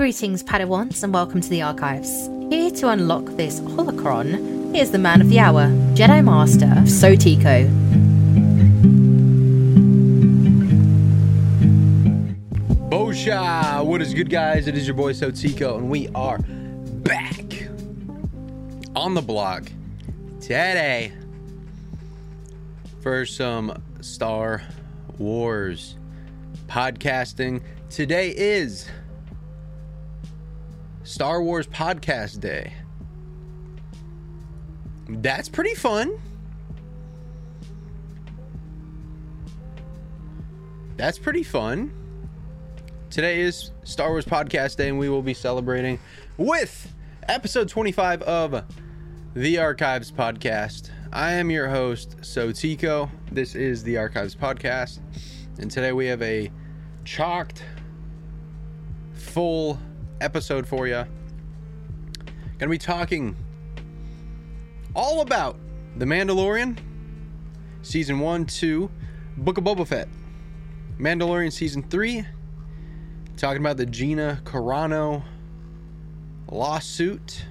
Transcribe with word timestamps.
Greetings, 0.00 0.42
Padawans, 0.42 1.02
and 1.02 1.12
welcome 1.12 1.42
to 1.42 1.48
the 1.50 1.60
Archives. 1.60 2.30
Here 2.48 2.70
to 2.70 2.88
unlock 2.88 3.26
this 3.36 3.60
holocron, 3.60 4.74
here's 4.74 4.90
the 4.90 4.98
man 4.98 5.20
of 5.20 5.28
the 5.28 5.38
hour, 5.38 5.66
Jedi 5.92 6.24
Master 6.24 6.64
Sotiko. 6.86 7.68
Bosha! 12.88 13.84
What 13.84 14.00
is 14.00 14.14
good, 14.14 14.30
guys? 14.30 14.66
It 14.68 14.74
is 14.74 14.86
your 14.86 14.96
boy 14.96 15.12
Sotiko, 15.12 15.76
and 15.76 15.90
we 15.90 16.08
are 16.14 16.38
back 16.38 17.68
on 18.96 19.12
the 19.12 19.20
block 19.20 19.70
today 20.40 21.12
for 23.02 23.26
some 23.26 23.82
Star 24.00 24.62
Wars 25.18 25.96
podcasting. 26.68 27.60
Today 27.90 28.30
is 28.30 28.88
Star 31.10 31.42
Wars 31.42 31.66
Podcast 31.66 32.38
Day. 32.38 32.72
That's 35.08 35.48
pretty 35.48 35.74
fun. 35.74 36.16
That's 40.96 41.18
pretty 41.18 41.42
fun. 41.42 41.92
Today 43.10 43.40
is 43.40 43.72
Star 43.82 44.10
Wars 44.10 44.24
Podcast 44.24 44.76
Day, 44.76 44.88
and 44.88 45.00
we 45.00 45.08
will 45.08 45.20
be 45.20 45.34
celebrating 45.34 45.98
with 46.36 46.94
episode 47.28 47.68
25 47.68 48.22
of 48.22 48.64
the 49.34 49.58
Archives 49.58 50.12
Podcast. 50.12 50.90
I 51.12 51.32
am 51.32 51.50
your 51.50 51.68
host, 51.68 52.18
Sotiko. 52.20 53.10
This 53.32 53.56
is 53.56 53.82
the 53.82 53.96
Archives 53.96 54.36
Podcast, 54.36 55.00
and 55.58 55.72
today 55.72 55.90
we 55.90 56.06
have 56.06 56.22
a 56.22 56.52
chalked 57.04 57.64
full 59.12 59.76
episode 60.20 60.66
for 60.66 60.86
you. 60.86 61.04
Gonna 62.58 62.70
be 62.70 62.78
talking 62.78 63.36
all 64.94 65.20
about 65.20 65.58
The 65.96 66.04
Mandalorian, 66.04 66.78
Season 67.82 68.20
1, 68.20 68.44
2, 68.46 68.90
Book 69.38 69.58
of 69.58 69.64
Boba 69.64 69.86
Fett, 69.86 70.08
Mandalorian 70.98 71.52
Season 71.52 71.82
3, 71.82 72.26
talking 73.36 73.60
about 73.60 73.78
the 73.78 73.86
Gina 73.86 74.40
Carano 74.44 75.22
lawsuit, 76.50 77.46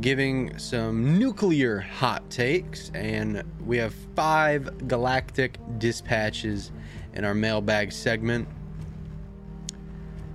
giving 0.00 0.58
some 0.58 1.18
nuclear 1.18 1.80
hot 1.80 2.28
takes, 2.28 2.90
and 2.94 3.42
we 3.64 3.78
have 3.78 3.94
five 4.14 4.88
galactic 4.88 5.58
dispatches 5.78 6.72
in 7.14 7.24
our 7.24 7.34
mailbag 7.34 7.92
segment. 7.92 8.48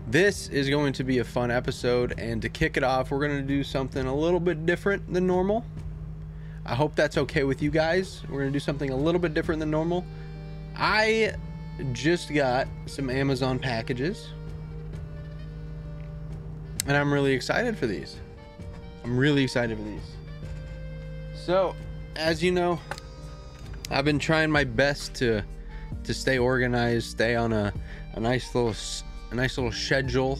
This 0.09 0.47
is 0.47 0.69
going 0.69 0.93
to 0.93 1.03
be 1.03 1.17
a 1.17 1.23
fun 1.25 1.51
episode, 1.51 2.17
and 2.17 2.41
to 2.41 2.47
kick 2.47 2.77
it 2.77 2.83
off, 2.83 3.11
we're 3.11 3.19
going 3.19 3.41
to 3.41 3.45
do 3.45 3.61
something 3.61 4.05
a 4.05 4.15
little 4.15 4.39
bit 4.39 4.65
different 4.65 5.13
than 5.13 5.27
normal. 5.27 5.65
I 6.65 6.75
hope 6.75 6.95
that's 6.95 7.17
okay 7.17 7.43
with 7.43 7.61
you 7.61 7.69
guys. 7.69 8.23
We're 8.29 8.39
going 8.39 8.53
to 8.53 8.53
do 8.53 8.61
something 8.61 8.89
a 8.89 8.95
little 8.95 9.19
bit 9.19 9.33
different 9.33 9.59
than 9.59 9.69
normal. 9.69 10.05
I 10.77 11.33
just 11.91 12.33
got 12.33 12.69
some 12.85 13.09
Amazon 13.09 13.59
packages, 13.59 14.29
and 16.85 16.95
I'm 16.95 17.13
really 17.13 17.33
excited 17.33 17.77
for 17.77 17.85
these. 17.85 18.15
I'm 19.03 19.17
really 19.17 19.43
excited 19.43 19.77
for 19.77 19.83
these. 19.83 20.09
So, 21.35 21.75
as 22.15 22.41
you 22.41 22.53
know, 22.53 22.79
I've 23.91 24.05
been 24.05 24.19
trying 24.19 24.51
my 24.51 24.63
best 24.63 25.15
to 25.15 25.43
to 26.05 26.13
stay 26.13 26.37
organized, 26.37 27.09
stay 27.09 27.35
on 27.35 27.51
a, 27.51 27.73
a 28.13 28.21
nice 28.21 28.55
little 28.55 28.73
a 29.31 29.35
nice 29.35 29.57
little 29.57 29.71
schedule. 29.71 30.39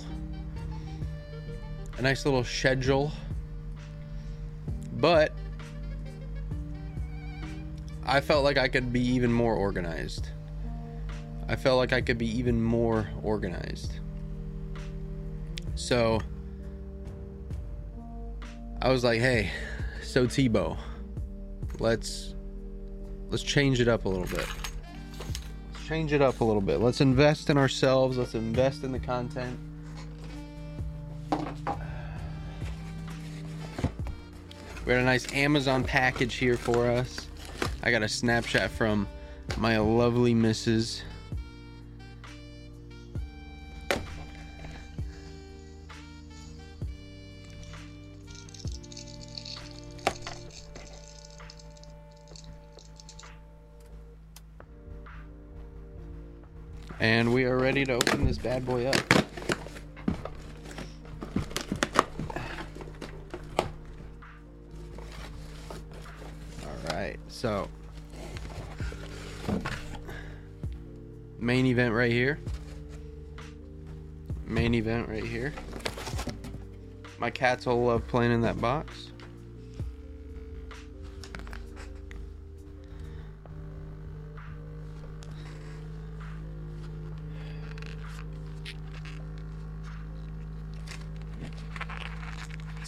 A 1.97 2.02
nice 2.02 2.25
little 2.25 2.43
schedule. 2.43 3.11
But 4.93 5.31
I 8.05 8.21
felt 8.21 8.43
like 8.43 8.58
I 8.58 8.67
could 8.67 8.93
be 8.93 9.02
even 9.02 9.31
more 9.31 9.53
organized. 9.53 10.30
I 11.49 11.55
felt 11.55 11.77
like 11.77 11.93
I 11.93 12.02
could 12.02 12.17
be 12.17 12.27
even 12.37 12.61
more 12.61 13.09
organized. 13.21 13.99
So 15.76 16.20
I 18.81 18.89
was 18.89 19.03
like, 19.03 19.20
"Hey, 19.20 19.52
so 20.02 20.26
Tebow, 20.26 20.77
let's 21.80 22.36
let's 23.30 23.43
change 23.43 23.80
it 23.80 23.87
up 23.87 24.05
a 24.05 24.09
little 24.09 24.27
bit. 24.27 24.47
Change 25.87 26.11
it 26.11 26.21
up 26.21 26.42
a 26.42 26.43
little 26.43 26.61
bit. 26.61 26.81
Let's 26.81 26.99
invest 26.99 27.49
in 27.49 27.58
ourselves. 27.58 28.17
Let's 28.17 28.36
invest 28.36 28.83
in 28.83 28.92
the 28.92 28.99
content." 28.99 29.58
We 34.86 34.93
got 34.93 34.99
a 34.99 35.05
nice 35.05 35.31
Amazon 35.33 35.86
package 35.86 36.36
here 36.36 36.58
for 36.58 36.92
us. 36.92 37.27
I 37.83 37.92
got 37.92 38.03
a 38.03 38.08
Snapchat 38.08 38.67
from 38.70 39.08
my 39.55 39.77
lovely 39.77 40.33
missus. 40.33 41.03
And 56.99 57.31
we 57.31 57.45
are 57.45 57.58
ready 57.58 57.85
to 57.85 57.93
open 57.93 58.25
this 58.25 58.39
bad 58.39 58.65
boy 58.65 58.87
up. 58.87 58.95
Alright, 66.65 67.19
so 67.27 67.69
main 71.39 71.67
event 71.67 71.93
right 71.93 72.11
here. 72.11 72.39
Main 74.45 74.73
event 74.73 75.08
right 75.08 75.23
here. 75.23 75.53
My 77.19 77.29
cats 77.29 77.65
will 77.67 77.83
love 77.83 78.08
playing 78.08 78.31
in 78.31 78.41
that 78.41 78.59
box. 78.59 79.11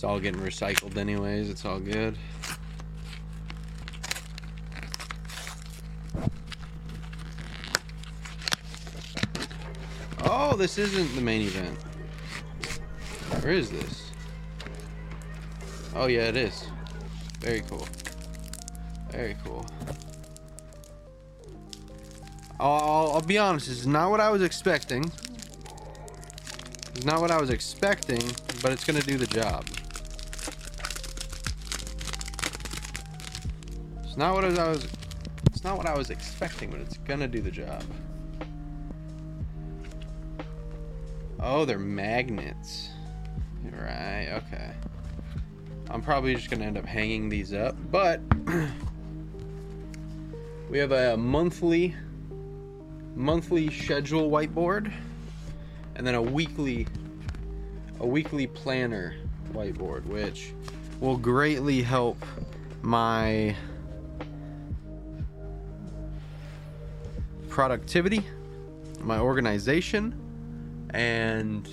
All 0.09 0.19
getting 0.19 0.41
recycled 0.41 0.97
anyways, 0.97 1.51
it's 1.51 1.63
all 1.65 1.79
good. 1.79 2.17
Oh, 10.23 10.55
this 10.55 10.79
isn't 10.79 11.13
the 11.13 11.21
main 11.21 11.43
event. 11.43 11.77
Where 13.43 13.53
is 13.53 13.69
this? 13.69 14.11
Oh 15.95 16.07
yeah, 16.07 16.21
it 16.21 16.35
is. 16.35 16.65
Very 17.39 17.61
cool. 17.61 17.87
Very 19.11 19.37
cool. 19.45 19.63
I'll, 22.59 23.11
I'll, 23.13 23.21
be 23.21 23.37
honest, 23.37 23.67
this 23.67 23.77
is 23.77 23.87
not 23.87 24.09
what 24.09 24.19
I 24.19 24.31
was 24.31 24.41
expecting. 24.41 25.03
It's 26.95 27.05
not 27.05 27.21
what 27.21 27.29
I 27.29 27.39
was 27.39 27.51
expecting, 27.51 28.23
but 28.63 28.71
it's 28.71 28.83
gonna 28.83 29.01
do 29.01 29.15
the 29.15 29.27
job. 29.27 29.65
Not 34.19 34.35
what 34.35 34.43
I 34.43 34.49
was. 34.49 34.85
It's 35.45 35.63
not 35.63 35.77
what 35.77 35.87
I 35.87 35.97
was 35.97 36.09
expecting, 36.09 36.69
but 36.69 36.81
it's 36.81 36.97
gonna 36.97 37.27
do 37.27 37.41
the 37.41 37.49
job. 37.49 37.81
Oh, 41.39 41.63
they're 41.63 41.79
magnets. 41.79 42.89
Right. 43.63 44.41
Okay. 44.43 44.71
I'm 45.89 46.01
probably 46.01 46.35
just 46.35 46.49
gonna 46.49 46.65
end 46.65 46.77
up 46.77 46.85
hanging 46.85 47.29
these 47.29 47.53
up, 47.53 47.77
but 47.89 48.19
we 50.69 50.77
have 50.77 50.91
a 50.91 51.15
monthly 51.15 51.95
monthly 53.15 53.71
schedule 53.71 54.29
whiteboard, 54.29 54.91
and 55.95 56.05
then 56.05 56.15
a 56.15 56.21
weekly 56.21 56.85
a 58.01 58.07
weekly 58.07 58.47
planner 58.47 59.15
whiteboard, 59.53 60.05
which 60.07 60.51
will 60.99 61.17
greatly 61.17 61.81
help 61.81 62.17
my 62.81 63.55
productivity, 67.59 68.23
my 69.01 69.19
organization, 69.19 70.15
and 70.93 71.67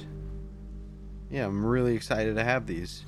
yeah, 1.30 1.46
I'm 1.46 1.64
really 1.64 1.94
excited 1.94 2.34
to 2.34 2.42
have 2.42 2.66
these. 2.66 3.04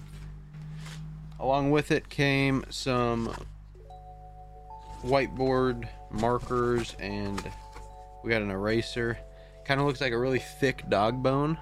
Along 1.41 1.73
with 1.73 1.91
it 1.91 2.09
came 2.09 2.65
some 2.71 3.35
whiteboard 5.03 5.89
markers 6.13 6.95
and 7.01 7.43
we 8.23 8.31
got 8.31 8.43
an 8.43 8.51
eraser. 8.53 9.19
Kind 9.65 9.81
of 9.81 9.87
looks 9.89 10.01
like 10.01 10.13
a 10.13 10.19
really 10.19 10.39
thick 10.39 10.89
dog 10.89 11.21
bone. 11.21 11.59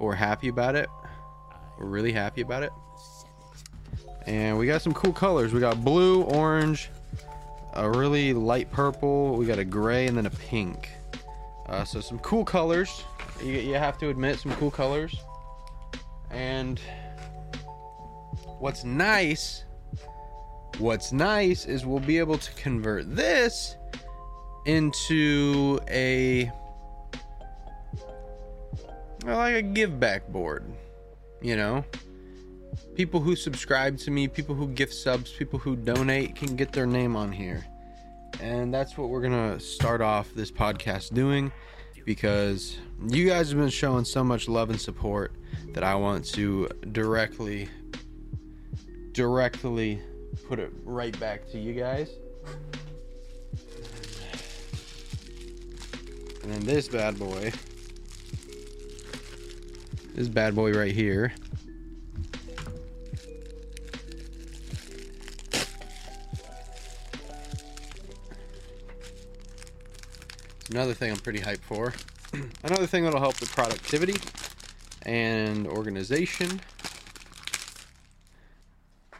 We're 0.00 0.14
happy 0.14 0.48
about 0.48 0.76
it. 0.76 0.88
We're 1.78 1.88
really 1.88 2.12
happy 2.12 2.40
about 2.40 2.62
it. 2.62 2.72
And 4.24 4.56
we 4.56 4.66
got 4.66 4.80
some 4.80 4.94
cool 4.94 5.12
colors. 5.12 5.52
We 5.52 5.60
got 5.60 5.84
blue, 5.84 6.22
orange, 6.22 6.88
a 7.76 7.88
really 7.90 8.32
light 8.32 8.70
purple. 8.72 9.36
We 9.36 9.46
got 9.46 9.58
a 9.58 9.64
gray 9.64 10.06
and 10.06 10.16
then 10.16 10.26
a 10.26 10.30
pink. 10.30 10.90
Uh, 11.66 11.84
so 11.84 12.00
some 12.00 12.18
cool 12.20 12.44
colors. 12.44 13.04
You, 13.42 13.52
you 13.52 13.74
have 13.74 13.98
to 13.98 14.08
admit, 14.08 14.38
some 14.38 14.52
cool 14.52 14.70
colors. 14.70 15.14
And 16.30 16.80
what's 18.58 18.84
nice, 18.84 19.64
what's 20.78 21.12
nice 21.12 21.66
is 21.66 21.84
we'll 21.84 22.00
be 22.00 22.18
able 22.18 22.38
to 22.38 22.52
convert 22.54 23.14
this 23.14 23.76
into 24.64 25.78
a 25.88 26.50
like 29.24 29.54
a 29.54 29.62
give 29.62 30.00
back 30.00 30.28
board. 30.28 30.64
You 31.42 31.56
know, 31.56 31.84
people 32.94 33.20
who 33.20 33.36
subscribe 33.36 33.98
to 33.98 34.10
me, 34.10 34.28
people 34.28 34.54
who 34.54 34.68
gift 34.68 34.94
subs, 34.94 35.30
people 35.32 35.58
who 35.58 35.76
donate 35.76 36.34
can 36.34 36.56
get 36.56 36.72
their 36.72 36.86
name 36.86 37.16
on 37.16 37.32
here. 37.32 37.64
And 38.40 38.72
that's 38.72 38.98
what 38.98 39.08
we're 39.08 39.22
going 39.22 39.58
to 39.58 39.60
start 39.60 40.00
off 40.00 40.32
this 40.34 40.50
podcast 40.50 41.14
doing 41.14 41.52
because 42.04 42.78
you 43.08 43.26
guys 43.28 43.50
have 43.50 43.58
been 43.58 43.68
showing 43.68 44.04
so 44.04 44.22
much 44.22 44.48
love 44.48 44.70
and 44.70 44.80
support 44.80 45.32
that 45.72 45.82
I 45.82 45.94
want 45.94 46.24
to 46.34 46.68
directly 46.92 47.68
directly 49.12 50.00
put 50.46 50.58
it 50.58 50.70
right 50.84 51.18
back 51.18 51.50
to 51.50 51.58
you 51.58 51.72
guys. 51.72 52.10
And 56.42 56.52
then 56.52 56.64
this 56.64 56.88
bad 56.88 57.18
boy. 57.18 57.50
This 60.14 60.28
bad 60.28 60.54
boy 60.54 60.72
right 60.72 60.92
here. 60.92 61.32
Another 70.76 70.92
thing 70.92 71.10
I'm 71.10 71.16
pretty 71.16 71.40
hyped 71.40 71.60
for. 71.60 71.94
Another 72.62 72.86
thing 72.86 73.02
that'll 73.02 73.18
help 73.18 73.40
with 73.40 73.50
productivity 73.50 74.20
and 75.06 75.66
organization. 75.66 76.60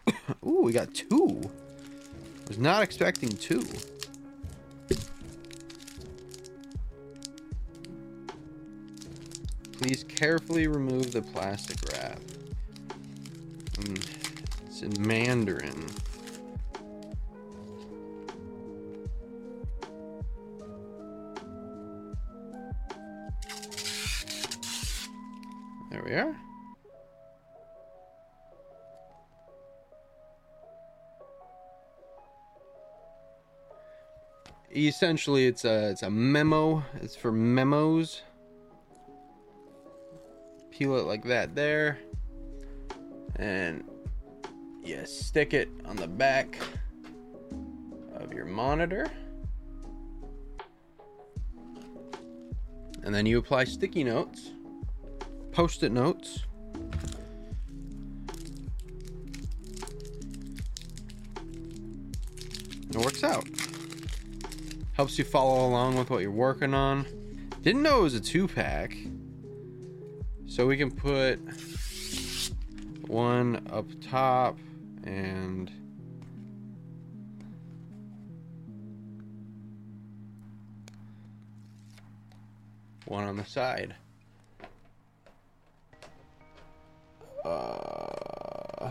Ooh, 0.46 0.60
we 0.60 0.72
got 0.72 0.92
two. 0.92 1.40
Was 2.46 2.58
not 2.58 2.82
expecting 2.82 3.30
two. 3.30 3.66
Please 9.78 10.04
carefully 10.04 10.66
remove 10.66 11.12
the 11.12 11.22
plastic 11.22 11.78
wrap. 11.90 12.20
Mm, 13.76 14.06
it's 14.66 14.82
in 14.82 14.92
Mandarin. 15.00 15.86
We 26.06 26.14
are. 26.14 26.36
Essentially, 34.74 35.46
it's 35.46 35.64
a 35.64 35.90
it's 35.90 36.02
a 36.02 36.10
memo. 36.10 36.84
It's 37.00 37.16
for 37.16 37.32
memos. 37.32 38.22
Peel 40.70 40.96
it 40.96 41.06
like 41.06 41.24
that 41.24 41.54
there, 41.54 41.98
and 43.36 43.82
you 44.84 45.04
stick 45.06 45.54
it 45.54 45.70
on 45.86 45.96
the 45.96 46.06
back 46.06 46.58
of 48.14 48.32
your 48.32 48.44
monitor. 48.44 49.10
And 53.02 53.14
then 53.14 53.24
you 53.24 53.38
apply 53.38 53.64
sticky 53.64 54.04
notes 54.04 54.50
post-it 55.56 55.90
notes. 55.90 56.40
It 62.90 62.96
works 62.96 63.24
out. 63.24 63.48
Helps 64.92 65.18
you 65.18 65.24
follow 65.24 65.66
along 65.66 65.96
with 65.96 66.10
what 66.10 66.20
you're 66.20 66.30
working 66.30 66.74
on. 66.74 67.06
Didn't 67.62 67.82
know 67.82 68.00
it 68.00 68.02
was 68.02 68.12
a 68.12 68.20
two 68.20 68.46
pack. 68.46 68.98
So 70.46 70.66
we 70.66 70.76
can 70.76 70.90
put 70.90 71.36
one 73.06 73.66
up 73.72 73.86
top 74.02 74.58
and 75.04 75.72
one 83.06 83.24
on 83.24 83.38
the 83.38 83.44
side. 83.46 83.94
Uh, 87.46 88.90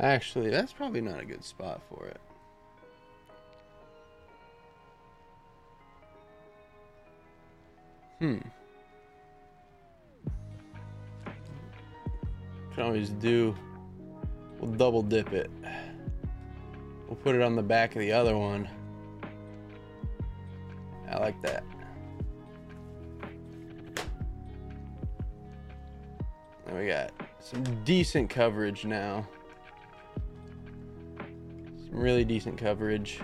actually, 0.00 0.50
that's 0.50 0.72
probably 0.72 1.00
not 1.00 1.20
a 1.20 1.24
good 1.24 1.44
spot 1.44 1.80
for 1.88 2.06
it. 2.06 2.20
Hmm. 8.18 8.38
Can 12.74 12.82
always 12.82 13.10
do. 13.10 13.54
We'll 14.58 14.72
double 14.72 15.02
dip 15.02 15.32
it. 15.32 15.50
We'll 17.06 17.16
put 17.16 17.36
it 17.36 17.42
on 17.42 17.54
the 17.54 17.62
back 17.62 17.94
of 17.94 18.00
the 18.00 18.10
other 18.10 18.36
one. 18.36 18.68
I 21.08 21.18
like 21.18 21.40
that. 21.42 21.62
We 26.76 26.88
got 26.88 27.12
some 27.40 27.62
decent 27.84 28.28
coverage 28.28 28.84
now. 28.84 29.26
Some 31.16 31.94
really 31.94 32.24
decent 32.24 32.58
coverage. 32.58 33.20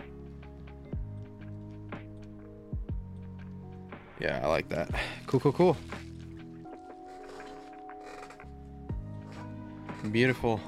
Yeah, 4.20 4.40
I 4.42 4.46
like 4.46 4.68
that. 4.68 4.90
Cool, 5.26 5.40
cool, 5.40 5.52
cool. 5.52 5.76
Beautiful. 10.10 10.60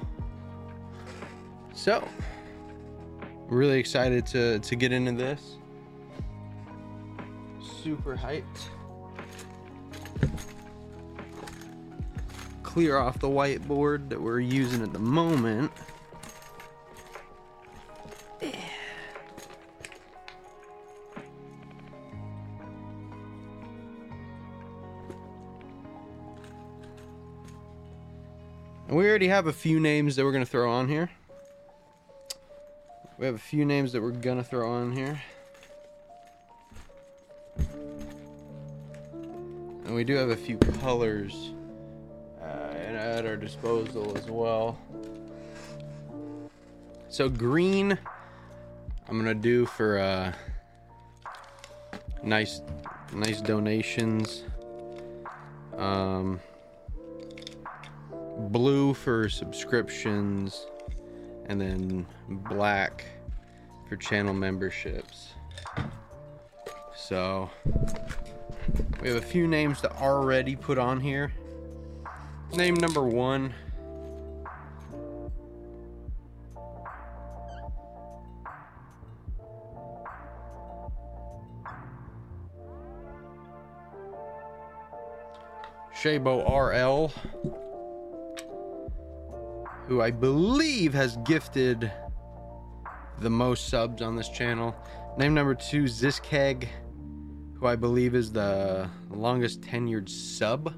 So, 1.73 2.07
really 3.47 3.79
excited 3.79 4.25
to 4.27 4.59
to 4.59 4.75
get 4.75 4.91
into 4.91 5.11
this. 5.11 5.57
Super 7.83 8.15
hyped. 8.15 8.69
Clear 12.75 12.97
off 12.97 13.19
the 13.19 13.29
whiteboard 13.29 14.09
that 14.09 14.21
we're 14.21 14.41
using 14.41 14.83
at 14.83 14.91
the 14.91 14.99
moment. 14.99 15.71
And 18.41 18.57
we 28.89 29.07
already 29.07 29.29
have 29.29 29.47
a 29.47 29.53
few 29.53 29.79
names 29.79 30.17
that 30.17 30.25
we're 30.25 30.33
going 30.33 30.43
to 30.43 30.51
throw 30.51 30.69
on 30.69 30.89
here. 30.89 31.09
We 33.17 33.25
have 33.25 33.35
a 33.35 33.37
few 33.37 33.63
names 33.63 33.93
that 33.93 34.01
we're 34.01 34.11
going 34.11 34.35
to 34.35 34.43
throw 34.43 34.69
on 34.69 34.91
here. 34.91 35.21
And 39.85 39.95
we 39.95 40.03
do 40.03 40.15
have 40.15 40.31
a 40.31 40.35
few 40.35 40.57
colors 40.57 41.53
our 43.35 43.41
disposal 43.41 44.17
as 44.17 44.29
well. 44.29 44.79
So 47.09 47.27
green, 47.27 47.97
I'm 49.09 49.17
gonna 49.17 49.33
do 49.33 49.65
for 49.65 49.97
uh, 49.99 50.31
nice, 52.23 52.61
nice 53.13 53.41
donations. 53.41 54.43
Um, 55.77 56.39
blue 58.37 58.93
for 58.93 59.27
subscriptions, 59.27 60.67
and 61.47 61.59
then 61.59 62.05
black 62.29 63.03
for 63.89 63.97
channel 63.97 64.33
memberships. 64.33 65.33
So 66.95 67.49
we 69.01 69.09
have 69.09 69.17
a 69.17 69.25
few 69.25 69.45
names 69.45 69.81
to 69.81 69.91
already 69.97 70.55
put 70.55 70.77
on 70.77 71.01
here. 71.01 71.33
Name 72.55 72.75
number 72.75 73.03
one. 73.03 73.53
Shabo 85.93 86.47
RL, 86.49 87.11
who 89.87 90.01
I 90.01 90.11
believe 90.11 90.93
has 90.93 91.17
gifted 91.25 91.91
the 93.19 93.29
most 93.29 93.67
subs 93.67 94.01
on 94.01 94.15
this 94.15 94.29
channel. 94.29 94.73
Name 95.17 95.33
number 95.33 95.55
two, 95.55 95.83
Ziskeg, 95.83 96.69
who 97.59 97.67
I 97.67 97.75
believe 97.75 98.15
is 98.15 98.31
the 98.31 98.89
longest 99.09 99.59
tenured 99.59 100.07
sub. 100.07 100.73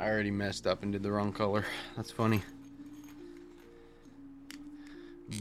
I 0.00 0.08
already 0.08 0.30
messed 0.30 0.66
up 0.66 0.84
and 0.84 0.92
did 0.92 1.02
the 1.02 1.10
wrong 1.10 1.32
color. 1.32 1.64
That's 1.96 2.10
funny. 2.12 2.42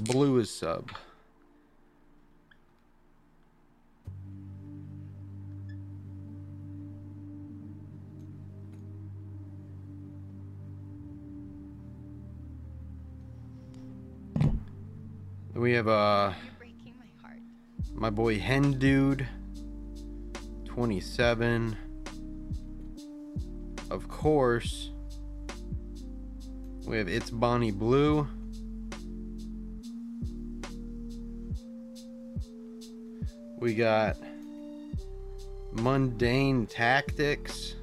Blue 0.01 0.39
is 0.39 0.49
sub. 0.49 0.91
We 15.53 15.71
have 15.73 15.87
uh 15.87 16.33
my 17.23 17.35
my 17.95 18.09
boy 18.09 18.39
Hen 18.39 18.77
Dude, 18.77 19.27
27. 20.65 21.77
Of 23.89 24.09
course, 24.09 24.91
we 26.85 26.97
have 26.97 27.07
It's 27.07 27.29
Bonnie 27.29 27.71
Blue. 27.71 28.27
We 33.59 33.73
got 33.73 34.17
Mundane 35.71 36.67
Tactics. 36.67 37.75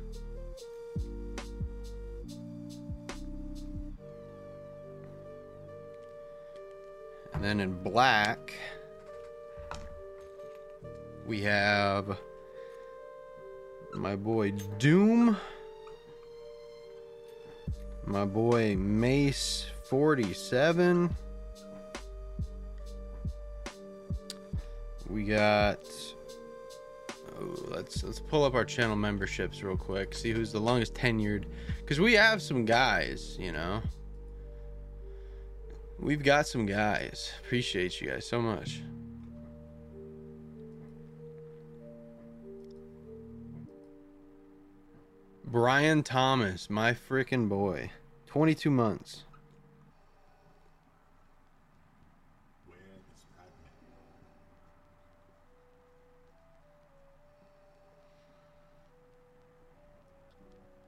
And 7.32 7.42
then 7.42 7.60
in 7.60 7.82
black, 7.82 8.52
we 11.26 11.40
have 11.42 12.18
my 13.94 14.16
boy 14.16 14.52
Doom, 14.78 15.36
my 18.06 18.24
boy 18.24 18.76
Mace 18.76 19.66
47. 19.84 21.14
We 25.08 25.24
got 25.24 25.78
oh, 27.38 27.54
let's 27.68 28.02
let's 28.02 28.20
pull 28.20 28.44
up 28.44 28.54
our 28.54 28.64
channel 28.64 28.96
memberships 28.96 29.62
real 29.62 29.76
quick, 29.76 30.14
see 30.14 30.32
who's 30.32 30.52
the 30.52 30.60
longest 30.60 30.94
tenured 30.94 31.44
cuz 31.86 32.00
we 32.00 32.14
have 32.14 32.42
some 32.42 32.64
guys, 32.64 33.36
you 33.38 33.52
know. 33.52 33.82
We've 35.98 36.22
got 36.22 36.46
some 36.46 36.66
guys. 36.66 37.32
Appreciate 37.44 38.00
you 38.00 38.08
guys 38.08 38.26
so 38.26 38.42
much. 38.42 38.82
Brian 45.54 46.02
Thomas, 46.02 46.68
my 46.68 46.92
freaking 46.92 47.48
boy. 47.48 47.88
22 48.26 48.70
months. 48.70 49.22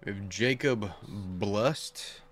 We 0.05 0.13
have 0.13 0.29
Jacob 0.29 0.91
Blust. 1.07 2.23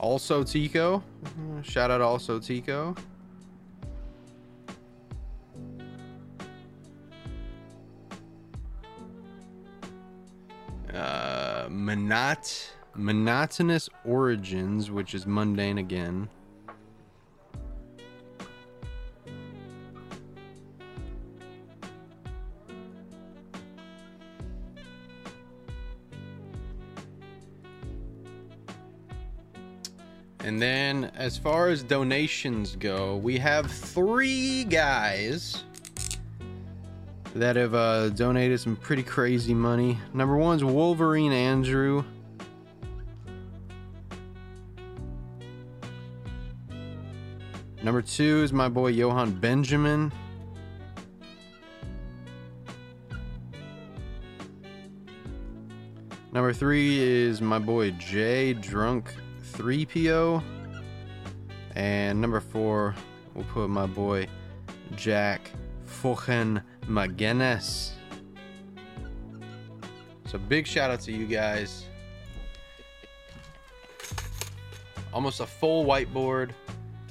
Also 0.00 0.42
Tico. 0.42 1.02
Uh, 1.26 1.60
Shout 1.60 1.90
out 1.90 2.00
also 2.00 2.38
Tico. 2.40 2.96
Uh, 10.92 11.68
monot 11.68 12.70
monotonous 12.94 13.90
origins, 14.06 14.90
which 14.90 15.14
is 15.14 15.26
mundane 15.26 15.76
again. 15.76 16.30
And 30.50 30.60
then, 30.60 31.12
as 31.14 31.38
far 31.38 31.68
as 31.68 31.84
donations 31.84 32.74
go, 32.74 33.18
we 33.18 33.38
have 33.38 33.70
three 33.70 34.64
guys 34.64 35.62
that 37.36 37.54
have 37.54 37.72
uh, 37.72 38.08
donated 38.08 38.58
some 38.58 38.74
pretty 38.74 39.04
crazy 39.04 39.54
money. 39.54 39.96
Number 40.12 40.36
one's 40.36 40.64
Wolverine 40.64 41.30
Andrew. 41.30 42.02
Number 47.84 48.02
two 48.02 48.42
is 48.42 48.52
my 48.52 48.68
boy 48.68 48.88
Johan 48.88 49.30
Benjamin. 49.30 50.12
Number 56.32 56.52
three 56.52 56.98
is 56.98 57.40
my 57.40 57.60
boy 57.60 57.92
Jay 57.92 58.52
Drunk 58.52 59.14
3PO. 59.60 60.42
And 61.76 62.18
number 62.18 62.40
four, 62.40 62.94
we'll 63.34 63.44
put 63.44 63.68
my 63.68 63.86
boy 63.86 64.26
Jack 64.96 65.50
Fochen 65.86 66.62
Magenes. 66.86 67.90
So 70.26 70.38
big 70.38 70.66
shout 70.66 70.90
out 70.90 71.00
to 71.02 71.12
you 71.12 71.26
guys. 71.26 71.84
Almost 75.12 75.40
a 75.40 75.46
full 75.46 75.84
whiteboard. 75.84 76.52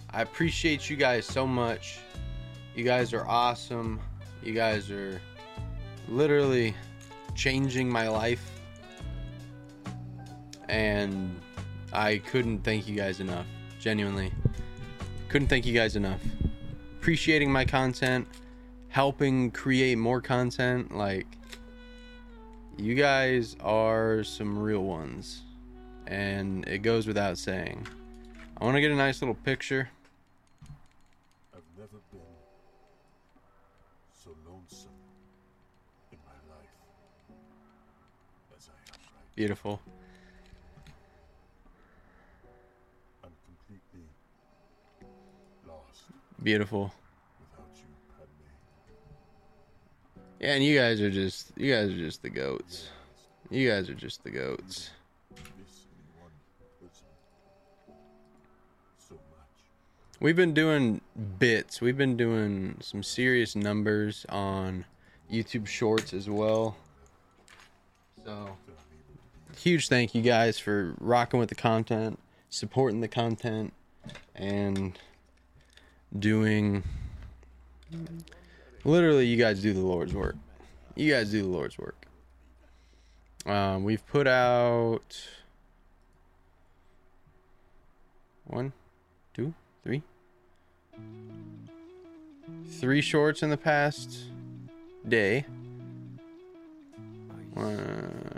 I 0.10 0.24
appreciate 0.24 0.90
you 0.90 0.96
guys 0.96 1.26
so 1.26 1.46
much. 1.46 2.00
You 2.76 2.84
guys 2.84 3.14
are 3.14 3.28
awesome. 3.28 4.00
You 4.42 4.54
guys 4.54 4.90
are 4.90 5.22
literally 6.08 6.74
changing 7.36 7.90
my 7.90 8.08
life. 8.08 8.60
And 10.68 11.40
I 11.92 12.20
couldn't 12.20 12.64
thank 12.64 12.88
you 12.88 12.96
guys 12.96 13.20
enough. 13.20 13.46
Genuinely. 13.80 14.32
Couldn't 15.30 15.48
thank 15.48 15.66
you 15.66 15.74
guys 15.74 15.96
enough. 15.96 16.22
Appreciating 17.00 17.52
my 17.52 17.66
content, 17.66 18.28
helping 18.90 19.52
create 19.52 19.98
more 19.98 20.22
content. 20.22 20.96
Like, 20.96 21.28
you 22.78 22.96
guys 22.96 23.56
are 23.62 24.24
some 24.24 24.58
real 24.58 24.84
ones. 24.84 25.42
And 26.08 26.68
it 26.68 26.80
goes 26.80 27.08
without 27.08 27.38
saying. 27.38 27.88
I 28.58 28.66
want 28.66 28.76
to 28.76 28.82
get 28.82 28.92
a 28.92 28.96
nice 28.96 29.22
little 29.22 29.36
picture. 29.36 29.90
I've 31.54 31.62
never 31.78 32.00
been 32.12 32.20
so 34.24 34.32
lonesome 34.48 34.90
in 36.12 36.18
my 36.26 36.54
life 36.54 36.70
as 38.58 38.68
I 38.68 38.74
am 38.94 39.00
right 39.16 39.36
Beautiful. 39.36 39.80
Beautiful. 46.42 46.94
without 47.40 47.68
you, 47.76 47.84
Padme. 48.18 48.30
Yeah, 50.40 50.54
and 50.54 50.64
you 50.64 50.78
guys 50.78 51.02
are 51.02 51.12
just 51.12 51.52
you 51.58 51.74
guys 51.74 51.90
are 51.92 51.98
just 51.98 52.22
the 52.22 52.30
goats. 52.30 52.88
You 53.50 53.70
guys 53.70 53.90
are 53.90 53.94
just 53.96 54.24
the 54.24 54.30
goats. 54.32 54.92
Miss 55.32 55.86
anyone 55.92 56.32
person 56.82 57.06
so 58.98 59.16
much. 59.16 60.22
We've 60.22 60.36
been 60.36 60.54
doing 60.54 61.02
bits. 61.40 61.82
We've 61.82 61.98
been 61.98 62.16
doing 62.16 62.78
some 62.82 63.04
serious 63.04 63.56
numbers 63.56 64.26
on 64.30 64.86
YouTube 65.32 65.68
Shorts 65.68 66.14
as 66.14 66.30
well. 66.30 66.78
So, 68.18 68.24
that 68.24 68.32
I'm 68.32 68.38
able 68.38 68.54
to 68.56 69.54
be 69.54 69.60
huge 69.60 69.90
thank 69.90 70.16
you 70.16 70.22
guys 70.22 70.60
for 70.60 70.96
rocking 71.00 71.40
with 71.40 71.50
the 71.50 71.56
content, 71.56 72.20
supporting 72.50 73.02
the 73.02 73.08
content. 73.08 73.74
and 74.36 74.98
doing 76.18 76.84
literally 78.84 79.26
you 79.26 79.38
guys 79.38 79.62
do 79.62 79.74
the 79.74 79.80
Lord's 79.80 80.14
work. 80.14 80.36
You 80.96 81.12
guys 81.12 81.32
do 81.32 81.42
the 81.42 81.48
Lord's 81.48 81.78
work. 81.78 82.06
Um, 83.46 83.84
we've 83.84 84.06
put 84.08 84.28
out 84.28 85.22
one, 88.46 88.74
two, 89.34 89.54
three, 89.84 90.04
three 92.68 93.02
shorts 93.02 93.44
in 93.44 93.50
the 93.50 93.58
past 93.58 94.18
day. 95.08 95.46
One. 97.54 98.30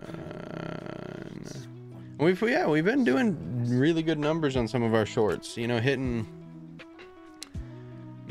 We've 2.20 2.42
yeah 2.44 2.68
we've 2.68 2.86
been 2.86 3.04
doing 3.04 3.36
really 3.68 4.04
good 4.04 4.20
numbers 4.20 4.56
on 4.56 4.68
some 4.68 4.84
of 4.84 4.94
our 4.94 5.08
shorts. 5.08 5.58
You 5.58 5.68
know, 5.68 5.80
hitting 5.80 6.28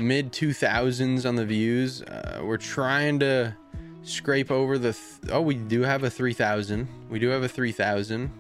mid 0.01 0.33
two 0.33 0.53
thousands 0.53 1.27
on 1.27 1.37
the 1.37 1.45
views. 1.45 2.03
Uh, 2.03 2.41
we're 2.43 2.57
trying 2.57 3.21
to 3.21 3.55
scrape 4.03 4.51
over 4.51 4.79
the. 4.79 4.93
Th- 4.93 5.33
oh, 5.33 5.43
we 5.43 5.55
do 5.55 5.83
have 5.83 6.05
a 6.05 6.11
three 6.11 6.35
thousand. 6.35 6.89
We 7.09 7.19
do 7.19 7.29
have 7.29 7.43
a 7.43 7.49
three 7.49 7.73
thousand. 7.73 8.31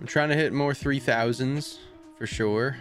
I'm 0.00 0.06
trying 0.06 0.28
to 0.28 0.36
hit 0.36 0.52
more 0.52 0.74
three 0.74 1.00
thousands 1.00 1.78
for 2.16 2.26
sure. 2.26 2.76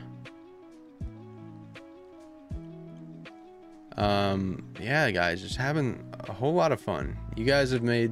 Um, 3.98 4.64
yeah, 4.80 5.10
guys, 5.10 5.42
just 5.42 5.56
having 5.56 6.04
a 6.20 6.32
whole 6.32 6.54
lot 6.54 6.72
of 6.72 6.80
fun. 6.80 7.18
You 7.36 7.46
guys 7.46 7.72
have 7.72 7.82
made 7.82 8.12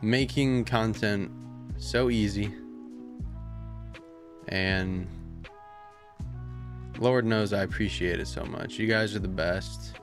making 0.00 0.64
content 0.64 1.30
so 1.76 2.08
easy. 2.08 2.52
And 4.48 5.06
Lord 6.98 7.24
knows 7.24 7.52
I 7.52 7.62
appreciate 7.62 8.20
it 8.20 8.28
so 8.28 8.44
much. 8.44 8.78
You 8.78 8.86
guys 8.86 9.14
are 9.14 9.18
the 9.18 9.28
best. 9.28 9.94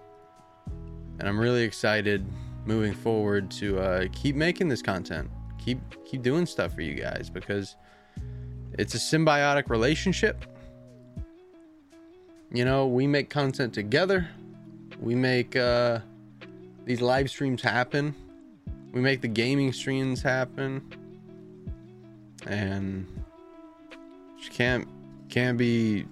And 1.20 1.28
I'm 1.28 1.40
really 1.40 1.64
excited 1.64 2.26
moving 2.66 2.94
forward 2.94 3.52
to 3.52 3.80
uh, 3.80 4.08
keep 4.12 4.36
making 4.36 4.70
this 4.70 4.82
content. 4.82 5.30
Keep 5.58 5.80
keep 6.06 6.22
doing 6.22 6.46
stuff 6.46 6.74
for 6.74 6.82
you 6.82 6.94
guys 6.94 7.30
because 7.30 7.76
it's 8.74 8.96
a 8.96 8.98
symbiotic 8.98 9.70
relationship. 9.70 10.46
You 12.52 12.66
know, 12.66 12.88
we 12.88 13.08
make 13.08 13.30
content 13.30 13.74
together. 13.74 14.28
We 15.00 15.16
make 15.16 15.56
uh, 15.56 16.00
these 16.86 17.02
live 17.02 17.30
streams 17.30 17.62
happen. 17.62 18.14
We 18.92 19.02
make 19.02 19.22
the 19.22 19.28
gaming 19.28 19.74
streams 19.74 20.22
happen. 20.22 20.82
And 22.46 23.08
just 24.38 24.52
can't 24.52 24.88
can't 25.30 25.58
be 25.58 26.06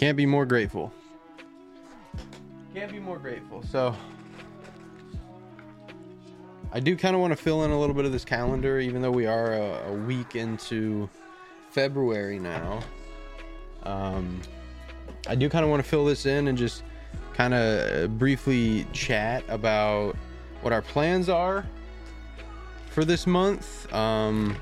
can't 0.00 0.16
be 0.16 0.24
more 0.24 0.46
grateful. 0.46 0.90
Can't 2.72 2.90
be 2.90 2.98
more 2.98 3.18
grateful. 3.18 3.62
So 3.64 3.94
I 6.72 6.80
do 6.80 6.96
kind 6.96 7.14
of 7.14 7.20
want 7.20 7.32
to 7.32 7.36
fill 7.36 7.64
in 7.64 7.70
a 7.70 7.78
little 7.78 7.94
bit 7.94 8.06
of 8.06 8.12
this 8.12 8.24
calendar, 8.24 8.80
even 8.80 9.02
though 9.02 9.10
we 9.10 9.26
are 9.26 9.52
a, 9.52 9.88
a 9.88 9.92
week 9.92 10.36
into 10.36 11.06
February 11.68 12.38
now. 12.38 12.80
Um, 13.82 14.40
I 15.28 15.34
do 15.34 15.50
kind 15.50 15.66
of 15.66 15.70
want 15.70 15.84
to 15.84 15.88
fill 15.88 16.06
this 16.06 16.24
in 16.24 16.48
and 16.48 16.56
just 16.56 16.82
kind 17.34 17.52
of 17.52 18.18
briefly 18.18 18.86
chat 18.94 19.44
about 19.48 20.16
what 20.62 20.72
our 20.72 20.80
plans 20.80 21.28
are 21.28 21.66
for 22.88 23.04
this 23.04 23.26
month 23.26 23.92
um, 23.92 24.56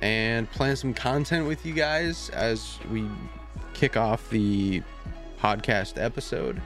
and 0.00 0.50
plan 0.50 0.74
some 0.74 0.92
content 0.92 1.46
with 1.46 1.64
you 1.64 1.74
guys 1.74 2.28
as 2.30 2.80
we 2.90 3.08
kick 3.74 3.96
off 3.96 4.28
the 4.30 4.82
podcast 5.40 6.02
episode. 6.02 6.60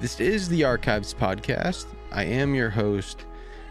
This 0.00 0.20
is 0.20 0.48
the 0.48 0.64
Archives 0.64 1.12
Podcast. 1.12 1.86
I 2.12 2.24
am 2.24 2.54
your 2.54 2.70
host, 2.70 3.24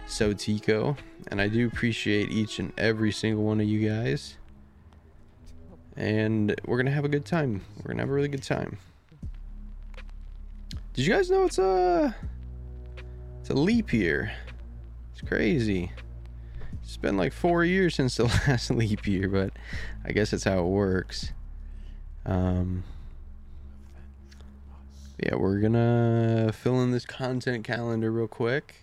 Sotiko, 0.07 0.97
and 1.27 1.41
I 1.41 1.47
do 1.47 1.67
appreciate 1.67 2.29
each 2.31 2.59
and 2.59 2.73
every 2.77 3.11
single 3.11 3.43
one 3.43 3.61
of 3.61 3.67
you 3.67 3.87
guys. 3.87 4.37
And 5.95 6.59
we're 6.65 6.77
gonna 6.77 6.91
have 6.91 7.05
a 7.05 7.09
good 7.09 7.25
time. 7.25 7.61
We're 7.77 7.91
gonna 7.91 8.03
have 8.03 8.09
a 8.09 8.13
really 8.13 8.27
good 8.27 8.43
time. 8.43 8.77
Did 10.93 11.05
you 11.05 11.13
guys 11.13 11.29
know 11.29 11.45
it's 11.45 11.57
a 11.57 12.15
it's 13.39 13.49
a 13.49 13.53
leap 13.53 13.93
year? 13.93 14.31
It's 15.13 15.21
crazy. 15.21 15.91
It's 16.83 16.97
been 16.97 17.17
like 17.17 17.33
four 17.33 17.63
years 17.63 17.95
since 17.95 18.17
the 18.17 18.23
last 18.47 18.71
leap 18.71 19.07
year, 19.07 19.29
but 19.29 19.53
I 20.05 20.11
guess 20.11 20.31
that's 20.31 20.43
how 20.43 20.59
it 20.59 20.67
works. 20.67 21.31
Um, 22.25 22.83
yeah, 25.23 25.35
we're 25.35 25.59
gonna 25.59 26.51
fill 26.53 26.81
in 26.81 26.91
this 26.91 27.05
content 27.05 27.63
calendar 27.63 28.11
real 28.11 28.27
quick 28.27 28.75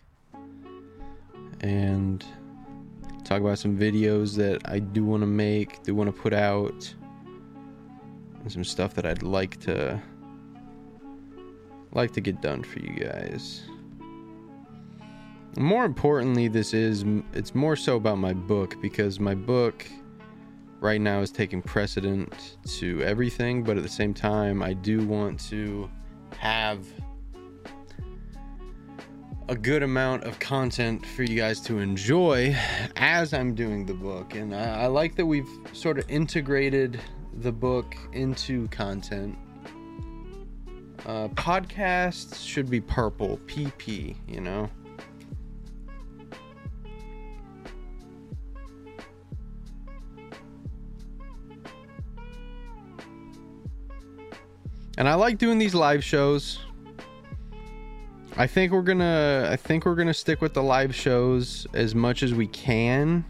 and 1.61 2.25
talk 3.25 3.40
about 3.40 3.59
some 3.59 3.77
videos 3.77 4.37
that 4.37 4.61
I 4.66 4.79
do 4.79 5.05
want 5.05 5.22
to 5.22 5.27
make, 5.27 5.83
do 5.83 5.94
want 5.94 6.14
to 6.14 6.22
put 6.22 6.33
out, 6.33 6.94
and 8.42 8.53
some 8.53 8.64
stuff 8.64 8.94
that 8.94 9.07
I'd 9.07 9.22
like 9.22 9.59
to 9.61 10.01
like 11.92 12.12
to 12.12 12.20
get 12.20 12.40
done 12.42 12.62
for 12.62 12.79
you 12.79 12.94
guys. 12.94 13.62
More 15.57 15.87
importantly, 15.87 16.49
this 16.49 16.75
is 16.75 17.05
it's 17.33 17.55
more 17.55 17.77
so 17.77 17.96
about 17.96 18.18
my 18.18 18.35
book 18.35 18.81
because 18.83 19.18
my 19.18 19.35
book 19.35 19.87
right 20.80 21.00
now 21.00 21.20
is 21.20 21.30
taking 21.30 21.62
precedent 21.62 22.58
to 22.78 23.02
everything, 23.02 23.62
but 23.62 23.76
at 23.76 23.82
the 23.82 23.88
same 23.88 24.12
time, 24.14 24.62
I 24.62 24.72
do 24.72 25.06
want 25.06 25.40
to 25.48 25.90
have 26.38 26.86
a 29.48 29.54
good 29.54 29.82
amount 29.82 30.24
of 30.24 30.38
content 30.38 31.06
for 31.06 31.22
you 31.22 31.36
guys 31.36 31.60
to 31.60 31.78
enjoy 31.78 32.56
as 32.96 33.32
I'm 33.32 33.54
doing 33.54 33.86
the 33.86 33.94
book. 33.94 34.34
And 34.34 34.54
I, 34.54 34.82
I 34.82 34.86
like 34.86 35.14
that 35.16 35.26
we've 35.26 35.48
sort 35.72 35.98
of 35.98 36.10
integrated 36.10 37.00
the 37.32 37.52
book 37.52 37.96
into 38.12 38.66
content. 38.68 39.36
Uh, 41.04 41.28
podcasts 41.28 42.44
should 42.44 42.68
be 42.68 42.80
purple, 42.80 43.38
PP, 43.46 44.16
you 44.26 44.40
know? 44.40 44.68
And 54.96 55.09
I 55.09 55.14
like 55.14 55.38
doing 55.38 55.59
these 55.59 55.74
live 55.74 56.02
shows. 56.02 56.59
I 58.38 58.46
think 58.46 58.72
we're 58.72 58.82
gonna 58.82 59.48
I 59.50 59.56
think 59.56 59.87
we're 59.87 59.94
gonna 59.94 60.14
stick 60.14 60.40
with 60.40 60.54
the 60.54 60.62
live 60.62 60.94
shows 60.94 61.66
as 61.74 61.94
much 61.94 62.22
as 62.22 62.35
we 62.35 62.46
can. 62.46 63.24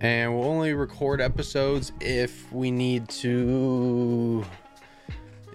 And 0.00 0.32
we'll 0.32 0.48
only 0.48 0.74
record 0.74 1.20
episodes 1.20 1.92
if 2.00 2.52
we 2.52 2.70
need 2.70 3.08
to 3.08 4.44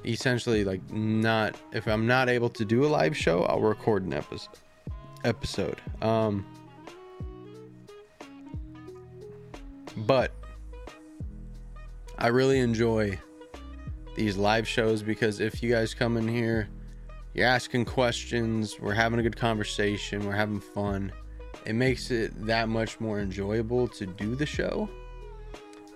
essentially 0.04 0.64
like 0.66 0.82
not 0.92 1.56
if 1.72 1.88
I'm 1.88 2.08
not 2.08 2.28
able 2.28 2.50
to 2.50 2.66
do 2.66 2.86
a 2.86 2.88
live 2.88 3.16
show, 3.16 3.44
I'll 3.44 3.62
record 3.62 4.04
an 4.04 4.14
episode 4.14 4.50
episode. 5.24 5.80
Um 6.02 6.46
but 9.96 10.32
I 12.18 12.28
really 12.28 12.60
enjoy 12.60 13.20
these 14.16 14.38
live 14.38 14.68
shows 14.68 15.02
because 15.02 15.40
if 15.40 15.64
you 15.64 15.72
guys 15.72 15.94
come 15.94 16.18
in 16.18 16.28
here, 16.28 16.70
you're 17.34 17.48
asking 17.48 17.86
questions, 17.86 18.80
we're 18.80 18.94
having 18.94 19.20
a 19.20 19.24
good 19.24 19.38
conversation, 19.38 20.26
we're 20.26 20.36
having 20.36 20.60
fun. 20.60 21.12
It 21.66 21.74
makes 21.74 22.12
it 22.12 22.46
that 22.46 22.70
much 22.70 23.00
more 23.00 23.20
enjoyable 23.20 23.88
to 23.90 24.06
do 24.06 24.36
the 24.36 24.46
show. 24.46 24.90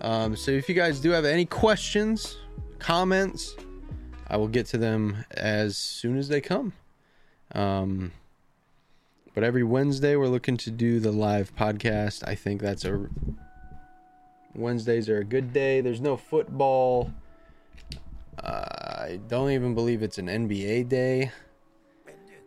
Um, 0.02 0.36
so 0.36 0.52
if 0.52 0.70
you 0.70 0.76
guys 0.76 1.00
do 1.00 1.12
have 1.12 1.26
any 1.26 1.46
questions, 1.46 2.38
comments, 2.80 3.56
I 4.28 4.38
will 4.38 4.48
get 4.48 4.66
to 4.68 4.78
them 4.78 5.26
as 5.32 5.78
soon 5.78 6.18
as 6.18 6.28
they 6.28 6.42
come. 6.42 6.74
Um, 7.54 8.12
but 9.34 9.44
every 9.44 9.64
Wednesday, 9.64 10.16
we're 10.16 10.28
looking 10.28 10.58
to 10.58 10.72
do 10.72 11.00
the 11.00 11.12
live 11.12 11.56
podcast. 11.56 12.28
I 12.28 12.36
think 12.36 12.62
that's 12.62 12.86
a 12.86 13.10
Wednesdays 14.56 15.10
are 15.10 15.20
a 15.20 15.24
good 15.24 15.54
day. 15.54 15.82
There's 15.82 16.02
no 16.02 16.18
football. 16.18 17.12
Uh, 18.42 18.50
I 18.50 19.20
don't 19.28 19.52
even 19.52 19.76
believe 19.76 20.02
it's 20.02 20.18
an 20.18 20.28
NBA 20.28 20.90
day. 20.90 21.32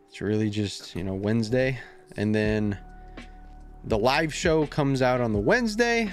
It's 0.09 0.21
really 0.21 0.51
just, 0.51 0.95
you 0.97 1.05
know, 1.05 1.15
Wednesday. 1.15 1.79
And 2.17 2.35
then 2.35 2.79
the 3.85 3.99
live 3.99 4.35
show 4.35 4.67
comes 4.67 5.03
out 5.03 5.21
on 5.21 5.33
the 5.33 5.39
Wednesday. 5.39 6.13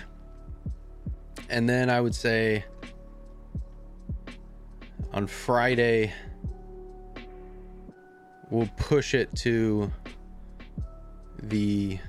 And 1.50 1.68
then 1.70 1.90
I 1.90 2.02
would 2.02 2.16
say 2.16 2.66
on 5.14 5.28
Friday, 5.28 6.14
we'll 8.50 8.70
push 8.78 9.14
it 9.14 9.34
to 9.38 9.92
the 11.42 12.00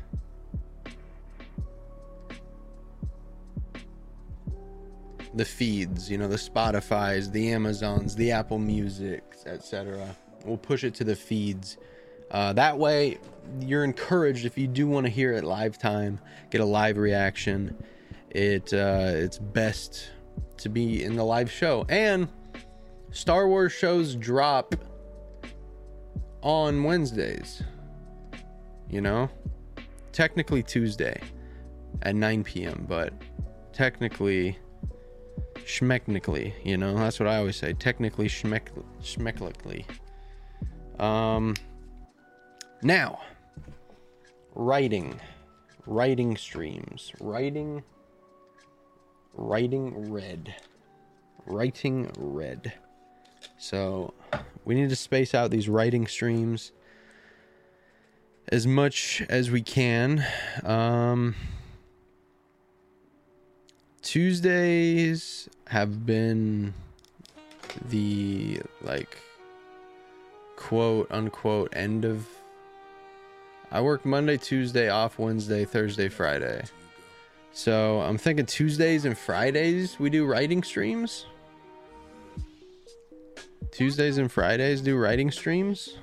the 5.37 5.45
feeds, 5.45 6.11
you 6.11 6.17
know, 6.17 6.29
the 6.29 6.37
Spotify's, 6.37 7.31
the 7.31 7.53
Amazons, 7.53 8.17
the 8.17 8.33
Apple 8.33 8.59
Music, 8.59 9.23
etc. 9.45 10.17
We'll 10.45 10.57
push 10.57 10.83
it 10.83 10.95
to 10.95 11.05
the 11.05 11.15
feeds. 11.15 11.77
Uh, 12.31 12.55
that 12.55 12.79
way, 12.79 13.19
you're 13.61 13.85
encouraged 13.85 14.47
if 14.47 14.57
you 14.57 14.67
do 14.67 14.89
want 14.89 15.05
to 15.05 15.11
hear 15.11 15.33
it 15.33 15.45
live 15.45 15.79
time, 15.79 16.19
get 16.51 16.63
a 16.63 16.65
live 16.65 16.97
reaction. 16.97 17.77
It 18.31 18.73
uh, 18.73 19.13
it's 19.13 19.39
best 19.39 20.11
to 20.59 20.69
be 20.69 21.05
in 21.05 21.17
the 21.17 21.25
live 21.25 21.51
show. 21.51 21.85
And 21.89 22.29
Star 23.11 23.47
Wars 23.47 23.73
shows 23.73 24.15
drop 24.15 24.75
on 26.41 26.83
Wednesdays. 26.83 27.63
You 28.89 29.03
know, 29.03 29.29
technically 30.13 30.63
Tuesday 30.63 31.21
at 32.03 32.15
9 32.15 32.45
p.m., 32.45 32.87
but 32.89 33.13
technically 33.73 34.59
schmecknically, 35.67 36.53
you 36.65 36.77
know, 36.77 36.97
that's 36.97 37.19
what 37.19 37.29
I 37.29 37.39
always 37.39 37.57
say. 37.57 37.73
Technically 37.73 38.29
schmeck 38.29 38.69
schmecklically. 39.03 39.85
Um 41.01 41.55
now 42.83 43.21
writing. 44.55 45.21
Writing 45.87 46.37
streams. 46.37 47.13
Writing 47.21 47.83
writing 49.35 50.11
red. 50.11 50.55
Writing 51.47 52.11
red. 52.17 52.73
So 53.59 54.15
we 54.65 54.75
need 54.75 54.89
to 54.89 54.97
space 54.97 55.35
out 55.35 55.51
these 55.51 55.69
writing 55.69 56.07
streams 56.07 56.73
as 58.49 58.67
much 58.67 59.23
as 59.29 59.51
we 59.51 59.63
can. 59.63 60.25
Um 60.65 61.35
Tuesdays 64.07 65.49
have 65.67 66.07
been 66.07 66.73
the 67.89 68.61
like 68.81 69.19
quote 70.55 71.09
unquote 71.11 71.75
end 71.75 72.05
of 72.05 72.25
I 73.73 73.81
work 73.81 74.07
Monday, 74.07 74.37
Tuesday, 74.37 74.89
off 74.91 75.19
Wednesday, 75.19 75.65
Thursday, 75.65 76.09
Friday. 76.09 76.63
So 77.51 78.01
I'm 78.01 78.17
thinking 78.17 78.47
Tuesdays 78.47 79.05
and 79.05 79.19
Fridays 79.19 79.99
we 79.99 80.09
do 80.09 80.25
writing 80.25 80.63
streams. 80.63 81.27
Tuesdays 83.73 84.19
and 84.19 84.31
Fridays 84.31 84.83
do 84.83 84.97
writing 84.97 85.33
streams. 85.33 85.97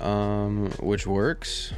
Um, 0.00 0.70
which 0.80 1.06
works. 1.06 1.72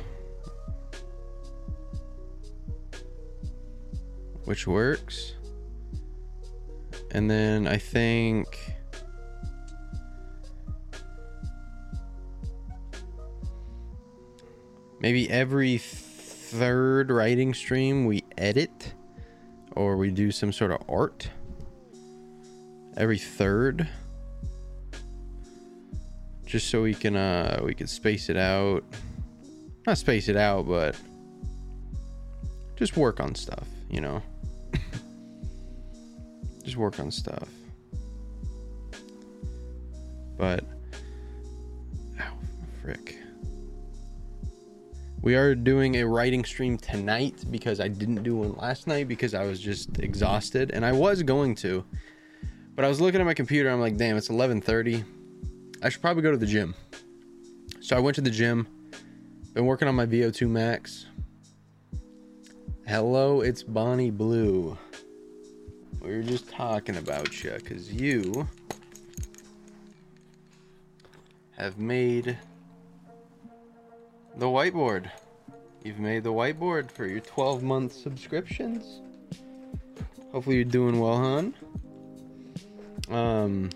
Which 4.44 4.66
works. 4.66 5.34
And 7.10 7.30
then 7.30 7.66
I 7.66 7.78
think. 7.78 8.58
Maybe 15.00 15.28
every 15.28 15.78
third 15.78 17.10
writing 17.10 17.54
stream 17.54 18.06
we 18.06 18.22
edit 18.38 18.94
or 19.74 19.96
we 19.96 20.10
do 20.10 20.30
some 20.30 20.52
sort 20.52 20.70
of 20.70 20.82
art. 20.88 21.28
Every 22.96 23.18
third 23.18 23.88
just 26.52 26.68
so 26.68 26.82
we 26.82 26.92
can 26.92 27.16
uh 27.16 27.58
we 27.64 27.74
can 27.74 27.86
space 27.86 28.28
it 28.28 28.36
out. 28.36 28.84
Not 29.86 29.96
space 29.96 30.28
it 30.28 30.36
out 30.36 30.68
but 30.68 30.94
just 32.76 32.94
work 32.96 33.20
on 33.20 33.34
stuff 33.34 33.66
you 33.88 34.02
know? 34.02 34.22
Just 36.64 36.76
work 36.76 36.98
on 37.00 37.10
stuff. 37.10 37.48
But 40.38 40.64
frick. 42.82 43.18
We 45.20 45.36
are 45.36 45.54
doing 45.54 45.96
a 45.96 46.04
writing 46.04 46.44
stream 46.44 46.76
tonight 46.78 47.44
because 47.50 47.80
I 47.80 47.88
didn't 47.88 48.22
do 48.22 48.36
one 48.36 48.54
last 48.54 48.86
night 48.86 49.08
because 49.08 49.34
I 49.34 49.44
was 49.44 49.60
just 49.60 49.98
exhausted 50.00 50.72
and 50.72 50.84
I 50.84 50.92
was 50.92 51.22
going 51.22 51.54
to 51.56 51.84
but 52.74 52.84
I 52.84 52.88
was 52.88 53.00
looking 53.00 53.20
at 53.20 53.24
my 53.24 53.34
computer 53.34 53.70
I'm 53.70 53.80
like 53.80 53.96
damn 53.96 54.16
it's 54.16 54.28
11:30 54.28 55.04
I 55.84 55.88
should 55.88 56.00
probably 56.00 56.22
go 56.22 56.30
to 56.30 56.36
the 56.36 56.46
gym. 56.46 56.76
So 57.80 57.96
I 57.96 57.98
went 57.98 58.14
to 58.14 58.20
the 58.20 58.30
gym. 58.30 58.68
Been 59.52 59.66
working 59.66 59.88
on 59.88 59.96
my 59.96 60.06
VO2 60.06 60.48
max. 60.48 61.06
Hello, 62.86 63.40
it's 63.40 63.64
Bonnie 63.64 64.12
Blue. 64.12 64.78
We 66.00 66.14
were 66.16 66.22
just 66.22 66.48
talking 66.48 66.96
about 66.96 67.42
you 67.42 67.50
because 67.50 67.92
you 67.92 68.48
have 71.56 71.78
made 71.78 72.38
the 74.36 74.46
whiteboard. 74.46 75.10
You've 75.82 75.98
made 75.98 76.22
the 76.22 76.32
whiteboard 76.32 76.92
for 76.92 77.06
your 77.06 77.20
12 77.20 77.64
month 77.64 77.92
subscriptions. 77.92 79.00
Hopefully, 80.30 80.56
you're 80.56 80.64
doing 80.64 81.00
well, 81.00 81.16
hon. 81.16 81.54
Um, 83.10 83.70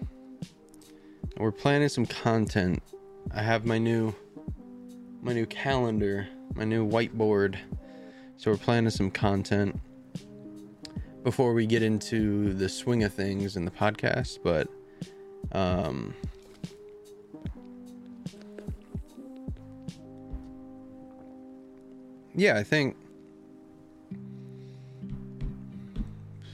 we're 1.39 1.53
planning 1.53 1.89
some 1.89 2.07
content. 2.07 2.83
I 3.35 3.43
have 3.43 3.67
my 3.67 3.79
new 3.79 4.15
my 5.23 5.33
new 5.33 5.47
calendar, 5.47 6.29
my 6.55 6.65
new 6.65 6.89
whiteboard. 6.89 7.57
So 8.37 8.51
we're 8.51 8.57
planning 8.57 8.91
some 8.91 9.11
content 9.11 9.81
before 11.25 11.53
we 11.53 11.67
get 11.67 11.83
into 11.83 12.55
the 12.55 12.69
swing 12.69 13.03
of 13.03 13.13
things 13.13 13.57
in 13.57 13.65
the 13.65 13.71
podcast, 13.71 14.39
but 14.43 14.69
um 15.53 16.15
Yeah, 22.39 22.59
I 22.59 22.65
think 22.65 22.97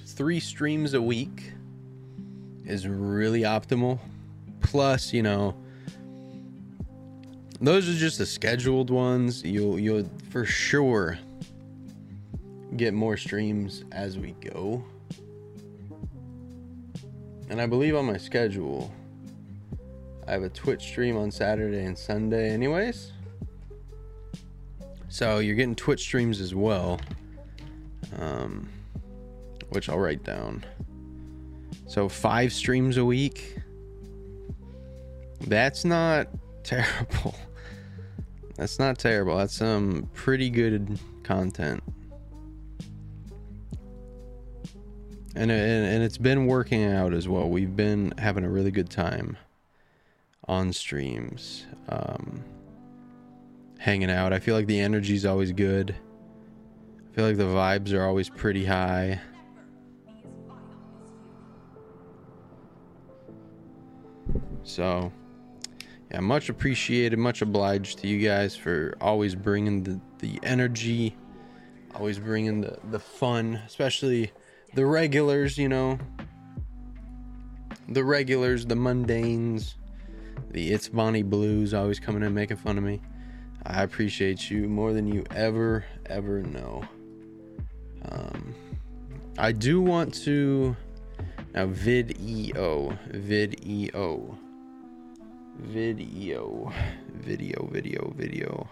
three 0.06 0.38
streams 0.38 0.94
a 0.94 1.02
week 1.02 1.52
is 2.64 2.86
really 2.86 3.40
optimal 3.40 3.98
plus 4.62 5.12
you 5.12 5.22
know 5.22 5.54
those 7.62 7.88
are 7.88 7.94
just 7.94 8.18
the 8.18 8.26
scheduled 8.26 8.90
ones. 8.90 9.44
You'll 9.44 9.78
you'll 9.78 10.10
for 10.30 10.44
sure 10.44 11.16
get 12.76 12.92
more 12.92 13.16
streams 13.16 13.84
as 13.92 14.18
we 14.18 14.32
go. 14.32 14.84
And 17.48 17.60
i 17.60 17.66
believe 17.66 17.94
on 17.94 18.06
my 18.06 18.16
schedule 18.16 18.90
i 20.26 20.32
have 20.32 20.42
a 20.42 20.48
twitch 20.48 20.82
stream 20.84 21.18
on 21.18 21.30
saturday 21.30 21.84
and 21.84 21.96
sunday 21.96 22.50
anyways. 22.50 23.12
So 25.08 25.38
you're 25.38 25.54
getting 25.54 25.76
twitch 25.76 26.00
streams 26.00 26.40
as 26.40 26.54
well 26.54 26.98
um, 28.18 28.68
which 29.68 29.88
i'll 29.88 29.98
write 29.98 30.24
down. 30.24 30.64
So 31.86 32.08
five 32.08 32.52
streams 32.52 32.96
a 32.96 33.04
week 33.04 33.58
that's 35.46 35.84
not 35.84 36.28
terrible. 36.64 37.34
That's 38.56 38.78
not 38.78 38.98
terrible. 38.98 39.36
That's 39.36 39.54
some 39.54 40.08
pretty 40.14 40.50
good 40.50 40.98
content. 41.22 41.82
And, 45.34 45.50
and 45.50 45.86
and 45.86 46.02
it's 46.04 46.18
been 46.18 46.46
working 46.46 46.84
out 46.84 47.14
as 47.14 47.26
well. 47.26 47.48
We've 47.48 47.74
been 47.74 48.12
having 48.18 48.44
a 48.44 48.50
really 48.50 48.70
good 48.70 48.90
time 48.90 49.38
on 50.46 50.72
streams. 50.72 51.64
Um 51.88 52.44
hanging 53.82 54.10
out. 54.10 54.32
I 54.32 54.38
feel 54.38 54.54
like 54.54 54.68
the 54.68 54.78
energy's 54.78 55.26
always 55.26 55.50
good. 55.50 55.92
I 57.10 57.14
feel 57.16 57.26
like 57.26 57.36
the 57.36 57.42
vibes 57.42 57.92
are 57.92 58.04
always 58.04 58.28
pretty 58.28 58.64
high. 58.64 59.20
So, 64.62 65.12
yeah, 66.12 66.20
much 66.20 66.50
appreciated, 66.50 67.18
much 67.18 67.40
obliged 67.40 67.98
to 68.00 68.06
you 68.06 68.26
guys 68.26 68.54
for 68.54 68.94
always 69.00 69.34
bringing 69.34 69.82
the, 69.82 69.98
the 70.18 70.38
energy, 70.42 71.16
always 71.94 72.18
bringing 72.18 72.60
the, 72.60 72.76
the 72.90 72.98
fun, 72.98 73.54
especially 73.66 74.30
the 74.74 74.84
regulars, 74.84 75.56
you 75.56 75.70
know. 75.70 75.98
The 77.88 78.04
regulars, 78.04 78.66
the 78.66 78.74
mundanes, 78.74 79.74
the 80.50 80.70
It's 80.70 80.88
Bonnie 80.88 81.22
Blues 81.22 81.72
always 81.72 81.98
coming 81.98 82.22
in 82.22 82.34
making 82.34 82.58
fun 82.58 82.76
of 82.76 82.84
me. 82.84 83.00
I 83.64 83.82
appreciate 83.82 84.50
you 84.50 84.68
more 84.68 84.92
than 84.92 85.06
you 85.06 85.24
ever, 85.34 85.84
ever 86.06 86.42
know. 86.42 86.84
Um, 88.10 88.54
I 89.38 89.52
do 89.52 89.80
want 89.80 90.12
to 90.24 90.76
now 91.54 91.66
video 91.66 92.98
video 93.12 94.38
video 95.62 96.72
video 97.12 97.68
video 97.70 98.12
video. 98.16 98.68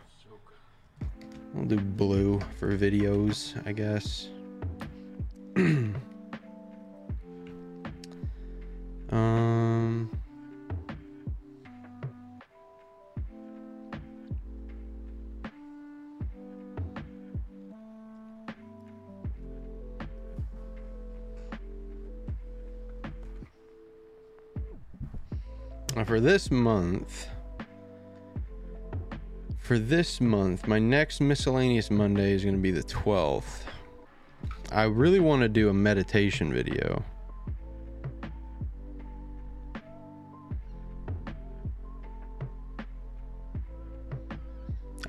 We'll 1.54 1.64
do 1.64 1.80
blue 1.80 2.40
for 2.58 2.76
videos, 2.76 3.54
I 3.66 3.72
guess. 3.72 4.28
um 9.10 10.10
Now 25.96 26.04
for 26.04 26.20
this 26.20 26.52
month, 26.52 27.26
for 29.58 29.76
this 29.76 30.20
month, 30.20 30.68
my 30.68 30.78
next 30.78 31.20
miscellaneous 31.20 31.90
Monday 31.90 32.32
is 32.32 32.44
going 32.44 32.54
to 32.54 32.60
be 32.60 32.70
the 32.70 32.84
12th. 32.84 33.64
I 34.70 34.84
really 34.84 35.18
want 35.18 35.42
to 35.42 35.48
do 35.48 35.68
a 35.68 35.74
meditation 35.74 36.52
video. 36.52 37.04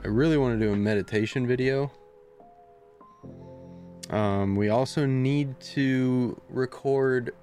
I 0.04 0.08
really 0.08 0.38
want 0.38 0.60
to 0.60 0.66
do 0.66 0.74
a 0.74 0.76
meditation 0.76 1.46
video. 1.46 1.92
Um, 4.10 4.56
we 4.56 4.70
also 4.70 5.06
need 5.06 5.60
to 5.60 6.42
record 6.50 7.36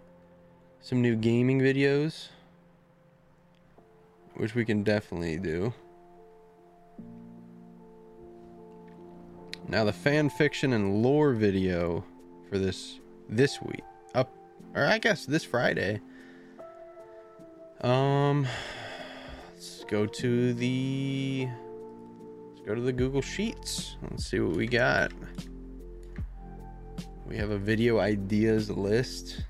some 0.80 1.00
new 1.00 1.14
gaming 1.14 1.60
videos 1.60 2.30
which 4.38 4.54
we 4.54 4.64
can 4.64 4.82
definitely 4.82 5.36
do. 5.36 5.72
Now 9.68 9.84
the 9.84 9.92
fan 9.92 10.30
fiction 10.30 10.72
and 10.72 11.02
lore 11.02 11.34
video 11.34 12.04
for 12.48 12.58
this 12.58 13.00
this 13.28 13.60
week 13.60 13.84
up 14.14 14.34
or 14.74 14.86
I 14.86 14.98
guess 14.98 15.26
this 15.26 15.44
Friday. 15.44 16.00
Um 17.82 18.46
let's 19.52 19.84
go 19.84 20.06
to 20.06 20.54
the 20.54 21.48
let's 22.48 22.66
go 22.66 22.74
to 22.74 22.80
the 22.80 22.92
Google 22.92 23.20
Sheets. 23.20 23.96
Let's 24.10 24.24
see 24.24 24.40
what 24.40 24.56
we 24.56 24.66
got. 24.66 25.12
We 27.26 27.36
have 27.36 27.50
a 27.50 27.58
video 27.58 27.98
ideas 27.98 28.70
list. 28.70 29.42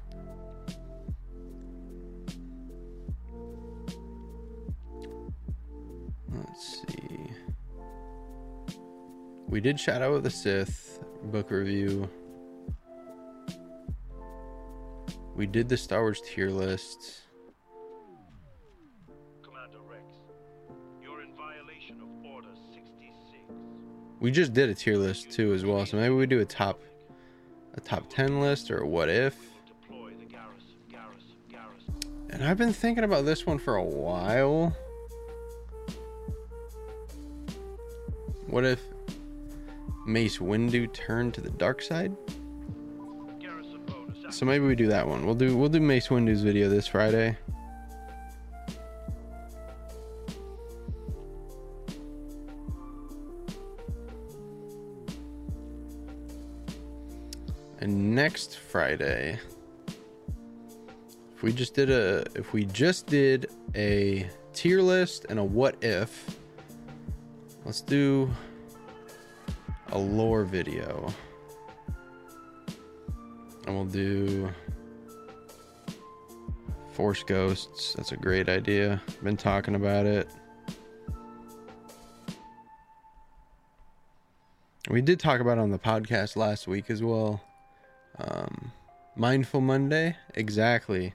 We 9.48 9.62
did 9.62 9.80
Shadow 9.80 10.14
of 10.14 10.24
the 10.24 10.30
Sith 10.30 11.02
book 11.24 11.50
review. 11.50 12.06
We 15.34 15.46
did 15.46 15.70
the 15.70 15.76
Star 15.78 16.02
Wars 16.02 16.20
tier 16.20 16.50
list. 16.50 17.22
Commander 19.42 19.78
Rex, 19.88 20.02
you're 21.02 21.22
in 21.22 21.34
violation 21.34 21.96
of 22.02 22.30
Order 22.30 22.48
66. 22.74 23.14
We 24.20 24.30
just 24.30 24.52
did 24.52 24.68
a 24.68 24.74
tier 24.74 24.98
list 24.98 25.30
too 25.30 25.54
as 25.54 25.64
well, 25.64 25.86
so 25.86 25.96
maybe 25.96 26.14
we 26.14 26.26
do 26.26 26.40
a 26.40 26.44
top 26.44 26.78
a 27.72 27.80
top 27.80 28.04
10 28.10 28.40
list 28.42 28.70
or 28.70 28.78
a 28.82 28.86
what 28.86 29.08
if. 29.08 29.34
And 32.30 32.44
I've 32.44 32.58
been 32.58 32.74
thinking 32.74 33.04
about 33.04 33.24
this 33.24 33.46
one 33.46 33.58
for 33.58 33.76
a 33.76 33.82
while. 33.82 34.76
What 38.46 38.66
if 38.66 38.80
Mace 40.08 40.38
Windu 40.38 40.90
turned 40.94 41.34
to 41.34 41.42
the 41.42 41.50
dark 41.50 41.82
side? 41.82 42.16
So 44.30 44.46
maybe 44.46 44.64
we 44.64 44.74
do 44.74 44.86
that 44.88 45.06
one. 45.06 45.24
We'll 45.24 45.34
do 45.34 45.56
we'll 45.56 45.68
do 45.68 45.80
Mace 45.80 46.08
Windu's 46.08 46.42
video 46.42 46.68
this 46.68 46.86
Friday. 46.86 47.36
And 57.80 58.14
next 58.14 58.56
Friday, 58.58 59.38
if 61.34 61.42
we 61.42 61.52
just 61.52 61.74
did 61.74 61.90
a 61.90 62.24
if 62.34 62.52
we 62.52 62.64
just 62.64 63.06
did 63.06 63.46
a 63.74 64.28
tier 64.52 64.80
list 64.80 65.26
and 65.28 65.38
a 65.38 65.44
what 65.44 65.76
if, 65.82 66.38
let's 67.64 67.82
do 67.82 68.30
a 69.90 69.98
lore 69.98 70.44
video. 70.44 71.12
And 73.66 73.74
we'll 73.76 73.84
do 73.84 74.50
Force 76.92 77.22
Ghosts. 77.22 77.94
That's 77.94 78.12
a 78.12 78.16
great 78.16 78.48
idea. 78.48 79.00
Been 79.22 79.36
talking 79.36 79.74
about 79.74 80.06
it. 80.06 80.28
We 84.90 85.02
did 85.02 85.20
talk 85.20 85.40
about 85.40 85.58
on 85.58 85.70
the 85.70 85.78
podcast 85.78 86.34
last 86.34 86.66
week 86.66 86.88
as 86.90 87.02
well. 87.02 87.42
Um, 88.18 88.72
Mindful 89.16 89.60
Monday, 89.60 90.16
exactly, 90.34 91.12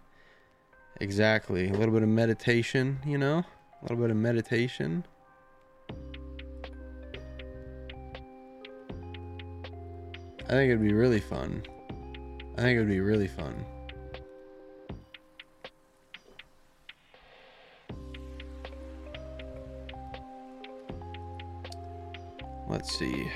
exactly. 1.01 1.69
A 1.69 1.73
little 1.73 1.93
bit 1.93 2.03
of 2.03 2.09
meditation, 2.09 2.99
you 3.05 3.17
know, 3.17 3.39
a 3.39 3.83
little 3.83 3.97
bit 3.97 4.12
of 4.12 4.17
meditation. 4.17 5.05
I 10.45 10.51
think 10.51 10.69
it'd 10.69 10.82
be 10.82 10.93
really 10.93 11.19
fun. 11.19 11.63
I 12.58 12.62
think 12.62 12.77
it 12.77 12.79
would 12.79 12.89
be 12.89 12.99
really 12.99 13.27
fun. 13.27 13.65
Let's 22.67 22.97
see. 22.97 23.32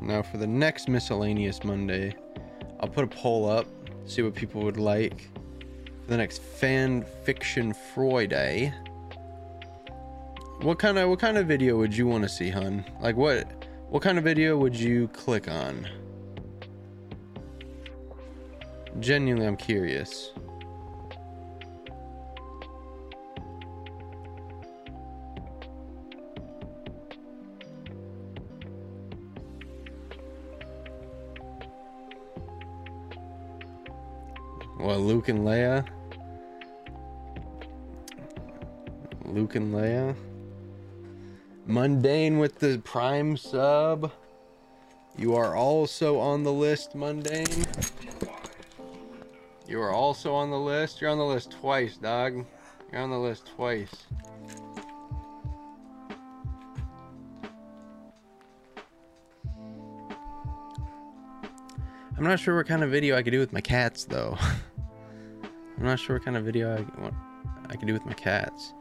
Now 0.00 0.22
for 0.22 0.38
the 0.38 0.46
next 0.46 0.88
miscellaneous 0.88 1.64
Monday, 1.64 2.14
I'll 2.80 2.88
put 2.88 3.04
a 3.04 3.06
poll 3.06 3.48
up, 3.48 3.66
see 4.06 4.22
what 4.22 4.34
people 4.34 4.62
would 4.62 4.78
like. 4.78 5.28
For 6.04 6.10
the 6.10 6.16
next 6.16 6.40
fan 6.40 7.04
fiction 7.24 7.74
Friday. 7.94 8.72
What 10.62 10.78
kind 10.78 10.98
of 10.98 11.08
what 11.08 11.18
kind 11.18 11.38
of 11.38 11.46
video 11.46 11.76
would 11.78 11.96
you 11.96 12.06
want 12.06 12.22
to 12.22 12.28
see, 12.28 12.50
hun? 12.50 12.84
Like 13.00 13.16
what 13.16 13.59
what 13.90 14.02
kind 14.04 14.18
of 14.18 14.24
video 14.24 14.56
would 14.56 14.74
you 14.74 15.08
click 15.08 15.48
on? 15.48 15.86
Genuinely, 19.00 19.46
I'm 19.46 19.56
curious. 19.56 20.30
What, 34.76 35.00
Luke 35.00 35.28
and 35.28 35.40
Leia? 35.40 35.84
Luke 39.24 39.56
and 39.56 39.74
Leia? 39.74 40.14
Mundane 41.70 42.40
with 42.40 42.58
the 42.58 42.78
Prime 42.78 43.36
sub. 43.36 44.10
You 45.16 45.36
are 45.36 45.54
also 45.54 46.18
on 46.18 46.42
the 46.42 46.52
list, 46.52 46.96
Mundane. 46.96 47.64
You 49.68 49.80
are 49.80 49.92
also 49.92 50.34
on 50.34 50.50
the 50.50 50.58
list. 50.58 51.00
You're 51.00 51.10
on 51.10 51.18
the 51.18 51.24
list 51.24 51.52
twice, 51.52 51.96
dog. 51.96 52.44
You're 52.90 53.00
on 53.00 53.10
the 53.10 53.18
list 53.18 53.52
twice. 53.54 53.94
I'm 62.18 62.24
not 62.24 62.40
sure 62.40 62.56
what 62.56 62.66
kind 62.66 62.82
of 62.82 62.90
video 62.90 63.16
I 63.16 63.22
could 63.22 63.30
do 63.30 63.38
with 63.38 63.52
my 63.52 63.60
cats, 63.60 64.04
though. 64.06 64.36
I'm 65.78 65.84
not 65.84 66.00
sure 66.00 66.16
what 66.16 66.24
kind 66.24 66.36
of 66.36 66.44
video 66.44 66.76
I, 66.76 67.10
I 67.72 67.76
could 67.76 67.86
do 67.86 67.94
with 67.94 68.04
my 68.04 68.12
cats. 68.14 68.74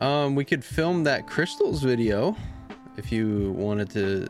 Um, 0.00 0.34
we 0.34 0.46
could 0.46 0.64
film 0.64 1.04
that 1.04 1.26
crystals 1.26 1.82
video 1.82 2.34
if 2.96 3.12
you 3.12 3.52
wanted 3.52 3.90
to 3.90 4.28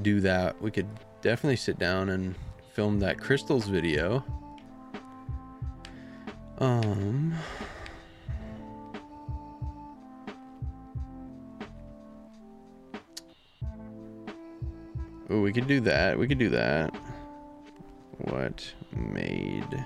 do 0.00 0.20
that. 0.20 0.60
We 0.62 0.70
could 0.70 0.88
definitely 1.20 1.56
sit 1.56 1.78
down 1.78 2.08
and 2.08 2.34
film 2.72 2.98
that 3.00 3.18
crystals 3.18 3.68
video. 3.68 4.24
Um. 6.58 7.34
Oh, 15.28 15.40
we 15.40 15.52
could 15.52 15.66
do 15.66 15.80
that. 15.80 16.18
We 16.18 16.26
could 16.26 16.38
do 16.38 16.48
that. 16.50 16.94
What 18.18 18.72
made 18.94 19.84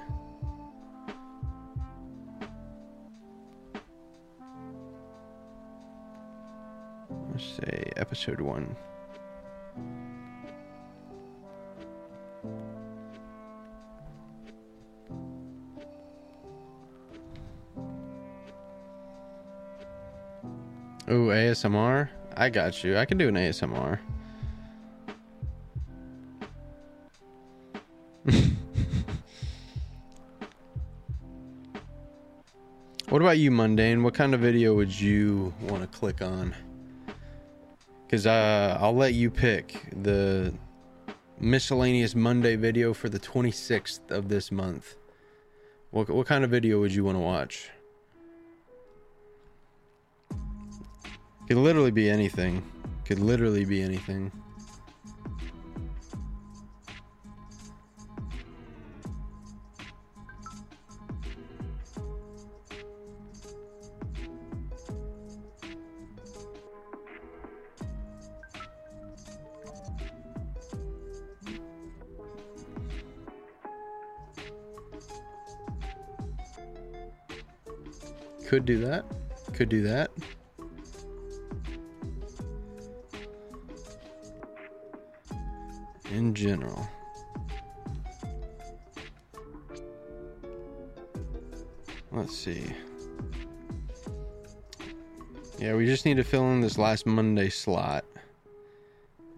say 7.59 7.90
episode 7.97 8.40
one. 8.40 8.77
Ooh, 21.11 21.29
ASMR? 21.29 22.11
I 22.37 22.51
got 22.51 22.85
you. 22.85 22.99
I 22.99 23.07
can 23.07 23.16
do 23.16 23.29
an 23.29 23.35
ASMR. 23.35 23.99
what 33.09 33.23
about 33.23 33.38
you, 33.38 33.51
Mundane? 33.51 34.03
What 34.03 34.12
kind 34.14 34.35
of 34.35 34.40
video 34.40 34.75
would 34.75 35.01
you 35.01 35.55
want 35.62 35.81
to 35.81 35.88
click 35.99 36.21
on? 36.21 36.55
Because 38.09 38.27
uh, 38.27 38.79
I'll 38.81 38.97
let 38.97 39.12
you 39.12 39.31
pick 39.31 39.83
the 40.03 40.55
miscellaneous 41.38 42.14
Monday 42.14 42.57
video 42.57 42.94
for 42.94 43.11
the 43.11 43.18
26th 43.18 44.11
of 44.11 44.31
this 44.31 44.51
month. 44.51 44.97
What, 45.90 46.09
what 46.09 46.27
kind 46.27 46.42
of 46.42 46.49
video 46.49 46.81
would 46.81 46.94
you 46.94 47.05
want 47.05 47.16
to 47.16 47.21
watch? 47.21 47.68
Could 51.49 51.59
literally 51.59 51.90
be 51.90 52.09
anything. 52.09 52.62
Could 53.05 53.18
literally 53.18 53.66
be 53.66 53.83
anything. 53.83 54.33
Could 78.48 78.64
do 78.64 78.78
that. 78.78 79.04
Could 79.52 79.68
do 79.68 79.82
that. 79.82 80.11
In 86.11 86.32
general. 86.32 86.88
Let's 92.11 92.34
see. 92.34 92.64
Yeah, 95.58 95.76
we 95.76 95.84
just 95.84 96.06
need 96.06 96.16
to 96.16 96.24
fill 96.24 96.50
in 96.50 96.62
this 96.62 96.78
last 96.78 97.04
Monday 97.04 97.50
slot. 97.50 98.06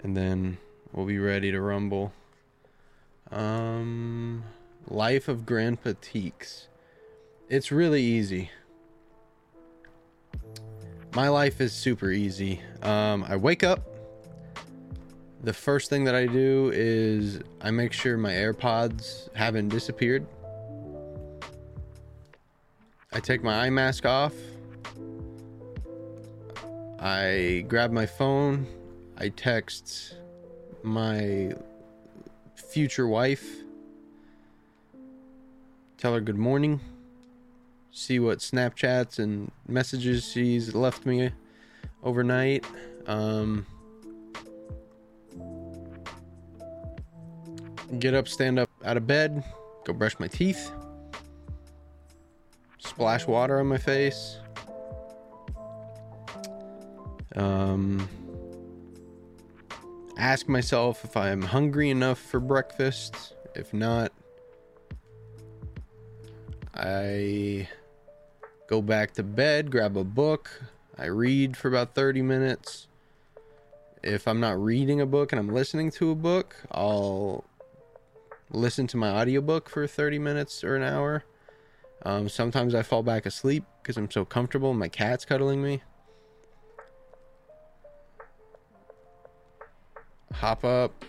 And 0.04 0.16
then 0.16 0.56
we'll 0.92 1.06
be 1.06 1.18
ready 1.18 1.50
to 1.50 1.60
rumble. 1.60 2.12
Um 3.32 4.44
Life 4.86 5.26
of 5.26 5.44
Grandpa 5.44 5.94
Teeks. 6.00 6.68
It's 7.48 7.72
really 7.72 8.04
easy. 8.04 8.52
My 11.20 11.28
life 11.28 11.60
is 11.60 11.74
super 11.74 12.10
easy. 12.10 12.62
Um, 12.80 13.26
I 13.28 13.36
wake 13.36 13.62
up. 13.62 13.86
The 15.42 15.52
first 15.52 15.90
thing 15.90 16.04
that 16.04 16.14
I 16.14 16.24
do 16.24 16.72
is 16.74 17.40
I 17.60 17.70
make 17.70 17.92
sure 17.92 18.16
my 18.16 18.32
AirPods 18.32 19.28
haven't 19.36 19.68
disappeared. 19.68 20.26
I 23.12 23.20
take 23.20 23.42
my 23.42 23.66
eye 23.66 23.68
mask 23.68 24.06
off. 24.06 24.32
I 26.98 27.66
grab 27.68 27.92
my 27.92 28.06
phone. 28.06 28.66
I 29.18 29.28
text 29.28 30.16
my 30.82 31.52
future 32.54 33.06
wife. 33.06 33.44
Tell 35.98 36.14
her 36.14 36.22
good 36.22 36.38
morning 36.38 36.80
see 37.92 38.18
what 38.18 38.38
Snapchats 38.38 39.18
and 39.18 39.50
messages 39.66 40.30
she's 40.30 40.74
left 40.74 41.06
me 41.06 41.30
overnight. 42.02 42.64
Um, 43.06 43.66
get 47.98 48.14
up, 48.14 48.28
stand 48.28 48.58
up 48.58 48.70
out 48.84 48.96
of 48.96 49.06
bed, 49.06 49.42
go 49.84 49.92
brush 49.92 50.18
my 50.18 50.28
teeth, 50.28 50.70
splash 52.78 53.26
water 53.26 53.58
on 53.58 53.66
my 53.66 53.78
face. 53.78 54.38
Um, 57.36 58.08
ask 60.16 60.48
myself 60.48 61.04
if 61.04 61.16
I'm 61.16 61.42
hungry 61.42 61.90
enough 61.90 62.18
for 62.18 62.40
breakfast. 62.40 63.34
If 63.54 63.72
not, 63.72 64.12
I 66.74 67.68
go 68.70 68.80
back 68.80 69.10
to 69.10 69.22
bed, 69.24 69.68
grab 69.68 69.96
a 69.96 70.04
book. 70.04 70.62
I 70.96 71.06
read 71.06 71.56
for 71.56 71.66
about 71.66 71.92
30 71.96 72.22
minutes. 72.22 72.86
If 74.00 74.28
I'm 74.28 74.38
not 74.38 74.62
reading 74.62 75.00
a 75.00 75.06
book 75.06 75.32
and 75.32 75.40
I'm 75.40 75.52
listening 75.52 75.90
to 75.92 76.12
a 76.12 76.14
book, 76.14 76.54
I'll 76.70 77.44
listen 78.48 78.86
to 78.86 78.96
my 78.96 79.10
audiobook 79.10 79.68
for 79.68 79.88
30 79.88 80.20
minutes 80.20 80.62
or 80.62 80.76
an 80.76 80.84
hour. 80.84 81.24
Um, 82.04 82.28
sometimes 82.28 82.72
I 82.72 82.82
fall 82.82 83.02
back 83.02 83.26
asleep 83.26 83.64
because 83.82 83.96
I'm 83.96 84.10
so 84.10 84.24
comfortable. 84.24 84.72
My 84.72 84.88
cat's 84.88 85.24
cuddling 85.24 85.62
me. 85.62 85.82
Hop 90.34 90.64
up, 90.64 91.04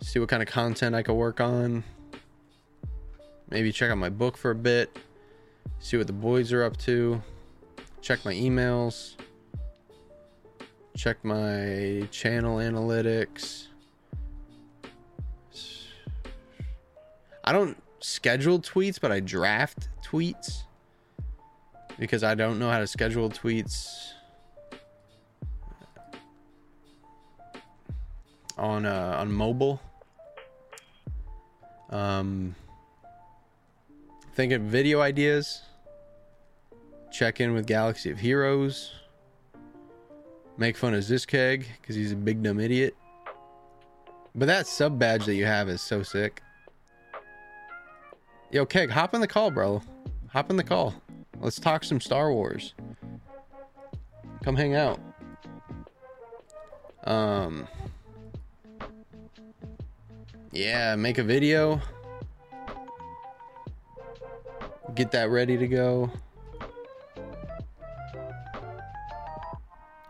see 0.00 0.20
what 0.20 0.28
kind 0.28 0.40
of 0.40 0.48
content 0.48 0.94
I 0.94 1.02
could 1.02 1.14
work 1.14 1.40
on. 1.40 1.82
Maybe 3.50 3.72
check 3.72 3.90
out 3.90 3.98
my 3.98 4.08
book 4.08 4.36
for 4.36 4.52
a 4.52 4.54
bit 4.54 4.96
see 5.80 5.96
what 5.96 6.06
the 6.06 6.12
boys 6.12 6.52
are 6.52 6.64
up 6.64 6.76
to, 6.78 7.22
check 8.00 8.24
my 8.24 8.32
emails, 8.32 9.16
check 10.96 11.24
my 11.24 12.06
channel 12.10 12.56
analytics. 12.56 13.66
I 17.44 17.52
don't 17.52 17.82
schedule 18.00 18.60
tweets, 18.60 19.00
but 19.00 19.10
I 19.10 19.20
draft 19.20 19.88
tweets 20.04 20.64
because 21.98 22.22
I 22.22 22.34
don't 22.34 22.58
know 22.58 22.70
how 22.70 22.78
to 22.78 22.86
schedule 22.86 23.30
tweets 23.30 24.12
on 28.56 28.84
uh, 28.84 29.16
on 29.18 29.32
mobile. 29.32 29.80
Um, 31.90 32.54
think 34.38 34.52
of 34.52 34.62
video 34.62 35.00
ideas. 35.00 35.62
Check 37.10 37.40
in 37.40 37.54
with 37.54 37.66
Galaxy 37.66 38.12
of 38.12 38.20
Heroes. 38.20 38.92
Make 40.56 40.76
fun 40.76 40.94
of 40.94 41.00
Ziskeg 41.02 41.64
because 41.80 41.96
he's 41.96 42.12
a 42.12 42.16
big 42.16 42.40
dumb 42.40 42.60
idiot. 42.60 42.94
But 44.36 44.46
that 44.46 44.68
sub 44.68 44.96
badge 44.96 45.26
that 45.26 45.34
you 45.34 45.44
have 45.44 45.68
is 45.68 45.80
so 45.80 46.04
sick. 46.04 46.40
Yo, 48.52 48.64
Keg, 48.64 48.90
hop 48.90 49.12
in 49.12 49.20
the 49.20 49.26
call, 49.26 49.50
bro. 49.50 49.82
Hop 50.28 50.50
in 50.50 50.56
the 50.56 50.62
call. 50.62 50.94
Let's 51.40 51.58
talk 51.58 51.82
some 51.82 52.00
Star 52.00 52.32
Wars. 52.32 52.74
Come 54.44 54.54
hang 54.54 54.76
out. 54.76 55.00
Um. 57.02 57.66
Yeah, 60.52 60.94
make 60.94 61.18
a 61.18 61.24
video. 61.24 61.80
Get 64.98 65.12
that 65.12 65.30
ready 65.30 65.56
to 65.56 65.68
go. 65.68 66.10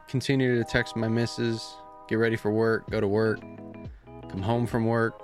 Continue 0.09 0.57
to 0.57 0.64
text 0.64 0.97
my 0.97 1.09
missus. 1.09 1.74
Get 2.09 2.14
ready 2.14 2.36
for 2.36 2.51
work. 2.51 2.89
Go 2.89 2.99
to 2.99 3.07
work. 3.07 3.39
Come 4.30 4.41
home 4.41 4.66
from 4.66 4.86
work. 4.86 5.20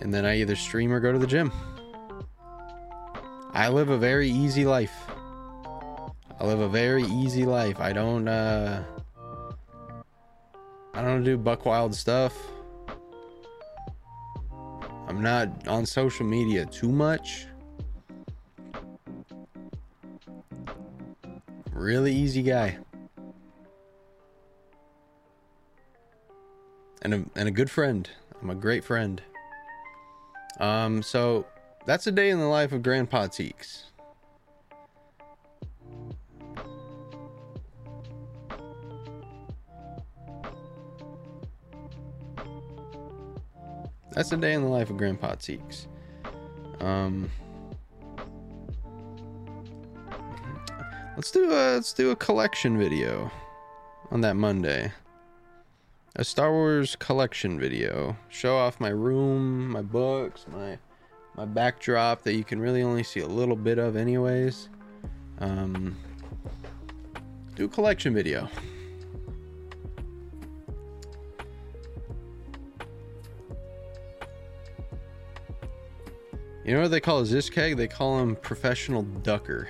And 0.00 0.12
then 0.12 0.26
I 0.26 0.40
either 0.40 0.56
stream 0.56 0.92
or 0.92 0.98
go 0.98 1.12
to 1.12 1.18
the 1.20 1.28
gym. 1.28 1.52
I 3.52 3.68
live 3.68 3.90
a 3.90 3.98
very 3.98 4.28
easy 4.28 4.64
life. 4.64 4.96
I 6.40 6.44
live 6.44 6.58
a 6.58 6.68
very 6.68 7.04
easy 7.04 7.44
life. 7.44 7.78
I 7.78 7.92
don't 7.92 8.26
uh 8.26 8.82
I 10.92 11.02
don't 11.02 11.22
do 11.22 11.38
buck 11.38 11.66
wild 11.66 11.94
stuff. 11.94 12.36
I'm 15.06 15.22
not 15.22 15.68
on 15.68 15.86
social 15.86 16.26
media 16.26 16.66
too 16.66 16.90
much. 16.90 17.46
Really 21.84 22.14
easy 22.14 22.42
guy. 22.42 22.78
And 27.02 27.12
a, 27.12 27.24
and 27.36 27.46
a 27.46 27.50
good 27.50 27.70
friend. 27.70 28.08
I'm 28.40 28.48
a 28.48 28.54
great 28.54 28.82
friend. 28.82 29.20
Um, 30.60 31.02
so 31.02 31.44
that's 31.84 32.06
a 32.06 32.10
day 32.10 32.30
in 32.30 32.38
the 32.38 32.46
life 32.46 32.72
of 32.72 32.82
Grandpa 32.82 33.26
Teeks. 33.26 33.82
That's 44.12 44.32
a 44.32 44.38
day 44.38 44.54
in 44.54 44.62
the 44.62 44.68
life 44.68 44.88
of 44.88 44.96
Grandpa 44.96 45.34
Teeks. 45.34 45.86
Um, 46.80 47.30
let's 51.16 51.30
do 51.30 51.50
a 51.50 51.74
let's 51.74 51.92
do 51.92 52.10
a 52.10 52.16
collection 52.16 52.78
video 52.78 53.30
on 54.10 54.20
that 54.22 54.34
Monday. 54.36 54.92
A 56.16 56.24
Star 56.24 56.52
Wars 56.52 56.96
collection 56.96 57.58
video. 57.58 58.16
Show 58.28 58.56
off 58.56 58.78
my 58.80 58.90
room, 58.90 59.68
my 59.70 59.82
books, 59.82 60.46
my 60.52 60.78
my 61.36 61.44
backdrop 61.44 62.22
that 62.22 62.34
you 62.34 62.44
can 62.44 62.60
really 62.60 62.82
only 62.82 63.02
see 63.02 63.20
a 63.20 63.26
little 63.26 63.56
bit 63.56 63.78
of 63.78 63.96
anyways. 63.96 64.68
Um, 65.38 65.96
do 67.56 67.64
a 67.64 67.68
collection 67.68 68.14
video. 68.14 68.48
You 76.64 76.72
know 76.72 76.82
what 76.82 76.92
they 76.92 77.00
call 77.00 77.20
a 77.20 77.24
Zizkeg? 77.24 77.76
They 77.76 77.88
call 77.88 78.20
him 78.20 78.36
professional 78.36 79.02
ducker. 79.02 79.68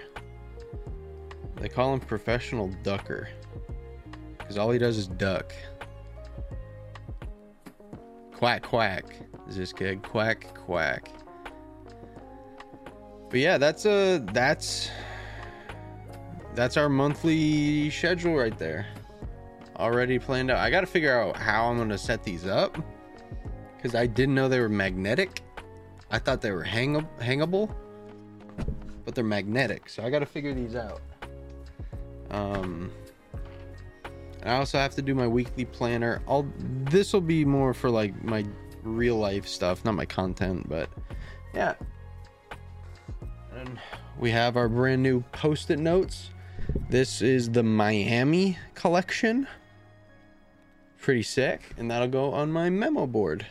They 1.64 1.70
call 1.70 1.94
him 1.94 2.00
professional 2.00 2.68
ducker. 2.82 3.26
Because 4.36 4.58
all 4.58 4.70
he 4.70 4.78
does 4.78 4.98
is 4.98 5.06
duck. 5.06 5.54
Quack, 8.32 8.62
quack. 8.62 9.06
Zizkeg. 9.48 10.02
Quack, 10.02 10.52
quack. 10.52 11.08
But 13.30 13.40
yeah, 13.40 13.56
that's 13.56 13.86
a 13.86 14.18
that's 14.34 14.90
that's 16.54 16.76
our 16.76 16.90
monthly 16.90 17.88
schedule 17.88 18.36
right 18.36 18.58
there. 18.58 18.86
Already 19.76 20.18
planned 20.18 20.50
out. 20.50 20.58
I 20.58 20.68
got 20.68 20.82
to 20.82 20.86
figure 20.86 21.18
out 21.18 21.34
how 21.34 21.70
I'm 21.70 21.78
gonna 21.78 21.96
set 21.96 22.22
these 22.22 22.44
up 22.44 22.76
because 23.78 23.94
I 23.94 24.06
didn't 24.06 24.34
know 24.34 24.50
they 24.50 24.60
were 24.60 24.68
magnetic. 24.68 25.40
I 26.10 26.18
thought 26.18 26.42
they 26.42 26.50
were 26.50 26.62
hang 26.62 27.08
hangable, 27.18 27.74
but 29.06 29.14
they're 29.14 29.24
magnetic. 29.24 29.88
So 29.88 30.02
I 30.02 30.10
got 30.10 30.18
to 30.18 30.26
figure 30.26 30.52
these 30.52 30.76
out. 30.76 31.00
Um, 32.30 32.90
I 34.44 34.56
also 34.56 34.78
have 34.78 34.94
to 34.96 35.02
do 35.02 35.14
my 35.14 35.26
weekly 35.26 35.64
planner. 35.64 36.22
I'll 36.28 36.46
this 36.58 37.12
will 37.12 37.20
be 37.20 37.44
more 37.44 37.72
for 37.72 37.90
like 37.90 38.22
my 38.22 38.44
real 38.82 39.16
life 39.16 39.46
stuff, 39.46 39.84
not 39.84 39.94
my 39.94 40.04
content, 40.04 40.68
but 40.68 40.90
yeah. 41.54 41.74
And 43.56 43.78
we 44.18 44.30
have 44.30 44.56
our 44.56 44.68
brand 44.68 45.02
new 45.02 45.22
post-it 45.32 45.78
notes. 45.78 46.30
This 46.90 47.22
is 47.22 47.50
the 47.50 47.62
Miami 47.62 48.58
collection. 48.74 49.46
Pretty 51.00 51.22
sick, 51.22 51.60
and 51.78 51.90
that'll 51.90 52.08
go 52.08 52.32
on 52.32 52.52
my 52.52 52.68
memo 52.70 53.06
board. 53.06 53.46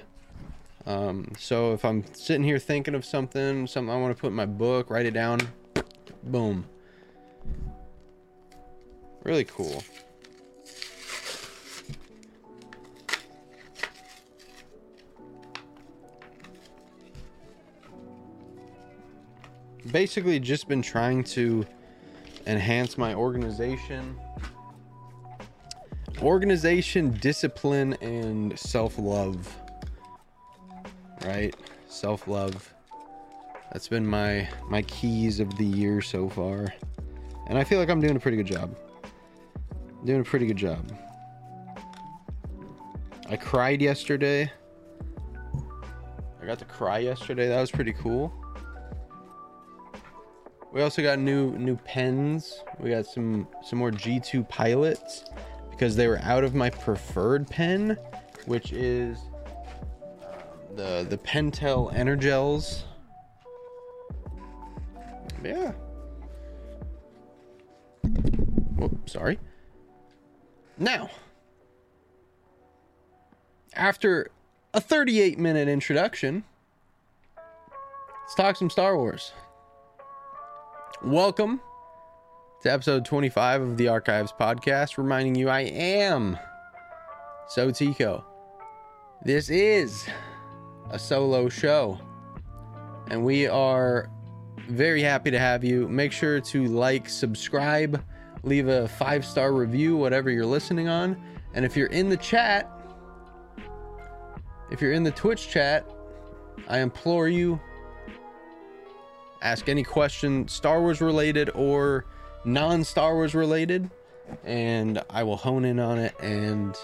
Um, 0.85 1.31
so 1.37 1.73
if 1.73 1.85
I'm 1.85 2.03
sitting 2.13 2.43
here 2.43 2.59
thinking 2.59 2.93
of 2.93 3.05
something, 3.05 3.67
something 3.67 3.93
I 3.93 3.99
want 3.99 4.15
to 4.15 4.19
put 4.19 4.27
in 4.27 4.33
my 4.33 4.45
book, 4.45 4.89
write 4.89 5.05
it 5.05 5.13
down, 5.13 5.39
boom. 6.23 6.65
Really 9.23 9.45
cool. 9.45 9.83
Basically, 19.91 20.39
just 20.39 20.67
been 20.67 20.81
trying 20.81 21.23
to 21.25 21.65
enhance 22.47 22.97
my 22.97 23.13
organization. 23.13 24.17
Organization, 26.21 27.11
discipline, 27.19 27.93
and 28.01 28.57
self 28.57 28.97
love 28.97 29.55
right? 31.25 31.55
Self 31.87 32.27
love. 32.27 32.73
That's 33.71 33.87
been 33.87 34.05
my 34.05 34.47
my 34.69 34.81
keys 34.83 35.39
of 35.39 35.55
the 35.57 35.65
year 35.65 36.01
so 36.01 36.29
far, 36.29 36.73
and 37.47 37.57
I 37.57 37.63
feel 37.63 37.79
like 37.79 37.89
I'm 37.89 38.01
doing 38.01 38.15
a 38.15 38.19
pretty 38.19 38.37
good 38.37 38.47
job. 38.47 38.75
Doing 40.05 40.21
a 40.21 40.23
pretty 40.23 40.45
good 40.45 40.57
job. 40.57 40.91
I 43.29 43.37
cried 43.37 43.81
yesterday. 43.81 44.51
I 46.41 46.45
got 46.45 46.59
to 46.59 46.65
cry 46.65 46.99
yesterday. 46.99 47.47
That 47.47 47.61
was 47.61 47.71
pretty 47.71 47.93
cool. 47.93 48.33
We 50.73 50.81
also 50.81 51.01
got 51.01 51.19
new 51.19 51.57
new 51.57 51.77
pens. 51.77 52.63
We 52.79 52.89
got 52.89 53.05
some 53.05 53.47
some 53.63 53.79
more 53.79 53.91
G2 53.91 54.49
pilots 54.49 55.23
because 55.71 55.95
they 55.95 56.07
were 56.07 56.19
out 56.19 56.43
of 56.43 56.53
my 56.53 56.69
preferred 56.69 57.47
pen, 57.47 57.97
which 58.45 58.73
is 58.73 59.19
um, 60.21 60.75
the 60.75 61.05
the 61.09 61.17
Pentel 61.17 61.93
Energels. 61.93 62.83
Yeah. 65.41 65.71
Whoop, 68.75 69.09
sorry. 69.09 69.39
Now, 70.77 71.11
after 73.75 74.31
a 74.73 74.81
38 74.81 75.37
minute 75.37 75.67
introduction, 75.67 76.43
let's 77.37 78.33
talk 78.35 78.55
some 78.55 78.71
Star 78.71 78.97
Wars. 78.97 79.33
Welcome 81.03 81.61
to 82.63 82.71
episode 82.71 83.05
25 83.05 83.61
of 83.61 83.77
the 83.77 83.87
Archives 83.87 84.33
podcast, 84.37 84.97
reminding 84.97 85.35
you 85.35 85.47
I 85.47 85.61
am 85.61 86.39
Sotiko. 87.55 88.23
This 89.23 89.51
is 89.51 90.07
a 90.89 90.97
solo 90.97 91.49
show. 91.49 91.99
And 93.11 93.23
we 93.23 93.45
are 93.45 94.09
very 94.69 95.03
happy 95.03 95.29
to 95.29 95.37
have 95.37 95.63
you. 95.63 95.87
Make 95.87 96.11
sure 96.11 96.41
to 96.41 96.65
like, 96.65 97.09
subscribe, 97.09 98.03
leave 98.43 98.67
a 98.67 98.87
five 98.87 99.25
star 99.25 99.53
review, 99.53 99.95
whatever 99.97 100.29
you're 100.29 100.45
listening 100.45 100.87
on. 100.87 101.21
And 101.53 101.65
if 101.65 101.75
you're 101.75 101.87
in 101.87 102.09
the 102.09 102.17
chat, 102.17 102.69
if 104.71 104.81
you're 104.81 104.93
in 104.93 105.03
the 105.03 105.11
Twitch 105.11 105.49
chat, 105.49 105.89
I 106.67 106.79
implore 106.79 107.27
you 107.27 107.59
ask 109.41 109.67
any 109.67 109.83
question 109.83 110.47
Star 110.47 110.81
Wars 110.81 111.01
related 111.01 111.49
or 111.53 112.05
non 112.45 112.83
Star 112.83 113.13
Wars 113.13 113.35
related, 113.35 113.89
and 114.43 115.01
I 115.09 115.23
will 115.23 115.37
hone 115.37 115.65
in 115.65 115.79
on 115.79 115.99
it 115.99 116.15
and 116.19 116.75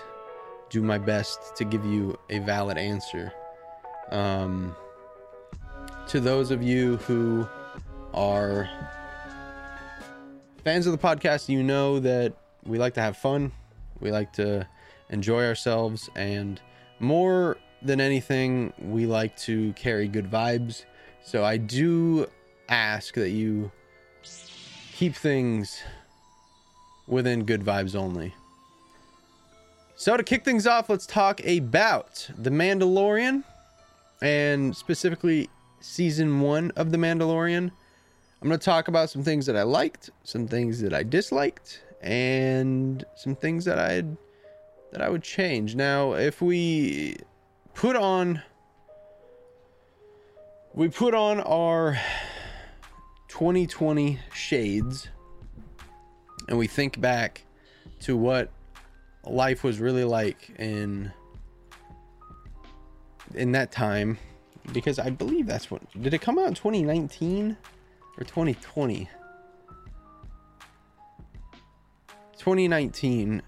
do 0.70 0.84
my 0.84 0.97
best 0.97 1.55
to 1.55 1.66
give 1.66 1.86
you 1.86 2.18
a 2.30 2.39
valid 2.39 2.78
answer. 2.78 3.34
Um, 4.12 4.76
to 6.10 6.20
those 6.20 6.51
of 6.51 6.62
you 6.62 6.97
who 6.97 7.47
are 8.14 8.70
fans 10.70 10.86
of 10.86 10.91
the 10.91 10.99
podcast, 10.99 11.49
you 11.49 11.63
know 11.63 11.99
that 11.99 12.32
we 12.63 12.78
like 12.78 12.93
to 12.93 13.01
have 13.01 13.17
fun. 13.17 13.51
We 14.01 14.11
like 14.11 14.32
to 14.34 14.67
enjoy 15.09 15.43
ourselves. 15.43 16.11
And 16.15 16.61
more 16.99 17.57
than 17.82 17.99
anything, 17.99 18.72
we 18.78 19.07
like 19.07 19.36
to 19.38 19.74
carry 19.74 20.07
good 20.07 20.30
vibes. 20.30 20.86
So 21.24 21.43
I 21.43 21.57
do 21.57 22.28
ask 22.70 23.15
that 23.15 23.32
you 23.32 23.72
keep 24.93 25.15
things 25.15 25.82
within 27.07 27.45
good 27.45 27.61
vibes 27.61 27.95
only. 27.95 28.32
So 29.95 30.17
to 30.17 30.24
kick 30.24 30.45
things 30.45 30.67
off, 30.67 30.88
let's 30.88 31.07
talk 31.07 31.43
about 31.47 32.30
The 32.38 32.51
Mandalorian 32.51 33.43
and 34.22 34.78
specifically 34.78 35.49
season 35.80 36.41
one 36.41 36.70
of 36.76 36.91
The 36.91 36.97
Mandalorian. 36.99 37.72
I'm 38.41 38.47
going 38.47 38.59
to 38.59 38.63
talk 38.63 38.87
about 38.87 39.09
some 39.09 39.23
things 39.23 39.45
that 39.47 39.57
I 39.57 39.63
liked, 39.63 40.11
some 40.23 40.47
things 40.47 40.79
that 40.81 40.93
I 40.93 41.03
disliked, 41.03 41.81
and 42.01 43.03
some 43.15 43.35
things 43.35 43.65
that 43.65 43.77
I'd 43.77 44.15
that 44.91 45.01
I 45.01 45.09
would 45.09 45.23
change. 45.23 45.75
Now, 45.75 46.13
if 46.13 46.41
we 46.41 47.17
put 47.73 47.95
on 47.95 48.41
we 50.73 50.87
put 50.87 51.13
on 51.13 51.41
our 51.41 51.99
2020 53.27 54.19
shades 54.33 55.09
and 56.47 56.57
we 56.57 56.67
think 56.67 57.01
back 57.01 57.43
to 58.01 58.15
what 58.15 58.51
life 59.25 59.63
was 59.63 59.79
really 59.79 60.05
like 60.05 60.51
in 60.57 61.11
in 63.35 63.51
that 63.51 63.71
time 63.71 64.17
because 64.71 64.97
I 64.97 65.09
believe 65.09 65.45
that's 65.45 65.69
what 65.69 65.81
did 66.01 66.13
it 66.13 66.21
come 66.21 66.39
out 66.39 66.47
in 66.47 66.53
2019 66.53 67.57
or 68.20 68.26
2020. 68.26 69.09
2019. 72.38 73.41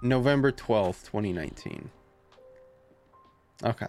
November 0.00 0.52
12th, 0.52 1.04
2019. 1.06 1.90
Okay. 3.64 3.88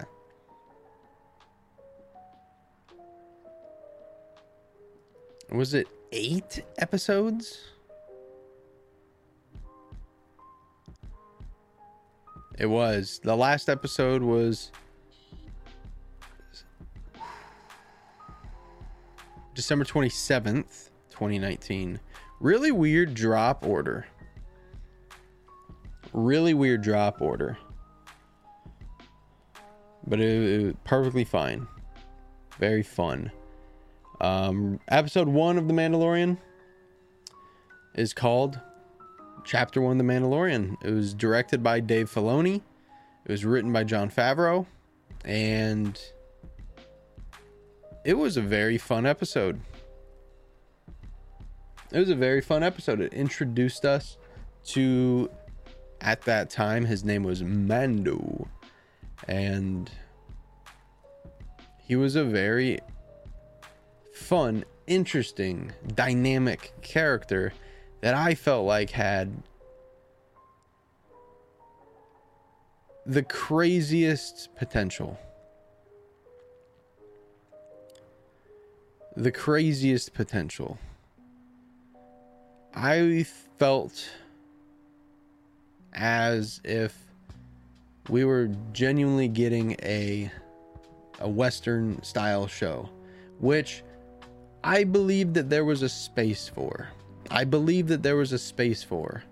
Was 5.52 5.74
it 5.74 5.86
eight 6.10 6.64
episodes? 6.78 7.58
It 12.58 12.66
was. 12.66 13.20
The 13.22 13.36
last 13.36 13.68
episode 13.68 14.22
was 14.22 14.72
December 19.60 19.84
27th, 19.84 20.88
2019. 21.10 22.00
Really 22.40 22.72
weird 22.72 23.12
drop 23.12 23.66
order. 23.66 24.06
Really 26.14 26.54
weird 26.54 26.80
drop 26.80 27.20
order. 27.20 27.58
But 30.06 30.18
it, 30.18 30.30
it 30.30 30.64
was 30.64 30.74
perfectly 30.84 31.24
fine. 31.24 31.68
Very 32.58 32.82
fun. 32.82 33.30
Um, 34.22 34.80
episode 34.88 35.28
one 35.28 35.58
of 35.58 35.68
The 35.68 35.74
Mandalorian 35.74 36.38
is 37.94 38.14
called 38.14 38.58
Chapter 39.44 39.82
One 39.82 39.98
The 39.98 40.04
Mandalorian. 40.04 40.76
It 40.82 40.90
was 40.90 41.12
directed 41.12 41.62
by 41.62 41.80
Dave 41.80 42.10
Filoni, 42.10 42.62
it 43.26 43.30
was 43.30 43.44
written 43.44 43.74
by 43.74 43.84
Jon 43.84 44.10
Favreau, 44.10 44.64
and 45.22 46.00
it 48.04 48.14
was 48.14 48.36
a 48.36 48.42
very 48.42 48.78
fun 48.78 49.06
episode. 49.06 49.60
It 51.92 51.98
was 51.98 52.10
a 52.10 52.14
very 52.14 52.40
fun 52.40 52.62
episode. 52.62 53.00
It 53.00 53.12
introduced 53.12 53.84
us 53.84 54.16
to, 54.66 55.30
at 56.00 56.22
that 56.22 56.50
time, 56.50 56.84
his 56.84 57.04
name 57.04 57.24
was 57.24 57.42
Mando. 57.42 58.48
And 59.26 59.90
he 61.78 61.96
was 61.96 62.16
a 62.16 62.24
very 62.24 62.78
fun, 64.14 64.64
interesting, 64.86 65.72
dynamic 65.94 66.72
character 66.82 67.52
that 68.00 68.14
I 68.14 68.34
felt 68.34 68.64
like 68.64 68.90
had 68.90 69.42
the 73.04 73.22
craziest 73.24 74.54
potential. 74.56 75.18
The 79.16 79.32
craziest 79.32 80.14
potential. 80.14 80.78
I 82.74 83.26
felt 83.58 84.08
as 85.92 86.60
if 86.64 86.96
we 88.08 88.24
were 88.24 88.50
genuinely 88.72 89.28
getting 89.28 89.76
a 89.82 90.30
a 91.18 91.28
western 91.28 92.02
style 92.02 92.46
show 92.46 92.88
which 93.40 93.82
I 94.62 94.84
believe 94.84 95.32
that 95.34 95.48
there 95.50 95.64
was 95.64 95.82
a 95.82 95.88
space 95.88 96.48
for. 96.48 96.88
I 97.30 97.44
believe 97.44 97.88
that 97.88 98.02
there 98.02 98.16
was 98.16 98.32
a 98.32 98.38
space 98.38 98.82
for. 98.82 99.24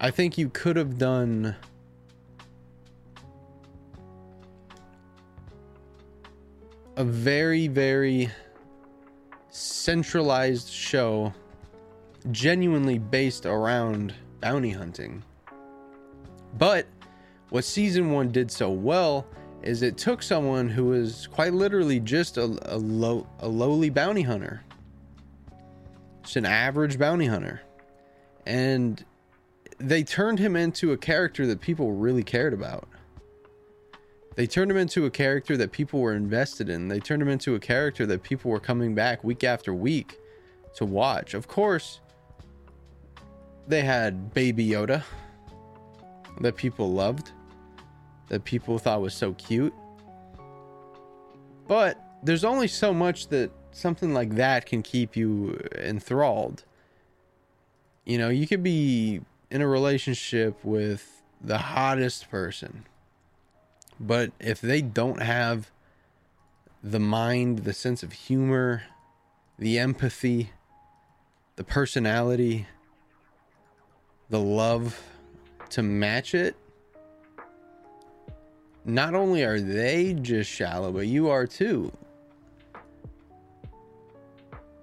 I 0.00 0.10
think 0.10 0.38
you 0.38 0.48
could 0.50 0.76
have 0.76 0.96
done 0.96 1.56
a 6.98 7.04
very, 7.04 7.68
very 7.68 8.28
centralized 9.50 10.68
show 10.68 11.32
genuinely 12.32 12.98
based 12.98 13.46
around 13.46 14.12
bounty 14.40 14.70
hunting. 14.70 15.22
But 16.54 16.86
what 17.50 17.64
season 17.64 18.10
one 18.10 18.32
did 18.32 18.50
so 18.50 18.70
well 18.70 19.28
is 19.62 19.82
it 19.82 19.96
took 19.96 20.24
someone 20.24 20.68
who 20.68 20.86
was 20.86 21.28
quite 21.28 21.54
literally 21.54 22.00
just 22.00 22.36
a, 22.36 22.58
a, 22.62 22.78
low, 22.78 23.28
a 23.38 23.48
lowly 23.48 23.90
bounty 23.90 24.22
hunter, 24.22 24.64
just 26.24 26.34
an 26.34 26.46
average 26.46 26.98
bounty 26.98 27.26
hunter, 27.26 27.60
and 28.44 29.04
they 29.78 30.02
turned 30.02 30.40
him 30.40 30.56
into 30.56 30.90
a 30.90 30.96
character 30.96 31.46
that 31.46 31.60
people 31.60 31.92
really 31.92 32.24
cared 32.24 32.52
about. 32.52 32.88
They 34.38 34.46
turned 34.46 34.70
him 34.70 34.76
into 34.76 35.04
a 35.04 35.10
character 35.10 35.56
that 35.56 35.72
people 35.72 36.00
were 36.00 36.14
invested 36.14 36.68
in. 36.68 36.86
They 36.86 37.00
turned 37.00 37.20
him 37.20 37.28
into 37.28 37.56
a 37.56 37.58
character 37.58 38.06
that 38.06 38.22
people 38.22 38.52
were 38.52 38.60
coming 38.60 38.94
back 38.94 39.24
week 39.24 39.42
after 39.42 39.74
week 39.74 40.16
to 40.76 40.84
watch. 40.84 41.34
Of 41.34 41.48
course, 41.48 41.98
they 43.66 43.82
had 43.82 44.32
Baby 44.32 44.64
Yoda 44.64 45.02
that 46.40 46.54
people 46.54 46.92
loved 46.92 47.32
that 48.28 48.44
people 48.44 48.78
thought 48.78 49.00
was 49.00 49.12
so 49.12 49.32
cute. 49.32 49.74
But 51.66 52.00
there's 52.22 52.44
only 52.44 52.68
so 52.68 52.94
much 52.94 53.26
that 53.30 53.50
something 53.72 54.14
like 54.14 54.36
that 54.36 54.66
can 54.66 54.84
keep 54.84 55.16
you 55.16 55.58
enthralled. 55.76 56.62
You 58.04 58.18
know, 58.18 58.28
you 58.28 58.46
could 58.46 58.62
be 58.62 59.20
in 59.50 59.62
a 59.62 59.66
relationship 59.66 60.64
with 60.64 61.24
the 61.40 61.58
hottest 61.58 62.30
person, 62.30 62.84
but 64.00 64.32
if 64.38 64.60
they 64.60 64.80
don't 64.82 65.22
have 65.22 65.70
the 66.82 67.00
mind, 67.00 67.60
the 67.60 67.72
sense 67.72 68.02
of 68.02 68.12
humor, 68.12 68.82
the 69.58 69.78
empathy, 69.78 70.50
the 71.56 71.64
personality, 71.64 72.66
the 74.30 74.38
love 74.40 75.02
to 75.70 75.82
match 75.82 76.34
it, 76.34 76.56
not 78.84 79.14
only 79.14 79.44
are 79.44 79.60
they 79.60 80.14
just 80.14 80.50
shallow, 80.50 80.92
but 80.92 81.06
you 81.06 81.28
are 81.28 81.46
too. 81.46 81.92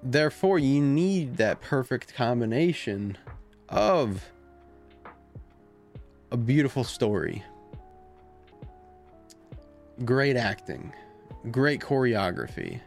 Therefore, 0.04 0.60
you 0.60 0.82
need 0.82 1.38
that 1.38 1.62
perfect 1.62 2.14
combination 2.14 3.18
of 3.70 4.30
a 6.32 6.38
beautiful 6.38 6.84
story, 6.84 7.44
great 10.04 10.36
acting, 10.36 10.92
great 11.52 11.80
choreography, 11.80 12.82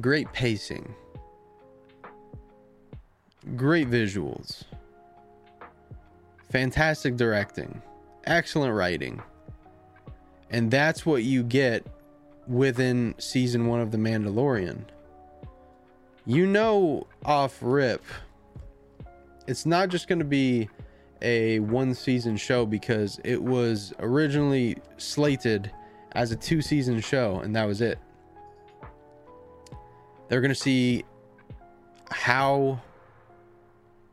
great 0.00 0.32
pacing, 0.32 0.94
great 3.56 3.90
visuals, 3.90 4.64
fantastic 6.50 7.16
directing, 7.16 7.82
excellent 8.24 8.74
writing. 8.74 9.20
And 10.50 10.70
that's 10.70 11.04
what 11.04 11.24
you 11.24 11.42
get 11.42 11.86
within 12.46 13.14
season 13.18 13.66
one 13.66 13.80
of 13.80 13.90
The 13.90 13.98
Mandalorian. 13.98 14.84
You 16.24 16.46
know, 16.46 17.06
off 17.24 17.58
rip, 17.62 18.04
it's 19.48 19.66
not 19.66 19.88
just 19.88 20.06
going 20.06 20.20
to 20.20 20.24
be 20.24 20.68
a 21.20 21.60
one 21.60 21.94
season 21.94 22.36
show 22.36 22.66
because 22.66 23.20
it 23.24 23.42
was 23.42 23.92
originally 23.98 24.76
slated 24.98 25.70
as 26.14 26.30
a 26.30 26.36
two 26.36 26.62
season 26.62 27.00
show, 27.00 27.40
and 27.40 27.54
that 27.56 27.64
was 27.64 27.80
it. 27.80 27.98
They're 30.28 30.40
going 30.40 30.50
to 30.50 30.54
see 30.54 31.04
how 32.10 32.80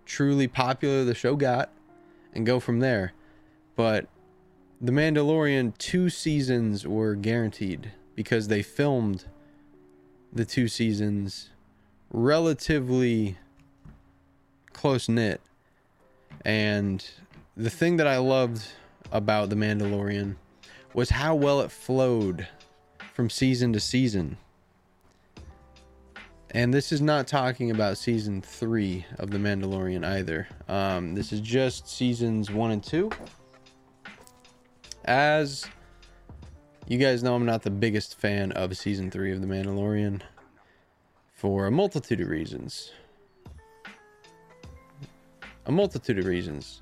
truly 0.05 0.47
popular 0.47 1.03
the 1.03 1.13
show 1.13 1.35
got 1.35 1.71
and 2.33 2.45
go 2.45 2.59
from 2.59 2.79
there. 2.79 3.13
But 3.75 4.07
the 4.81 4.91
Mandalorian 4.91 5.77
two 5.77 6.09
seasons 6.09 6.87
were 6.87 7.15
guaranteed 7.15 7.91
because 8.15 8.47
they 8.47 8.61
filmed 8.61 9.25
the 10.31 10.45
two 10.45 10.67
seasons 10.67 11.49
relatively 12.11 13.37
close 14.73 15.09
knit. 15.09 15.41
And 16.45 17.05
the 17.55 17.69
thing 17.69 17.97
that 17.97 18.07
I 18.07 18.17
loved 18.17 18.65
about 19.11 19.49
The 19.49 19.55
Mandalorian 19.55 20.35
was 20.93 21.09
how 21.09 21.35
well 21.35 21.61
it 21.61 21.71
flowed 21.71 22.47
from 23.13 23.29
season 23.29 23.73
to 23.73 23.79
season. 23.79 24.37
And 26.51 26.73
this 26.73 26.91
is 26.91 27.01
not 27.01 27.27
talking 27.27 27.69
about 27.69 27.97
season 27.97 28.41
three 28.41 29.05
of 29.17 29.29
The 29.29 29.37
Mandalorian 29.37 30.03
either. 30.03 30.47
Um, 30.67 31.13
this 31.13 31.31
is 31.31 31.41
just 31.41 31.87
seasons 31.87 32.49
one 32.49 32.71
and 32.71 32.83
two 32.83 33.11
as 35.09 35.65
you 36.87 36.99
guys 36.99 37.23
know, 37.23 37.33
I'm 37.35 37.45
not 37.45 37.63
the 37.63 37.71
biggest 37.71 38.19
fan 38.19 38.51
of 38.53 38.75
season 38.77 39.09
three 39.09 39.31
of 39.31 39.41
The 39.41 39.47
Mandalorian 39.47 40.21
for 41.33 41.65
a 41.65 41.71
multitude 41.71 42.21
of 42.21 42.29
reasons. 42.29 42.91
A 45.65 45.71
multitude 45.71 46.19
of 46.19 46.25
reasons. 46.25 46.81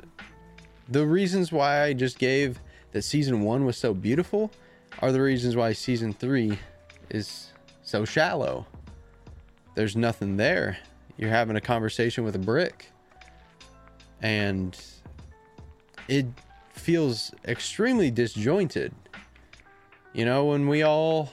The 0.89 1.05
reasons 1.05 1.51
why 1.51 1.83
I 1.83 1.93
just 1.93 2.19
gave 2.19 2.59
that 2.91 3.03
season 3.03 3.41
one 3.41 3.65
was 3.65 3.77
so 3.77 3.93
beautiful 3.93 4.51
are 4.99 5.11
the 5.11 5.21
reasons 5.21 5.55
why 5.55 5.73
season 5.73 6.13
three 6.13 6.57
is 7.09 7.51
so 7.83 8.05
shallow. 8.05 8.65
There's 9.75 9.95
nothing 9.95 10.37
there. 10.37 10.77
You're 11.17 11.29
having 11.29 11.55
a 11.55 11.61
conversation 11.61 12.23
with 12.23 12.35
a 12.35 12.39
brick. 12.39 12.91
And 14.21 14.75
it 16.07 16.25
feels 16.73 17.31
extremely 17.45 18.09
disjointed. 18.09 18.93
You 20.13 20.25
know, 20.25 20.45
when 20.45 20.67
we 20.67 20.83
all 20.83 21.31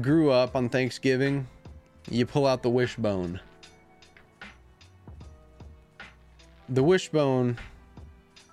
grew 0.00 0.30
up 0.30 0.56
on 0.56 0.68
Thanksgiving, 0.68 1.46
you 2.10 2.26
pull 2.26 2.46
out 2.46 2.62
the 2.62 2.70
wishbone. 2.70 3.40
The 6.68 6.82
wishbone 6.82 7.56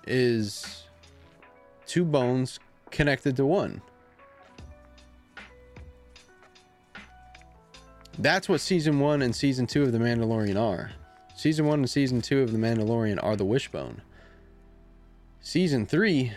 is 0.06 0.83
two 1.94 2.04
bones 2.04 2.58
connected 2.90 3.36
to 3.36 3.46
one. 3.46 3.80
That's 8.18 8.48
what 8.48 8.60
season 8.60 8.98
one 8.98 9.22
and 9.22 9.34
season 9.34 9.68
two 9.68 9.84
of 9.84 9.92
The 9.92 9.98
Mandalorian 9.98 10.60
are. 10.60 10.90
Season 11.36 11.66
one 11.66 11.78
and 11.78 11.88
season 11.88 12.20
two 12.20 12.42
of 12.42 12.50
The 12.50 12.58
Mandalorian 12.58 13.22
are 13.22 13.36
the 13.36 13.44
wishbone. 13.44 14.02
Season 15.40 15.86
three 15.86 16.32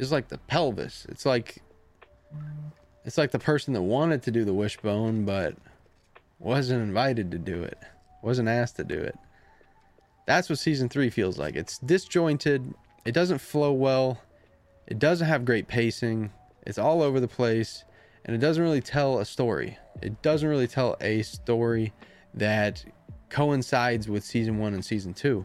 is 0.00 0.10
like 0.10 0.26
the 0.26 0.38
pelvis. 0.38 1.06
It's 1.08 1.24
like 1.24 1.62
it's 3.04 3.16
like 3.16 3.30
the 3.30 3.38
person 3.38 3.74
that 3.74 3.82
wanted 3.82 4.24
to 4.24 4.32
do 4.32 4.44
the 4.44 4.54
wishbone 4.54 5.24
but 5.24 5.54
wasn't 6.40 6.82
invited 6.82 7.30
to 7.30 7.38
do 7.38 7.62
it. 7.62 7.78
Wasn't 8.22 8.48
asked 8.48 8.74
to 8.74 8.84
do 8.84 8.98
it. 8.98 9.16
That's 10.26 10.50
what 10.50 10.58
season 10.58 10.88
3 10.88 11.08
feels 11.10 11.38
like. 11.38 11.54
It's 11.54 11.78
disjointed. 11.78 12.74
It 13.06 13.12
doesn't 13.12 13.38
flow 13.38 13.72
well. 13.72 14.20
It 14.86 14.98
doesn't 14.98 15.26
have 15.26 15.44
great 15.44 15.68
pacing. 15.68 16.32
It's 16.66 16.78
all 16.78 17.02
over 17.02 17.20
the 17.20 17.28
place 17.28 17.84
and 18.24 18.34
it 18.34 18.38
doesn't 18.38 18.62
really 18.62 18.80
tell 18.80 19.20
a 19.20 19.24
story. 19.24 19.78
It 20.02 20.20
doesn't 20.20 20.48
really 20.48 20.66
tell 20.66 20.96
a 21.00 21.22
story 21.22 21.92
that 22.34 22.84
coincides 23.30 24.08
with 24.08 24.24
season 24.24 24.58
1 24.58 24.74
and 24.74 24.84
season 24.84 25.14
2. 25.14 25.44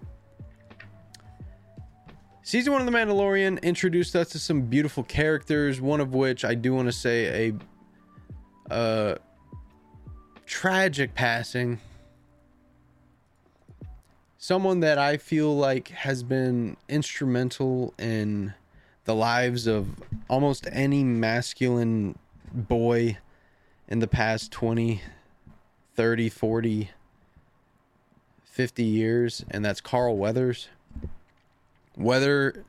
Season 2.43 2.74
one 2.74 2.82
of 2.82 2.91
The 2.91 2.97
Mandalorian 2.97 3.62
introduced 3.62 4.16
us 4.16 4.30
to 4.30 4.39
some 4.39 4.64
beautiful 4.64 5.03
characters, 5.03 5.80
one 5.80 6.01
of 6.01 6.16
which 6.16 6.43
I 6.43 6.55
do 6.55 6.74
want 6.74 6.88
to 6.88 6.91
say 6.91 7.53
a 8.70 8.74
uh, 8.74 9.16
tragic 10.47 11.14
passing. 11.14 11.80
Someone 14.43 14.79
that 14.79 14.97
I 14.97 15.17
feel 15.17 15.55
like 15.55 15.89
has 15.89 16.23
been 16.23 16.75
instrumental 16.89 17.93
in 17.99 18.55
the 19.05 19.13
lives 19.13 19.67
of 19.67 19.89
almost 20.27 20.67
any 20.71 21.03
masculine 21.03 22.17
boy 22.51 23.19
in 23.87 23.99
the 23.99 24.07
past 24.07 24.51
20, 24.51 24.99
30, 25.93 26.29
40, 26.29 26.89
50 28.43 28.83
years, 28.83 29.45
and 29.51 29.63
that's 29.63 29.79
Carl 29.79 30.17
Weathers. 30.17 30.69
Whether 31.93 32.65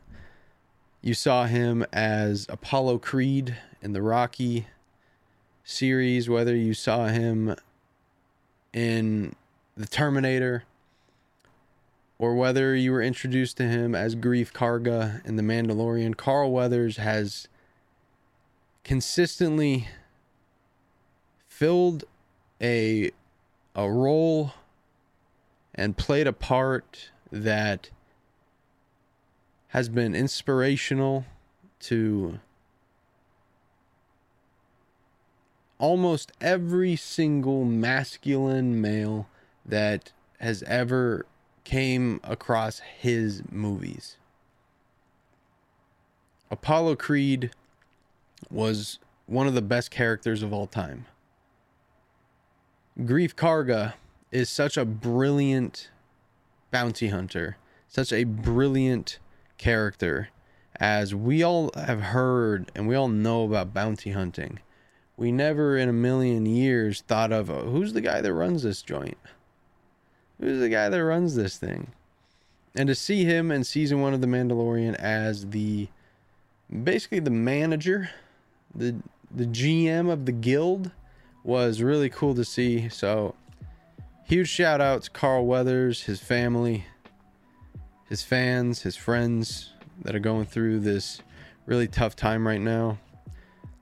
you 1.00 1.14
saw 1.14 1.46
him 1.46 1.86
as 1.90 2.44
Apollo 2.50 2.98
Creed 2.98 3.56
in 3.80 3.94
the 3.94 4.02
Rocky 4.02 4.66
series, 5.64 6.28
whether 6.28 6.54
you 6.54 6.74
saw 6.74 7.06
him 7.06 7.56
in 8.74 9.34
the 9.74 9.86
Terminator, 9.86 10.64
or 12.22 12.36
whether 12.36 12.72
you 12.76 12.92
were 12.92 13.02
introduced 13.02 13.56
to 13.56 13.64
him 13.64 13.96
as 13.96 14.14
Greef 14.14 14.52
Karga 14.52 15.26
in 15.26 15.34
The 15.34 15.42
Mandalorian, 15.42 16.16
Carl 16.16 16.52
Weathers 16.52 16.96
has 16.98 17.48
consistently 18.84 19.88
filled 21.48 22.04
a 22.60 23.10
a 23.74 23.90
role 23.90 24.52
and 25.74 25.96
played 25.96 26.28
a 26.28 26.32
part 26.32 27.10
that 27.32 27.90
has 29.68 29.88
been 29.88 30.14
inspirational 30.14 31.24
to 31.80 32.38
almost 35.80 36.30
every 36.40 36.94
single 36.94 37.64
masculine 37.64 38.80
male 38.80 39.26
that 39.66 40.12
has 40.38 40.62
ever 40.68 41.26
came 41.64 42.20
across 42.24 42.80
his 42.80 43.42
movies. 43.50 44.16
Apollo 46.50 46.96
Creed 46.96 47.50
was 48.50 48.98
one 49.26 49.46
of 49.46 49.54
the 49.54 49.62
best 49.62 49.90
characters 49.90 50.42
of 50.42 50.52
all 50.52 50.66
time. 50.66 51.06
Greef 52.98 53.34
Karga 53.34 53.94
is 54.30 54.50
such 54.50 54.76
a 54.76 54.84
brilliant 54.84 55.90
bounty 56.70 57.08
hunter, 57.08 57.56
such 57.88 58.12
a 58.12 58.24
brilliant 58.24 59.18
character 59.56 60.28
as 60.76 61.14
we 61.14 61.42
all 61.42 61.70
have 61.74 62.00
heard 62.00 62.70
and 62.74 62.88
we 62.88 62.94
all 62.94 63.08
know 63.08 63.44
about 63.44 63.72
bounty 63.72 64.10
hunting. 64.10 64.58
We 65.16 65.30
never 65.30 65.76
in 65.76 65.88
a 65.88 65.92
million 65.92 66.46
years 66.46 67.02
thought 67.02 67.32
of 67.32 67.48
oh, 67.50 67.70
who's 67.70 67.92
the 67.92 68.00
guy 68.00 68.20
that 68.20 68.34
runs 68.34 68.62
this 68.62 68.82
joint? 68.82 69.18
Who's 70.42 70.58
the 70.58 70.68
guy 70.68 70.88
that 70.88 71.04
runs 71.04 71.36
this 71.36 71.56
thing? 71.56 71.92
And 72.74 72.88
to 72.88 72.96
see 72.96 73.22
him 73.22 73.52
in 73.52 73.62
season 73.62 74.00
one 74.00 74.12
of 74.12 74.20
The 74.20 74.26
Mandalorian 74.26 74.96
as 74.96 75.50
the 75.50 75.86
basically 76.82 77.20
the 77.20 77.30
manager, 77.30 78.10
the 78.74 78.96
the 79.30 79.46
GM 79.46 80.10
of 80.10 80.26
the 80.26 80.32
guild 80.32 80.90
was 81.44 81.80
really 81.80 82.10
cool 82.10 82.34
to 82.34 82.44
see. 82.44 82.88
So 82.88 83.36
huge 84.24 84.48
shout 84.48 84.80
out 84.80 85.02
to 85.02 85.10
Carl 85.12 85.46
Weathers, 85.46 86.02
his 86.02 86.18
family, 86.18 86.86
his 88.08 88.24
fans, 88.24 88.82
his 88.82 88.96
friends 88.96 89.70
that 90.02 90.16
are 90.16 90.20
going 90.20 90.46
through 90.46 90.80
this 90.80 91.22
really 91.66 91.86
tough 91.86 92.16
time 92.16 92.48
right 92.48 92.60
now. 92.60 92.98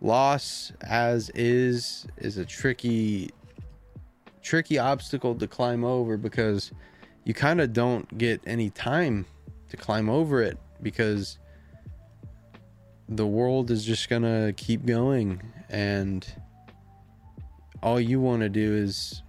Loss 0.03 0.73
as 0.83 1.31
is 1.31 2.07
is 2.19 2.37
a 2.37 2.45
tricky 2.45 3.31
tricky 4.43 4.79
obstacle 4.79 5.35
to 5.35 5.47
climb 5.47 5.85
over 5.85 6.17
because 6.17 6.73
you 7.25 7.35
kind 7.35 7.61
of 7.61 7.73
don't 7.73 8.19
get 8.19 8.41
any 8.47 8.71
time 8.71 9.27
to 9.69 9.77
climb 9.77 10.09
over 10.09 10.43
it 10.43 10.59
because 10.83 11.39
the 13.09 13.27
world 13.27 13.71
is 13.71 13.85
just 13.85 14.09
going 14.09 14.23
to 14.23 14.53
keep 14.57 14.87
going 14.87 15.43
and 15.69 16.27
all 17.83 18.01
you 18.01 18.21
want 18.21 18.43
to 18.43 18.49
do 18.49 18.75
is 18.75 19.23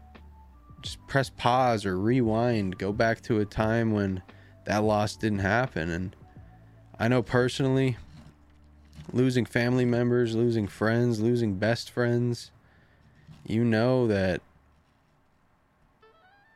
just 0.82 1.06
press 1.08 1.30
pause 1.30 1.86
or 1.86 1.98
rewind, 1.98 2.78
go 2.78 2.92
back 2.92 3.22
to 3.22 3.40
a 3.40 3.46
time 3.46 3.92
when 3.92 4.22
that 4.66 4.84
loss 4.84 5.16
didn't 5.16 5.40
happen. 5.40 5.90
And 5.90 6.16
I 7.00 7.08
know 7.08 7.22
personally, 7.22 7.98
losing 9.14 9.46
family 9.46 9.86
members, 9.86 10.36
losing 10.36 10.68
friends, 10.68 11.20
losing 11.20 11.56
best 11.56 11.92
friends, 11.92 12.52
you 13.46 13.64
know 13.64 14.08
that 14.08 14.42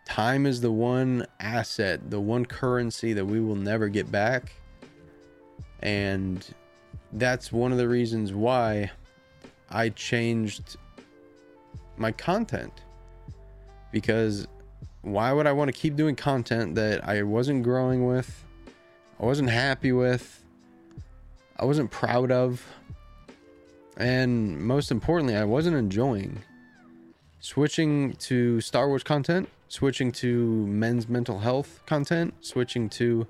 time 0.05 0.45
is 0.45 0.61
the 0.61 0.71
one 0.71 1.25
asset, 1.39 2.09
the 2.09 2.19
one 2.19 2.45
currency 2.45 3.13
that 3.13 3.25
we 3.25 3.41
will 3.41 3.55
never 3.55 3.89
get 3.89 4.11
back. 4.11 4.53
And 5.81 6.47
that's 7.13 7.51
one 7.51 7.71
of 7.71 7.77
the 7.77 7.87
reasons 7.87 8.31
why 8.31 8.91
I 9.69 9.89
changed 9.89 10.77
my 11.97 12.11
content. 12.11 12.81
Because 13.91 14.47
why 15.01 15.31
would 15.31 15.47
I 15.47 15.51
want 15.51 15.69
to 15.69 15.79
keep 15.79 15.95
doing 15.95 16.15
content 16.15 16.75
that 16.75 17.07
I 17.07 17.23
wasn't 17.23 17.63
growing 17.63 18.07
with, 18.07 18.43
I 19.19 19.25
wasn't 19.25 19.49
happy 19.49 19.91
with, 19.91 20.43
I 21.57 21.65
wasn't 21.65 21.91
proud 21.91 22.31
of, 22.31 22.65
and 23.97 24.59
most 24.59 24.91
importantly, 24.91 25.37
I 25.37 25.45
wasn't 25.45 25.77
enjoying? 25.77 26.41
Switching 27.45 28.13
to 28.13 28.59
Star 28.59 28.87
Wars 28.87 29.03
content, 29.03 29.47
switching 29.67 30.11
to 30.13 30.65
men's 30.65 31.07
mental 31.07 31.37
health 31.37 31.79
content, 31.85 32.33
switching 32.41 32.89
to 32.89 33.27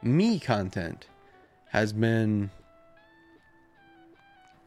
me 0.00 0.40
content 0.40 1.06
has 1.66 1.92
been 1.92 2.48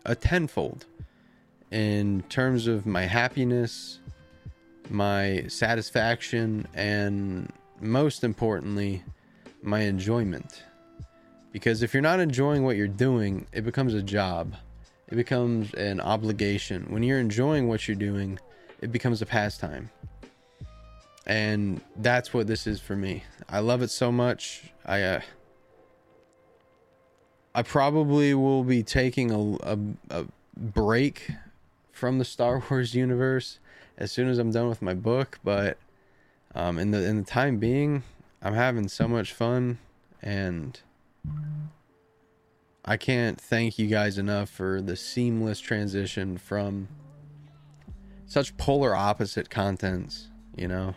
a 0.05 0.13
tenfold 0.13 0.85
in 1.71 2.21
terms 2.29 2.67
of 2.67 2.85
my 2.85 3.01
happiness, 3.01 3.97
my 4.91 5.45
satisfaction, 5.47 6.67
and 6.75 7.51
most 7.79 8.23
importantly, 8.23 9.01
my 9.63 9.79
enjoyment. 9.79 10.61
Because 11.51 11.81
if 11.81 11.95
you're 11.95 12.03
not 12.03 12.19
enjoying 12.19 12.63
what 12.63 12.77
you're 12.77 12.87
doing, 12.87 13.47
it 13.51 13.65
becomes 13.65 13.95
a 13.95 14.03
job. 14.03 14.55
It 15.07 15.15
becomes 15.15 15.73
an 15.73 15.99
obligation. 16.01 16.85
When 16.89 17.01
you're 17.01 17.19
enjoying 17.19 17.67
what 17.67 17.87
you're 17.87 17.97
doing, 17.97 18.37
it 18.81 18.91
becomes 18.91 19.21
a 19.21 19.25
pastime. 19.25 19.89
And 21.25 21.81
that's 21.97 22.33
what 22.33 22.47
this 22.47 22.65
is 22.65 22.81
for 22.81 22.95
me. 22.95 23.23
I 23.47 23.59
love 23.59 23.81
it 23.81 23.89
so 23.89 24.11
much. 24.11 24.71
I 24.85 25.01
uh, 25.03 25.21
I 27.53 27.63
probably 27.63 28.33
will 28.33 28.63
be 28.63 28.81
taking 28.81 29.31
a, 29.31 29.73
a, 29.73 29.77
a 30.09 30.25
break 30.57 31.31
from 31.91 32.17
the 32.17 32.25
Star 32.25 32.63
Wars 32.69 32.95
universe 32.95 33.59
as 33.97 34.11
soon 34.11 34.27
as 34.29 34.39
I'm 34.39 34.51
done 34.51 34.67
with 34.67 34.81
my 34.81 34.95
book. 34.95 35.39
But 35.43 35.77
um, 36.55 36.79
in 36.79 36.91
the 36.91 37.03
in 37.05 37.17
the 37.17 37.23
time 37.23 37.57
being, 37.57 38.03
I'm 38.41 38.55
having 38.55 38.87
so 38.87 39.07
much 39.07 39.31
fun, 39.31 39.77
and 40.23 40.79
I 42.83 42.97
can't 42.97 43.39
thank 43.39 43.77
you 43.77 43.85
guys 43.85 44.17
enough 44.17 44.49
for 44.49 44.81
the 44.81 44.95
seamless 44.95 45.59
transition 45.59 46.37
from 46.39 46.87
such 48.31 48.55
polar 48.55 48.95
opposite 48.95 49.49
contents, 49.49 50.29
you 50.55 50.65
know. 50.65 50.95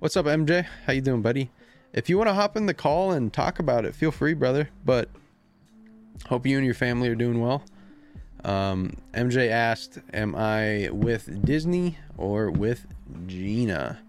What's 0.00 0.16
up, 0.16 0.26
MJ? 0.26 0.66
How 0.86 0.92
you 0.92 1.00
doing, 1.00 1.22
buddy? 1.22 1.52
If 1.92 2.08
you 2.10 2.18
want 2.18 2.28
to 2.30 2.34
hop 2.34 2.56
in 2.56 2.66
the 2.66 2.74
call 2.74 3.12
and 3.12 3.32
talk 3.32 3.60
about 3.60 3.84
it, 3.84 3.94
feel 3.94 4.10
free, 4.10 4.34
brother. 4.34 4.68
But 4.84 5.08
hope 6.26 6.46
you 6.46 6.56
and 6.56 6.66
your 6.66 6.74
family 6.74 7.08
are 7.10 7.14
doing 7.14 7.40
well. 7.40 7.62
Um, 8.42 8.96
MJ 9.14 9.48
asked, 9.50 10.00
"Am 10.12 10.34
I 10.34 10.88
with 10.90 11.44
Disney 11.44 11.96
or 12.16 12.50
with 12.50 12.88
Gina?" 13.28 14.00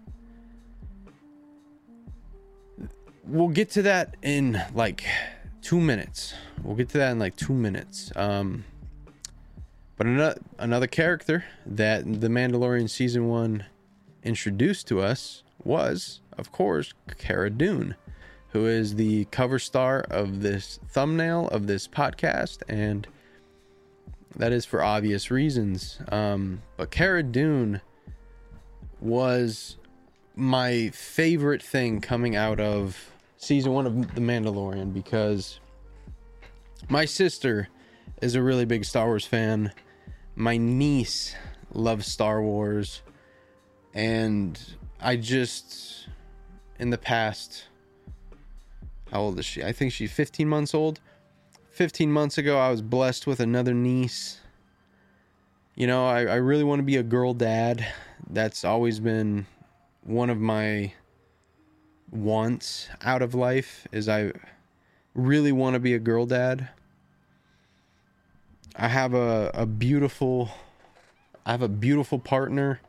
We'll 3.24 3.48
get 3.48 3.70
to 3.70 3.82
that 3.82 4.16
in 4.22 4.60
like 4.74 5.04
two 5.62 5.80
minutes. 5.80 6.34
We'll 6.64 6.76
get 6.76 6.88
to 6.90 6.98
that 6.98 7.12
in 7.12 7.20
like 7.20 7.36
two 7.36 7.54
minutes. 7.54 8.10
Um, 8.16 8.64
but 10.00 10.06
another 10.06 10.40
another 10.58 10.86
character 10.86 11.44
that 11.66 12.22
the 12.22 12.28
Mandalorian 12.28 12.88
season 12.88 13.28
one 13.28 13.66
introduced 14.22 14.88
to 14.88 15.02
us 15.02 15.42
was, 15.62 16.22
of 16.38 16.50
course, 16.50 16.94
Cara 17.18 17.50
Dune, 17.50 17.94
who 18.48 18.64
is 18.64 18.94
the 18.94 19.26
cover 19.26 19.58
star 19.58 20.00
of 20.10 20.40
this 20.40 20.80
thumbnail 20.88 21.48
of 21.48 21.66
this 21.66 21.86
podcast, 21.86 22.62
and 22.66 23.06
that 24.36 24.52
is 24.52 24.64
for 24.64 24.82
obvious 24.82 25.30
reasons. 25.30 25.98
Um, 26.10 26.62
but 26.78 26.90
Cara 26.90 27.22
Dune 27.22 27.82
was 29.00 29.76
my 30.34 30.88
favorite 30.94 31.62
thing 31.62 32.00
coming 32.00 32.36
out 32.36 32.58
of 32.58 33.12
season 33.36 33.72
one 33.74 33.86
of 33.86 34.14
The 34.14 34.22
Mandalorian 34.22 34.94
because 34.94 35.60
my 36.88 37.04
sister 37.04 37.68
is 38.22 38.34
a 38.34 38.42
really 38.42 38.64
big 38.64 38.86
Star 38.86 39.04
Wars 39.04 39.26
fan. 39.26 39.72
My 40.34 40.56
niece 40.56 41.34
loves 41.72 42.06
Star 42.06 42.42
Wars. 42.42 43.02
And 43.94 44.58
I 45.00 45.16
just, 45.16 46.08
in 46.78 46.90
the 46.90 46.98
past, 46.98 47.64
how 49.10 49.20
old 49.20 49.38
is 49.38 49.46
she? 49.46 49.62
I 49.62 49.72
think 49.72 49.92
she's 49.92 50.12
15 50.12 50.48
months 50.48 50.74
old. 50.74 51.00
15 51.72 52.12
months 52.12 52.38
ago, 52.38 52.58
I 52.58 52.70
was 52.70 52.82
blessed 52.82 53.26
with 53.26 53.40
another 53.40 53.74
niece. 53.74 54.40
You 55.74 55.86
know, 55.86 56.06
I, 56.06 56.20
I 56.22 56.34
really 56.36 56.64
want 56.64 56.80
to 56.80 56.84
be 56.84 56.96
a 56.96 57.02
girl 57.02 57.32
dad. 57.34 57.86
That's 58.28 58.64
always 58.64 59.00
been 59.00 59.46
one 60.02 60.30
of 60.30 60.38
my 60.38 60.92
wants 62.10 62.88
out 63.02 63.22
of 63.22 63.34
life 63.34 63.86
is 63.92 64.08
I 64.08 64.32
really 65.14 65.52
want 65.52 65.74
to 65.74 65.80
be 65.80 65.94
a 65.94 65.98
girl 65.98 66.26
dad. 66.26 66.68
I 68.82 68.88
have 68.88 69.12
a, 69.12 69.50
a 69.52 69.66
beautiful 69.66 70.48
I 71.44 71.50
have 71.50 71.60
a 71.60 71.68
beautiful 71.68 72.18
partner 72.18 72.80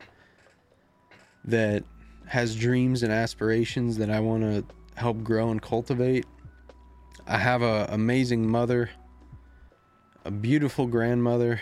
that 1.44 1.84
has 2.26 2.56
dreams 2.56 3.02
and 3.02 3.12
aspirations 3.12 3.98
that 3.98 4.08
I 4.08 4.20
want 4.20 4.42
to 4.42 4.64
help 4.94 5.22
grow 5.22 5.50
and 5.50 5.60
cultivate. 5.60 6.24
I 7.26 7.36
have 7.36 7.60
a 7.60 7.88
amazing 7.90 8.48
mother, 8.48 8.88
a 10.24 10.30
beautiful 10.30 10.86
grandmother, 10.86 11.60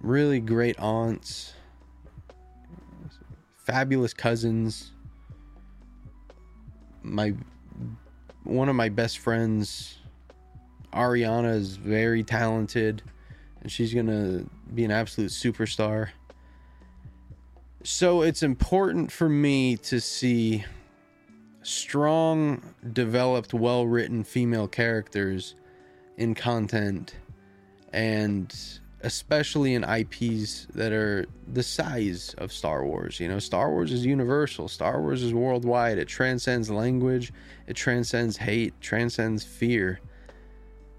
really 0.00 0.40
great 0.40 0.78
aunts, 0.78 1.52
fabulous 3.66 4.14
cousins. 4.14 4.92
My 7.02 7.34
one 8.44 8.70
of 8.70 8.74
my 8.74 8.88
best 8.88 9.18
friends, 9.18 9.98
Ariana, 10.92 11.54
is 11.54 11.76
very 11.76 12.22
talented, 12.22 13.02
and 13.60 13.70
she's 13.70 13.94
gonna 13.94 14.44
be 14.74 14.84
an 14.84 14.90
absolute 14.90 15.30
superstar. 15.30 16.08
So 17.84 18.22
it's 18.22 18.42
important 18.42 19.10
for 19.10 19.28
me 19.28 19.76
to 19.78 20.00
see 20.00 20.64
strong, 21.62 22.62
developed, 22.92 23.54
well 23.54 23.86
written 23.86 24.24
female 24.24 24.68
characters 24.68 25.54
in 26.16 26.34
content 26.34 27.16
and 27.92 28.54
especially 29.02 29.74
in 29.74 29.84
IPs 29.84 30.66
that 30.74 30.92
are 30.92 31.26
the 31.52 31.62
size 31.62 32.34
of 32.38 32.52
Star 32.52 32.84
Wars. 32.84 33.18
You 33.18 33.28
know, 33.28 33.38
Star 33.38 33.70
Wars 33.70 33.92
is 33.92 34.06
universal, 34.06 34.68
Star 34.68 35.00
Wars 35.00 35.22
is 35.22 35.34
worldwide, 35.34 35.98
it 35.98 36.06
transcends 36.06 36.70
language, 36.70 37.32
it 37.66 37.74
transcends 37.74 38.36
hate, 38.36 38.74
transcends 38.80 39.42
fear. 39.42 40.00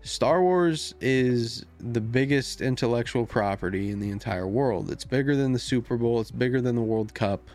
Star 0.03 0.41
Wars 0.41 0.93
is 0.99 1.65
the 1.79 2.01
biggest 2.01 2.59
intellectual 2.59 3.25
property 3.25 3.89
in 3.89 4.01
the 4.01 4.09
entire 4.09 4.45
world. 4.45 4.91
It's 4.91 5.05
bigger 5.05 5.33
than 5.33 5.53
the 5.53 5.59
Super 5.59 5.95
Bowl, 5.95 6.19
it's 6.19 6.29
bigger 6.29 6.59
than 6.59 6.75
the 6.75 6.81
World 6.81 7.13
Cup, 7.13 7.47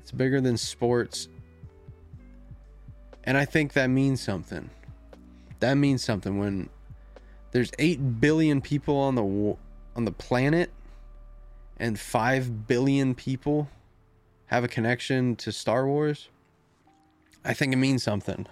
it's 0.00 0.10
bigger 0.10 0.40
than 0.40 0.56
sports. 0.56 1.28
And 3.22 3.36
I 3.36 3.44
think 3.44 3.72
that 3.74 3.86
means 3.86 4.20
something. 4.20 4.68
That 5.60 5.74
means 5.74 6.02
something 6.02 6.38
when 6.38 6.68
there's 7.52 7.70
8 7.78 8.20
billion 8.20 8.60
people 8.60 8.96
on 8.96 9.14
the 9.14 9.56
on 9.94 10.04
the 10.04 10.12
planet 10.12 10.70
and 11.78 11.98
5 11.98 12.66
billion 12.66 13.14
people 13.14 13.68
have 14.46 14.64
a 14.64 14.68
connection 14.68 15.36
to 15.36 15.52
Star 15.52 15.86
Wars. 15.86 16.28
I 17.44 17.54
think 17.54 17.72
it 17.72 17.76
means 17.76 18.02
something. 18.02 18.46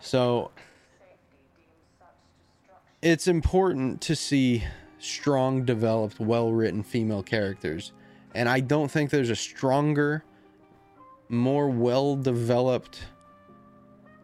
So 0.00 0.50
it's 3.04 3.28
important 3.28 4.00
to 4.00 4.16
see 4.16 4.64
strong, 4.98 5.66
developed, 5.66 6.18
well 6.18 6.50
written 6.50 6.82
female 6.82 7.22
characters. 7.22 7.92
And 8.34 8.48
I 8.48 8.60
don't 8.60 8.90
think 8.90 9.10
there's 9.10 9.28
a 9.28 9.36
stronger, 9.36 10.24
more 11.28 11.68
well 11.68 12.16
developed, 12.16 13.04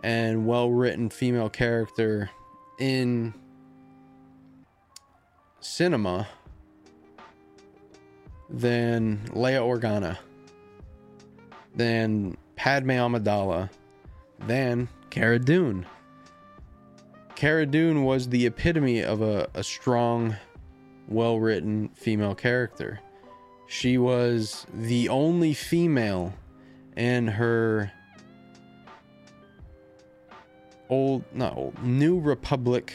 and 0.03 0.47
well 0.47 0.71
written 0.71 1.11
female 1.11 1.51
character 1.51 2.31
in 2.79 3.35
cinema 5.61 6.27
than 8.49 9.19
Leia 9.27 9.61
Organa, 9.61 10.17
than 11.75 12.35
Padme 12.57 12.93
Amidala, 12.93 13.69
than 14.47 14.89
Cara 15.11 15.39
Dune. 15.39 15.85
Cara 17.41 17.65
Dune 17.65 18.05
was 18.05 18.29
the 18.29 18.45
epitome 18.45 19.03
of 19.03 19.23
a, 19.23 19.49
a 19.55 19.65
strong, 19.65 20.37
well 21.09 21.41
written 21.41 21.89
female 21.95 22.35
character. 22.35 23.01
She 23.67 23.97
was 23.97 24.67
the 24.75 25.09
only 25.09 25.55
female 25.55 26.35
in 26.99 27.29
her 27.29 27.91
old, 30.91 31.25
not 31.33 31.57
old, 31.57 31.83
New 31.83 32.21
Republic 32.21 32.93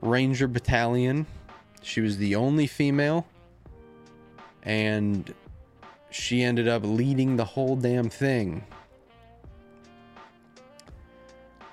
Ranger 0.00 0.46
Battalion. 0.46 1.26
She 1.82 2.00
was 2.00 2.16
the 2.16 2.36
only 2.36 2.68
female, 2.68 3.26
and 4.62 5.34
she 6.10 6.44
ended 6.44 6.68
up 6.68 6.82
leading 6.84 7.34
the 7.34 7.44
whole 7.44 7.74
damn 7.74 8.08
thing. 8.08 8.64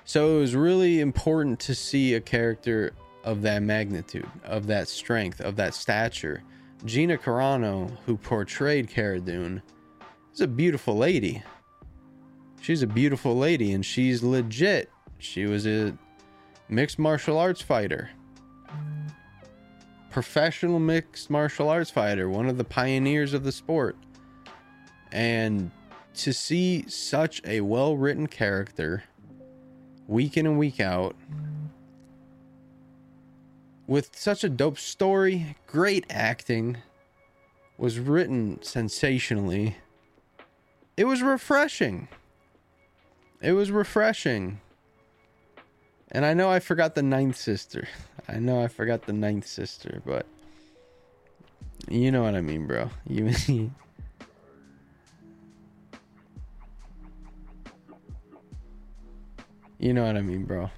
So 0.08 0.38
it 0.38 0.40
was 0.40 0.56
really 0.56 1.00
important 1.00 1.60
to 1.60 1.74
see 1.74 2.14
a 2.14 2.20
character 2.22 2.94
of 3.24 3.42
that 3.42 3.62
magnitude, 3.62 4.26
of 4.42 4.66
that 4.68 4.88
strength, 4.88 5.38
of 5.42 5.56
that 5.56 5.74
stature. 5.74 6.42
Gina 6.86 7.18
Carano, 7.18 7.94
who 8.06 8.16
portrayed 8.16 8.88
Cara 8.88 9.20
Dune, 9.20 9.60
is 10.32 10.40
a 10.40 10.46
beautiful 10.46 10.96
lady. 10.96 11.42
She's 12.62 12.80
a 12.80 12.86
beautiful 12.86 13.36
lady, 13.36 13.72
and 13.72 13.84
she's 13.84 14.22
legit. 14.22 14.90
She 15.18 15.44
was 15.44 15.66
a 15.66 15.92
mixed 16.70 16.98
martial 16.98 17.36
arts 17.36 17.60
fighter, 17.60 18.08
professional 20.08 20.78
mixed 20.78 21.28
martial 21.28 21.68
arts 21.68 21.90
fighter, 21.90 22.30
one 22.30 22.48
of 22.48 22.56
the 22.56 22.64
pioneers 22.64 23.34
of 23.34 23.44
the 23.44 23.52
sport. 23.52 23.94
And 25.12 25.70
to 26.14 26.32
see 26.32 26.88
such 26.88 27.42
a 27.44 27.60
well 27.60 27.94
written 27.94 28.26
character 28.26 29.04
week 30.08 30.36
in 30.36 30.46
and 30.46 30.58
week 30.58 30.80
out 30.80 31.14
with 33.86 34.10
such 34.16 34.42
a 34.42 34.48
dope 34.48 34.78
story, 34.78 35.56
great 35.66 36.04
acting, 36.10 36.78
was 37.76 38.00
written 38.00 38.60
sensationally. 38.62 39.76
It 40.96 41.04
was 41.04 41.22
refreshing. 41.22 42.08
It 43.40 43.52
was 43.52 43.70
refreshing. 43.70 44.60
And 46.10 46.24
I 46.24 46.34
know 46.34 46.50
I 46.50 46.58
forgot 46.58 46.94
the 46.94 47.02
ninth 47.02 47.36
sister. 47.36 47.86
I 48.28 48.38
know 48.38 48.62
I 48.62 48.68
forgot 48.68 49.02
the 49.06 49.12
ninth 49.12 49.46
sister, 49.46 50.02
but 50.04 50.26
you 51.88 52.10
know 52.10 52.22
what 52.22 52.34
I 52.34 52.40
mean, 52.40 52.66
bro. 52.66 52.90
You 53.06 53.32
You 59.78 59.92
know 59.92 60.04
what 60.04 60.16
I 60.16 60.22
mean, 60.22 60.44
bro. 60.44 60.70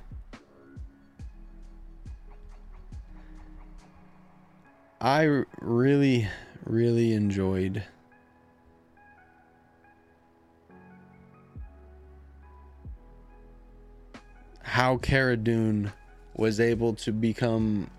I 5.00 5.44
really, 5.60 6.28
really 6.66 7.14
enjoyed 7.14 7.82
how 14.62 14.98
Cara 14.98 15.38
Dune 15.38 15.90
was 16.36 16.60
able 16.60 16.92
to 16.94 17.12
become 17.12 17.90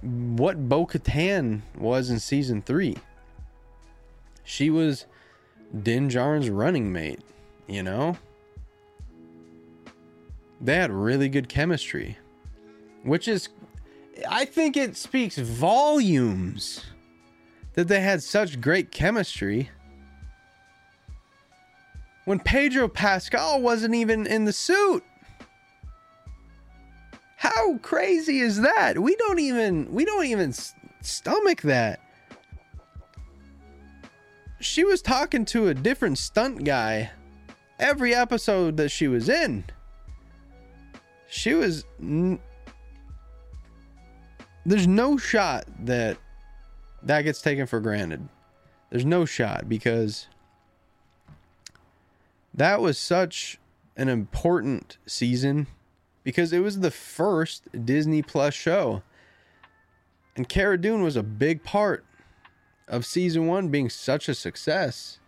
what 0.00 0.68
Bo 0.68 0.86
Katan 0.86 1.62
was 1.76 2.10
in 2.10 2.20
season 2.20 2.62
three. 2.62 2.96
She 4.44 4.70
was 4.70 5.06
Din 5.82 6.08
Djarin's 6.08 6.48
running 6.48 6.92
mate, 6.92 7.20
you 7.66 7.82
know? 7.82 8.16
They 10.60 10.74
had 10.74 10.90
really 10.90 11.28
good 11.28 11.48
chemistry, 11.48 12.18
which 13.02 13.28
is, 13.28 13.48
I 14.28 14.44
think 14.44 14.76
it 14.76 14.96
speaks 14.96 15.38
volumes 15.38 16.84
that 17.74 17.86
they 17.86 18.00
had 18.00 18.22
such 18.22 18.60
great 18.60 18.90
chemistry. 18.90 19.70
When 22.24 22.40
Pedro 22.40 22.88
Pascal 22.88 23.60
wasn't 23.62 23.94
even 23.94 24.26
in 24.26 24.44
the 24.44 24.52
suit. 24.52 25.04
How 27.36 27.78
crazy 27.78 28.40
is 28.40 28.60
that? 28.60 28.98
We 28.98 29.14
don't 29.14 29.38
even 29.38 29.92
we 29.92 30.04
don't 30.04 30.26
even 30.26 30.52
stomach 31.02 31.62
that. 31.62 32.00
She 34.60 34.82
was 34.82 35.00
talking 35.00 35.44
to 35.46 35.68
a 35.68 35.74
different 35.74 36.18
stunt 36.18 36.64
guy 36.64 37.12
every 37.78 38.12
episode 38.12 38.76
that 38.76 38.90
she 38.90 39.06
was 39.06 39.28
in. 39.28 39.64
She 41.28 41.54
was 41.54 41.84
n- 42.00 42.40
There's 44.66 44.86
no 44.86 45.16
shot 45.16 45.66
that 45.84 46.16
that 47.02 47.22
gets 47.22 47.40
taken 47.40 47.66
for 47.66 47.80
granted. 47.80 48.28
There's 48.90 49.04
no 49.04 49.24
shot 49.24 49.68
because 49.68 50.26
that 52.54 52.80
was 52.80 52.98
such 52.98 53.58
an 53.96 54.08
important 54.08 54.96
season 55.06 55.66
because 56.24 56.52
it 56.52 56.60
was 56.60 56.80
the 56.80 56.90
first 56.90 57.68
Disney 57.84 58.22
Plus 58.22 58.54
show. 58.54 59.02
And 60.36 60.48
Cara 60.48 60.80
Dune 60.80 61.02
was 61.02 61.16
a 61.16 61.22
big 61.22 61.62
part 61.62 62.04
of 62.86 63.04
season 63.04 63.46
one 63.46 63.68
being 63.68 63.90
such 63.90 64.28
a 64.28 64.34
success. 64.34 65.18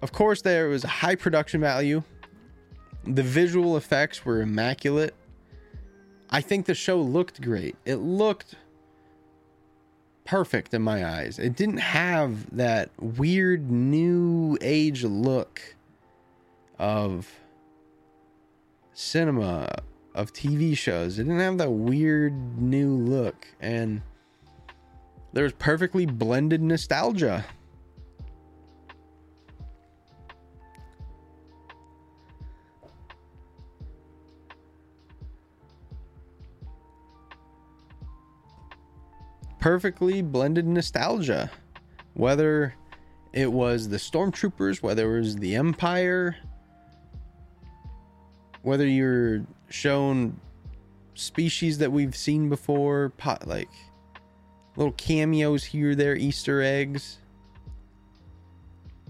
Of 0.00 0.12
course, 0.12 0.42
there 0.42 0.68
was 0.68 0.84
a 0.84 0.88
high 0.88 1.14
production 1.14 1.60
value. 1.60 2.02
The 3.06 3.22
visual 3.22 3.76
effects 3.76 4.24
were 4.24 4.40
immaculate. 4.40 5.14
I 6.30 6.40
think 6.40 6.66
the 6.66 6.74
show 6.74 7.00
looked 7.00 7.40
great. 7.40 7.76
It 7.84 7.96
looked 7.96 8.54
perfect 10.24 10.72
in 10.72 10.82
my 10.82 11.06
eyes. 11.06 11.38
It 11.38 11.54
didn't 11.54 11.78
have 11.78 12.56
that 12.56 12.90
weird 12.98 13.70
new 13.70 14.56
age 14.60 15.04
look 15.04 15.76
of 16.78 17.30
cinema, 18.94 19.68
of 20.14 20.32
TV 20.32 20.76
shows. 20.76 21.18
It 21.18 21.24
didn't 21.24 21.40
have 21.40 21.58
that 21.58 21.70
weird 21.70 22.60
new 22.60 22.96
look. 22.96 23.46
And 23.60 24.02
there 25.32 25.44
was 25.44 25.52
perfectly 25.52 26.06
blended 26.06 26.62
nostalgia. 26.62 27.44
Perfectly 39.64 40.20
blended 40.20 40.66
nostalgia. 40.66 41.50
Whether 42.12 42.74
it 43.32 43.50
was 43.50 43.88
the 43.88 43.96
stormtroopers, 43.96 44.82
whether 44.82 45.16
it 45.16 45.20
was 45.20 45.36
the 45.36 45.54
Empire, 45.54 46.36
whether 48.60 48.86
you're 48.86 49.46
shown 49.70 50.38
species 51.14 51.78
that 51.78 51.90
we've 51.90 52.14
seen 52.14 52.50
before, 52.50 53.08
pot 53.16 53.48
like 53.48 53.70
little 54.76 54.92
cameos 54.92 55.64
here, 55.64 55.94
there, 55.94 56.14
Easter 56.14 56.60
eggs. 56.60 57.16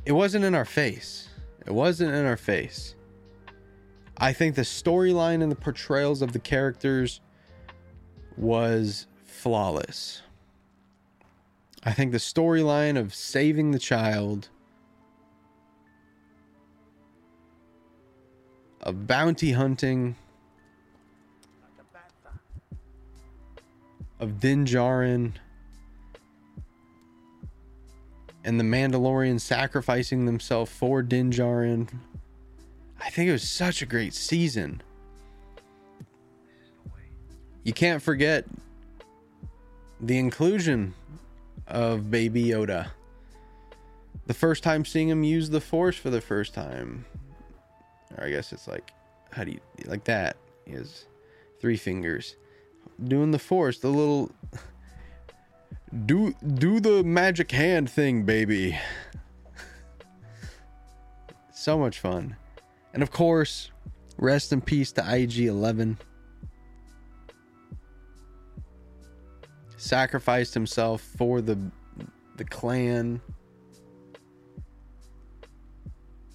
It 0.06 0.12
wasn't 0.12 0.44
in 0.44 0.54
our 0.54 0.64
face. 0.64 1.30
It 1.66 1.74
wasn't 1.74 2.14
in 2.14 2.26
our 2.26 2.36
face. 2.36 2.94
I 4.18 4.32
think 4.32 4.54
the 4.54 4.62
storyline 4.62 5.42
and 5.42 5.50
the 5.50 5.56
portrayals 5.56 6.22
of 6.22 6.32
the 6.32 6.38
characters 6.38 7.20
was 8.36 9.08
flawless. 9.24 10.22
I 11.86 11.92
think 11.92 12.12
the 12.12 12.18
storyline 12.18 12.98
of 12.98 13.14
saving 13.14 13.72
the 13.72 13.78
child, 13.78 14.48
of 18.80 19.06
bounty 19.06 19.52
hunting, 19.52 20.16
of 24.18 24.40
Din 24.40 24.64
Djarin, 24.64 25.32
and 28.44 28.58
the 28.58 28.64
Mandalorian 28.64 29.40
sacrificing 29.40 30.24
themselves 30.24 30.70
for 30.70 31.02
Din 31.02 31.30
Djarin. 31.30 31.88
I 33.00 33.10
think 33.10 33.28
it 33.28 33.32
was 33.32 33.48
such 33.48 33.82
a 33.82 33.86
great 33.86 34.14
season. 34.14 34.82
You 37.62 37.72
can't 37.74 38.02
forget 38.02 38.46
the 40.00 40.18
inclusion 40.18 40.94
of 41.66 42.10
Baby 42.10 42.44
Yoda. 42.44 42.88
The 44.26 44.34
first 44.34 44.62
time 44.62 44.84
seeing 44.84 45.08
him 45.08 45.24
use 45.24 45.50
the 45.50 45.60
Force 45.60 45.96
for 45.96 46.10
the 46.10 46.20
first 46.20 46.54
time. 46.54 47.04
Or 48.16 48.24
I 48.24 48.30
guess 48.30 48.52
it's 48.52 48.66
like, 48.66 48.92
how 49.30 49.44
do 49.44 49.52
you, 49.52 49.60
like 49.86 50.04
that? 50.04 50.36
He 50.64 50.72
has 50.72 51.06
three 51.60 51.76
fingers. 51.76 52.36
Doing 53.02 53.32
the 53.32 53.38
Force, 53.38 53.78
the 53.78 53.88
little. 53.88 54.30
Do 56.06 56.34
do 56.56 56.80
the 56.80 57.04
magic 57.04 57.52
hand 57.52 57.88
thing, 57.88 58.24
baby. 58.24 58.78
so 61.52 61.78
much 61.78 61.98
fun. 61.98 62.36
And 62.92 63.02
of 63.02 63.10
course, 63.10 63.70
rest 64.16 64.52
in 64.52 64.60
peace 64.60 64.92
to 64.92 65.14
IG 65.16 65.40
11. 65.40 65.98
Sacrificed 69.84 70.54
himself 70.54 71.02
for 71.02 71.42
the 71.42 71.58
the 72.36 72.44
clan. 72.46 73.20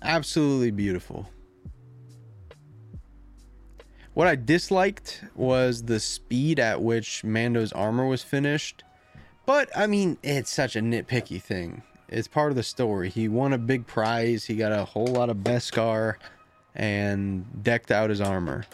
Absolutely 0.03 0.69
beautiful. 0.69 1.27
What 4.13 4.27
I 4.27 4.35
disliked 4.35 5.23
was 5.33 5.81
the 5.81 5.99
speed 5.99 6.59
at 6.59 6.83
which 6.83 7.23
Mando's 7.23 7.73
armor 7.73 8.05
was 8.05 8.21
finished. 8.21 8.83
But 9.47 9.75
I 9.75 9.87
mean, 9.87 10.19
it's 10.21 10.51
such 10.51 10.75
a 10.75 10.79
nitpicky 10.79 11.41
thing. 11.41 11.81
It's 12.07 12.27
part 12.27 12.51
of 12.51 12.55
the 12.55 12.61
story. 12.61 13.09
He 13.09 13.27
won 13.27 13.53
a 13.53 13.57
big 13.57 13.87
prize. 13.87 14.45
He 14.45 14.57
got 14.57 14.71
a 14.71 14.85
whole 14.85 15.07
lot 15.07 15.31
of 15.31 15.37
Beskar 15.37 16.17
and 16.75 17.63
decked 17.63 17.89
out 17.89 18.11
his 18.11 18.21
armor. 18.21 18.65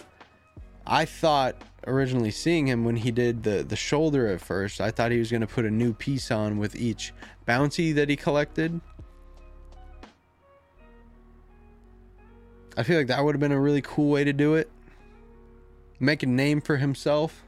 I 0.85 1.05
thought 1.05 1.55
originally 1.87 2.31
seeing 2.31 2.67
him 2.67 2.83
when 2.83 2.95
he 2.97 3.11
did 3.11 3.43
the 3.43 3.63
the 3.63 3.75
shoulder 3.75 4.27
at 4.27 4.41
first, 4.41 4.81
I 4.81 4.91
thought 4.91 5.11
he 5.11 5.19
was 5.19 5.31
going 5.31 5.41
to 5.41 5.47
put 5.47 5.65
a 5.65 5.71
new 5.71 5.93
piece 5.93 6.31
on 6.31 6.57
with 6.57 6.75
each 6.75 7.13
bounty 7.45 7.91
that 7.93 8.09
he 8.09 8.15
collected. 8.15 8.79
I 12.77 12.83
feel 12.83 12.97
like 12.97 13.07
that 13.07 13.23
would 13.23 13.35
have 13.35 13.39
been 13.39 13.51
a 13.51 13.59
really 13.59 13.81
cool 13.81 14.09
way 14.09 14.23
to 14.23 14.33
do 14.33 14.55
it. 14.55 14.69
Make 15.99 16.23
a 16.23 16.27
name 16.27 16.59
for 16.59 16.77
himself. 16.77 17.43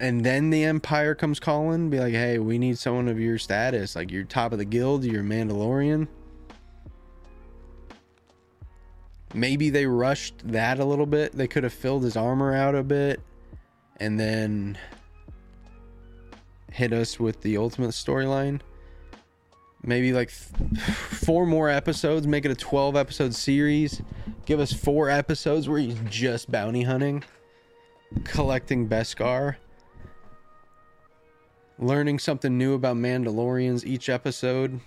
And 0.00 0.24
then 0.24 0.50
the 0.50 0.64
Empire 0.64 1.14
comes 1.14 1.40
calling, 1.40 1.90
be 1.90 1.98
like, 1.98 2.12
hey, 2.12 2.38
we 2.38 2.58
need 2.58 2.78
someone 2.78 3.08
of 3.08 3.18
your 3.18 3.38
status. 3.38 3.96
Like, 3.96 4.12
you're 4.12 4.24
top 4.24 4.52
of 4.52 4.58
the 4.58 4.64
guild, 4.64 5.04
you're 5.04 5.24
Mandalorian. 5.24 6.06
Maybe 9.34 9.70
they 9.70 9.86
rushed 9.86 10.34
that 10.44 10.78
a 10.78 10.84
little 10.84 11.06
bit. 11.06 11.32
They 11.32 11.46
could 11.46 11.64
have 11.64 11.72
filled 11.72 12.02
his 12.02 12.16
armor 12.16 12.54
out 12.54 12.74
a 12.74 12.82
bit 12.82 13.20
and 13.98 14.18
then 14.18 14.78
hit 16.72 16.92
us 16.92 17.20
with 17.20 17.40
the 17.42 17.56
ultimate 17.56 17.90
storyline. 17.90 18.60
Maybe 19.82 20.12
like 20.12 20.30
th- 20.30 20.80
four 20.82 21.46
more 21.46 21.68
episodes, 21.68 22.26
make 22.26 22.44
it 22.44 22.50
a 22.50 22.56
12 22.56 22.96
episode 22.96 23.34
series. 23.34 24.02
Give 24.46 24.60
us 24.60 24.72
four 24.72 25.08
episodes 25.08 25.68
where 25.68 25.78
he's 25.78 25.98
just 26.08 26.50
bounty 26.50 26.82
hunting, 26.82 27.22
collecting 28.24 28.88
Beskar, 28.88 29.56
learning 31.78 32.18
something 32.18 32.56
new 32.56 32.74
about 32.74 32.96
Mandalorians 32.96 33.84
each 33.84 34.08
episode. 34.08 34.80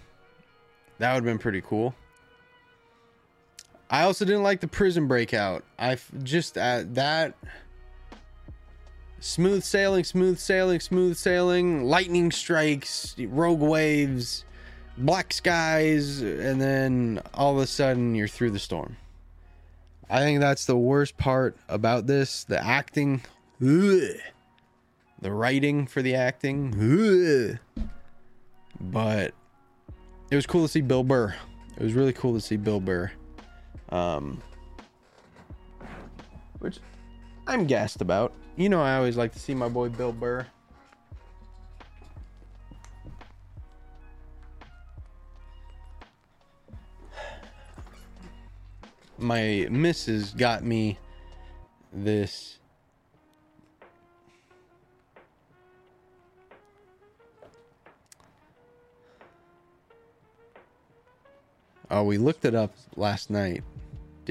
That 0.98 1.14
would 1.14 1.24
have 1.24 1.26
been 1.26 1.40
pretty 1.40 1.62
cool. 1.62 1.96
I 3.92 4.04
also 4.04 4.24
didn't 4.24 4.44
like 4.44 4.62
the 4.62 4.70
prison 4.70 5.08
breakout. 5.08 5.66
I 5.78 5.98
just 6.24 6.58
uh, 6.58 6.84
that 6.94 7.36
smooth 9.20 9.64
sailing, 9.64 10.06
smooth 10.06 10.40
sailing, 10.40 10.80
smooth 10.80 11.18
sailing, 11.18 11.84
lightning 11.84 12.32
strikes, 12.32 13.14
rogue 13.20 13.60
waves, 13.60 14.46
black 14.98 15.34
skies, 15.34 16.22
and 16.22 16.62
then 16.62 17.22
all 17.34 17.52
of 17.52 17.62
a 17.62 17.68
sudden 17.68 18.16
you're 18.16 18.30
through 18.30 18.52
the 18.52 18.60
storm. 18.60 18.96
I 20.10 20.20
think 20.20 20.40
that's 20.40 20.66
the 20.66 20.78
worst 20.78 21.18
part 21.18 21.58
about 21.68 22.08
this. 22.08 22.46
The 22.46 22.64
acting, 22.64 23.22
ugh. 23.62 24.16
the 25.22 25.32
writing 25.34 25.86
for 25.86 26.02
the 26.02 26.16
acting, 26.16 27.60
ugh. 27.78 27.86
but 28.80 29.34
it 30.30 30.36
was 30.38 30.46
cool 30.46 30.62
to 30.62 30.68
see 30.70 30.82
Bill 30.82 31.04
Burr. 31.04 31.36
It 31.76 31.84
was 31.84 31.94
really 31.94 32.14
cool 32.14 32.34
to 32.34 32.42
see 32.42 32.56
Bill 32.56 32.80
Burr. 32.80 33.12
Um, 33.92 34.42
which 36.60 36.80
I'm 37.48 37.66
gassed 37.68 38.02
about. 38.02 38.34
You 38.56 38.70
know, 38.70 38.82
I 38.82 38.96
always 38.96 39.18
like 39.18 39.34
to 39.34 39.40
see 39.40 39.54
my 39.54 39.68
boy 39.68 39.90
Bill 39.90 40.12
Burr. 40.12 40.46
My 49.18 49.68
missus 49.70 50.34
got 50.34 50.64
me 50.64 50.98
this. 51.94 52.58
Oh, 61.92 62.04
we 62.04 62.18
looked 62.18 62.46
it 62.46 62.56
up 62.56 62.74
last 62.96 63.30
night. 63.30 63.64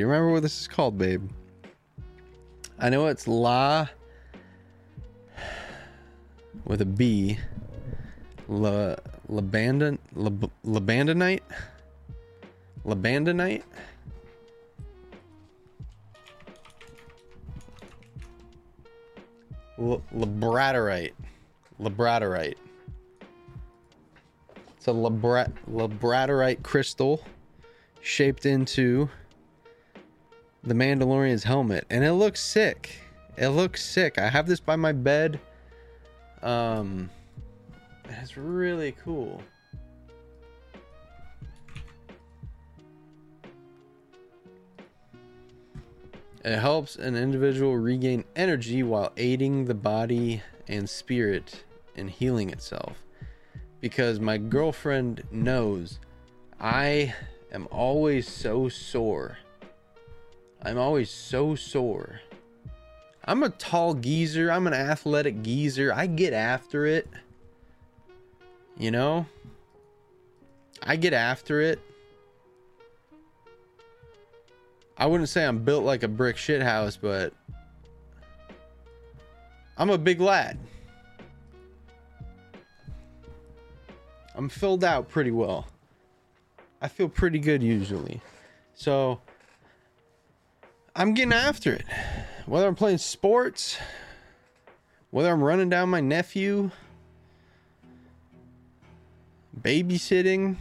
You 0.00 0.06
remember 0.06 0.32
what 0.32 0.40
this 0.40 0.58
is 0.62 0.66
called, 0.66 0.96
babe? 0.96 1.30
I 2.78 2.88
know 2.88 3.08
it's 3.08 3.28
La 3.28 3.86
with 6.64 6.80
a 6.80 6.86
B. 6.86 7.38
La 8.48 8.96
Labandon 9.28 9.98
Lab, 10.14 10.50
Labandonite? 10.64 11.42
Labandonite? 12.86 13.62
L- 19.78 20.02
labradorite. 20.14 21.12
Labradorite. 21.78 22.54
It's 24.78 24.88
a 24.88 24.92
labra- 24.92 25.52
labradorite 25.70 26.62
crystal 26.62 27.22
shaped 28.00 28.46
into 28.46 29.10
the 30.62 30.74
Mandalorian's 30.74 31.44
helmet, 31.44 31.86
and 31.90 32.04
it 32.04 32.12
looks 32.12 32.40
sick. 32.40 33.00
It 33.36 33.48
looks 33.48 33.84
sick. 33.84 34.18
I 34.18 34.28
have 34.28 34.46
this 34.46 34.60
by 34.60 34.76
my 34.76 34.92
bed. 34.92 35.40
Um, 36.42 37.10
it's 38.08 38.36
really 38.36 38.92
cool. 39.04 39.40
It 46.42 46.58
helps 46.58 46.96
an 46.96 47.16
individual 47.16 47.76
regain 47.76 48.24
energy 48.34 48.82
while 48.82 49.12
aiding 49.18 49.66
the 49.66 49.74
body 49.74 50.42
and 50.68 50.88
spirit 50.88 51.64
in 51.96 52.08
healing 52.08 52.50
itself. 52.50 53.04
Because 53.80 54.20
my 54.20 54.38
girlfriend 54.38 55.22
knows 55.30 55.98
I 56.58 57.14
am 57.52 57.68
always 57.70 58.28
so 58.28 58.68
sore. 58.68 59.38
I'm 60.62 60.78
always 60.78 61.10
so 61.10 61.54
sore. 61.54 62.20
I'm 63.24 63.42
a 63.42 63.50
tall 63.50 63.94
geezer. 63.94 64.50
I'm 64.50 64.66
an 64.66 64.74
athletic 64.74 65.42
geezer. 65.42 65.92
I 65.92 66.06
get 66.06 66.32
after 66.32 66.86
it. 66.86 67.08
You 68.76 68.90
know? 68.90 69.26
I 70.82 70.96
get 70.96 71.12
after 71.12 71.60
it. 71.60 71.78
I 74.96 75.06
wouldn't 75.06 75.28
say 75.30 75.46
I'm 75.46 75.60
built 75.60 75.84
like 75.84 76.02
a 76.02 76.08
brick 76.08 76.36
shit 76.36 76.60
house, 76.60 76.96
but 76.96 77.32
I'm 79.78 79.88
a 79.88 79.96
big 79.96 80.20
lad. 80.20 80.58
I'm 84.34 84.50
filled 84.50 84.84
out 84.84 85.08
pretty 85.08 85.30
well. 85.30 85.66
I 86.82 86.88
feel 86.88 87.08
pretty 87.08 87.38
good 87.38 87.62
usually. 87.62 88.20
So 88.74 89.20
I'm 90.94 91.14
getting 91.14 91.32
after 91.32 91.72
it. 91.72 91.86
Whether 92.46 92.66
I'm 92.66 92.74
playing 92.74 92.98
sports, 92.98 93.78
whether 95.10 95.30
I'm 95.30 95.42
running 95.42 95.68
down 95.68 95.88
my 95.88 96.00
nephew, 96.00 96.70
babysitting, 99.60 100.56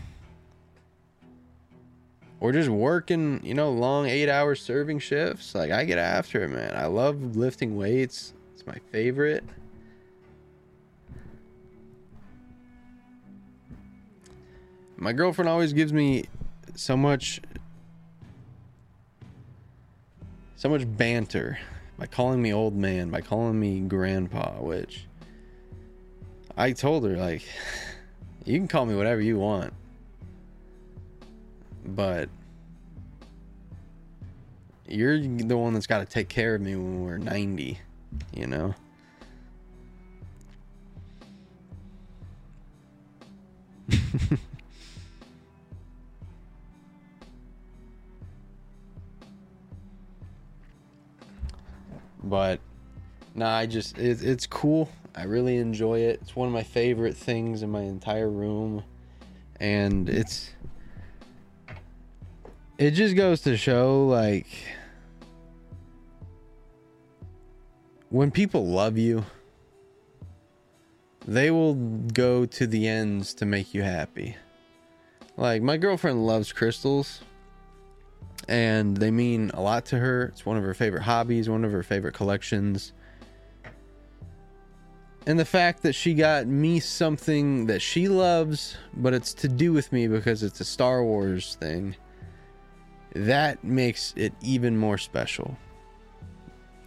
or 2.39 2.51
just 2.51 2.69
working, 2.69 3.41
you 3.43 3.53
know, 3.53 3.71
long 3.71 4.05
eight 4.07 4.29
hour 4.29 4.55
serving 4.55 4.99
shifts. 4.99 5.55
Like, 5.55 5.71
I 5.71 5.83
get 5.83 5.97
after 5.97 6.43
it, 6.43 6.49
man. 6.49 6.75
I 6.75 6.85
love 6.85 7.35
lifting 7.35 7.75
weights, 7.75 8.33
it's 8.53 8.65
my 8.65 8.77
favorite. 8.91 9.43
My 14.95 15.13
girlfriend 15.13 15.47
always 15.47 15.71
gives 15.71 15.93
me 15.93 16.25
so 16.75 16.97
much 16.97 17.41
so 20.59 20.67
much 20.67 20.83
banter 20.97 21.57
by 21.97 22.05
calling 22.05 22.41
me 22.41 22.51
old 22.51 22.75
man, 22.75 23.09
by 23.09 23.21
calling 23.21 23.57
me 23.57 23.79
grandpa, 23.79 24.51
which 24.59 25.05
I 26.57 26.73
told 26.73 27.05
her 27.05 27.15
like 27.15 27.43
you 28.43 28.59
can 28.59 28.67
call 28.67 28.85
me 28.85 28.93
whatever 28.93 29.21
you 29.21 29.39
want. 29.39 29.73
But 31.85 32.27
you're 34.85 35.17
the 35.17 35.57
one 35.57 35.73
that's 35.73 35.87
got 35.87 35.99
to 35.99 36.05
take 36.05 36.27
care 36.27 36.55
of 36.55 36.61
me 36.61 36.75
when 36.75 37.05
we're 37.05 37.19
90, 37.19 37.79
you 38.33 38.47
know? 38.47 38.75
but 52.23 52.59
nah, 53.35 53.55
I 53.55 53.65
just 53.65 53.97
it, 53.97 54.23
it's 54.23 54.47
cool. 54.47 54.89
I 55.15 55.23
really 55.23 55.57
enjoy 55.57 55.99
it. 55.99 56.19
It's 56.21 56.35
one 56.35 56.47
of 56.47 56.53
my 56.53 56.63
favorite 56.63 57.15
things 57.15 57.63
in 57.63 57.69
my 57.69 57.81
entire 57.81 58.29
room, 58.29 58.83
and 59.59 60.09
it's 60.09 60.51
it 62.77 62.91
just 62.91 63.15
goes 63.15 63.41
to 63.41 63.57
show 63.57 64.05
like 64.07 64.47
when 68.09 68.31
people 68.31 68.65
love 68.67 68.97
you, 68.97 69.25
they 71.27 71.51
will 71.51 71.75
go 71.75 72.45
to 72.45 72.65
the 72.65 72.87
ends 72.87 73.33
to 73.35 73.45
make 73.45 73.73
you 73.73 73.83
happy. 73.83 74.35
Like 75.37 75.61
my 75.61 75.77
girlfriend 75.77 76.25
loves 76.25 76.51
crystals 76.51 77.21
and 78.49 78.97
they 78.97 79.11
mean 79.11 79.51
a 79.53 79.61
lot 79.61 79.85
to 79.85 79.99
her. 79.99 80.23
It's 80.23 80.43
one 80.43 80.57
of 80.57 80.63
her 80.63 80.73
favorite 80.73 81.03
hobbies, 81.03 81.47
one 81.47 81.63
of 81.63 81.71
her 81.71 81.83
favorite 81.83 82.15
collections. 82.15 82.93
And 85.27 85.39
the 85.39 85.45
fact 85.45 85.83
that 85.83 85.93
she 85.93 86.15
got 86.15 86.47
me 86.47 86.79
something 86.79 87.67
that 87.67 87.79
she 87.79 88.07
loves, 88.07 88.75
but 88.95 89.13
it's 89.13 89.35
to 89.35 89.47
do 89.47 89.71
with 89.71 89.91
me 89.91 90.07
because 90.07 90.41
it's 90.41 90.59
a 90.59 90.65
Star 90.65 91.03
Wars 91.03 91.57
thing, 91.59 91.95
that 93.13 93.63
makes 93.63 94.15
it 94.17 94.33
even 94.41 94.75
more 94.75 94.97
special. 94.97 95.55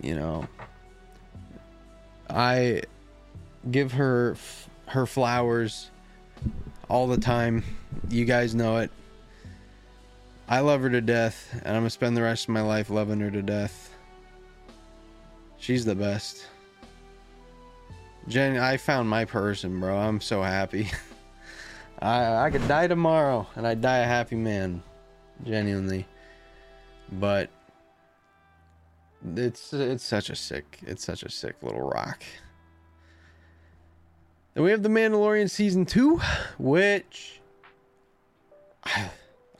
You 0.01 0.17
know, 0.17 0.49
I 2.29 2.83
give 3.71 3.93
her 3.93 4.33
f- 4.33 4.69
her 4.87 5.07
flowers 5.07 5.93
all 6.89 7.07
the 7.07 7.19
time. 7.19 7.63
You 8.11 8.25
guys 8.25 8.53
know 8.53 8.79
it. 8.79 8.91
I 10.53 10.61
love 10.61 10.83
her 10.83 10.91
to 10.91 11.01
death, 11.01 11.49
and 11.65 11.75
I'm 11.75 11.81
gonna 11.81 11.89
spend 11.89 12.15
the 12.15 12.21
rest 12.21 12.45
of 12.45 12.51
my 12.51 12.61
life 12.61 12.91
loving 12.91 13.21
her 13.21 13.31
to 13.31 13.41
death. 13.41 13.97
She's 15.57 15.83
the 15.87 15.95
best. 15.95 16.47
Jen, 18.29 18.59
I 18.59 18.77
found 18.77 19.09
my 19.09 19.25
person, 19.25 19.81
bro. 19.81 19.97
I'm 19.97 20.21
so 20.21 20.43
happy. 20.43 20.91
I 22.01 22.35
I 22.35 22.51
could 22.51 22.69
die 22.69 22.87
tomorrow, 22.87 23.47
and 23.57 23.67
I'd 23.67 23.81
die 23.81 24.01
a 24.01 24.05
happy 24.05 24.37
man, 24.37 24.83
genuinely. 25.43 26.07
But 27.13 27.49
it's 29.35 29.73
it's 29.73 30.05
such 30.05 30.29
a 30.29 30.37
sick 30.37 30.81
it's 30.83 31.03
such 31.03 31.23
a 31.23 31.31
sick 31.31 31.57
little 31.63 31.81
rock. 31.81 32.23
Then 34.53 34.65
we 34.65 34.71
have 34.71 34.83
the 34.83 34.91
Mandalorian 34.91 35.49
season 35.49 35.87
two, 35.87 36.21
which 36.59 37.41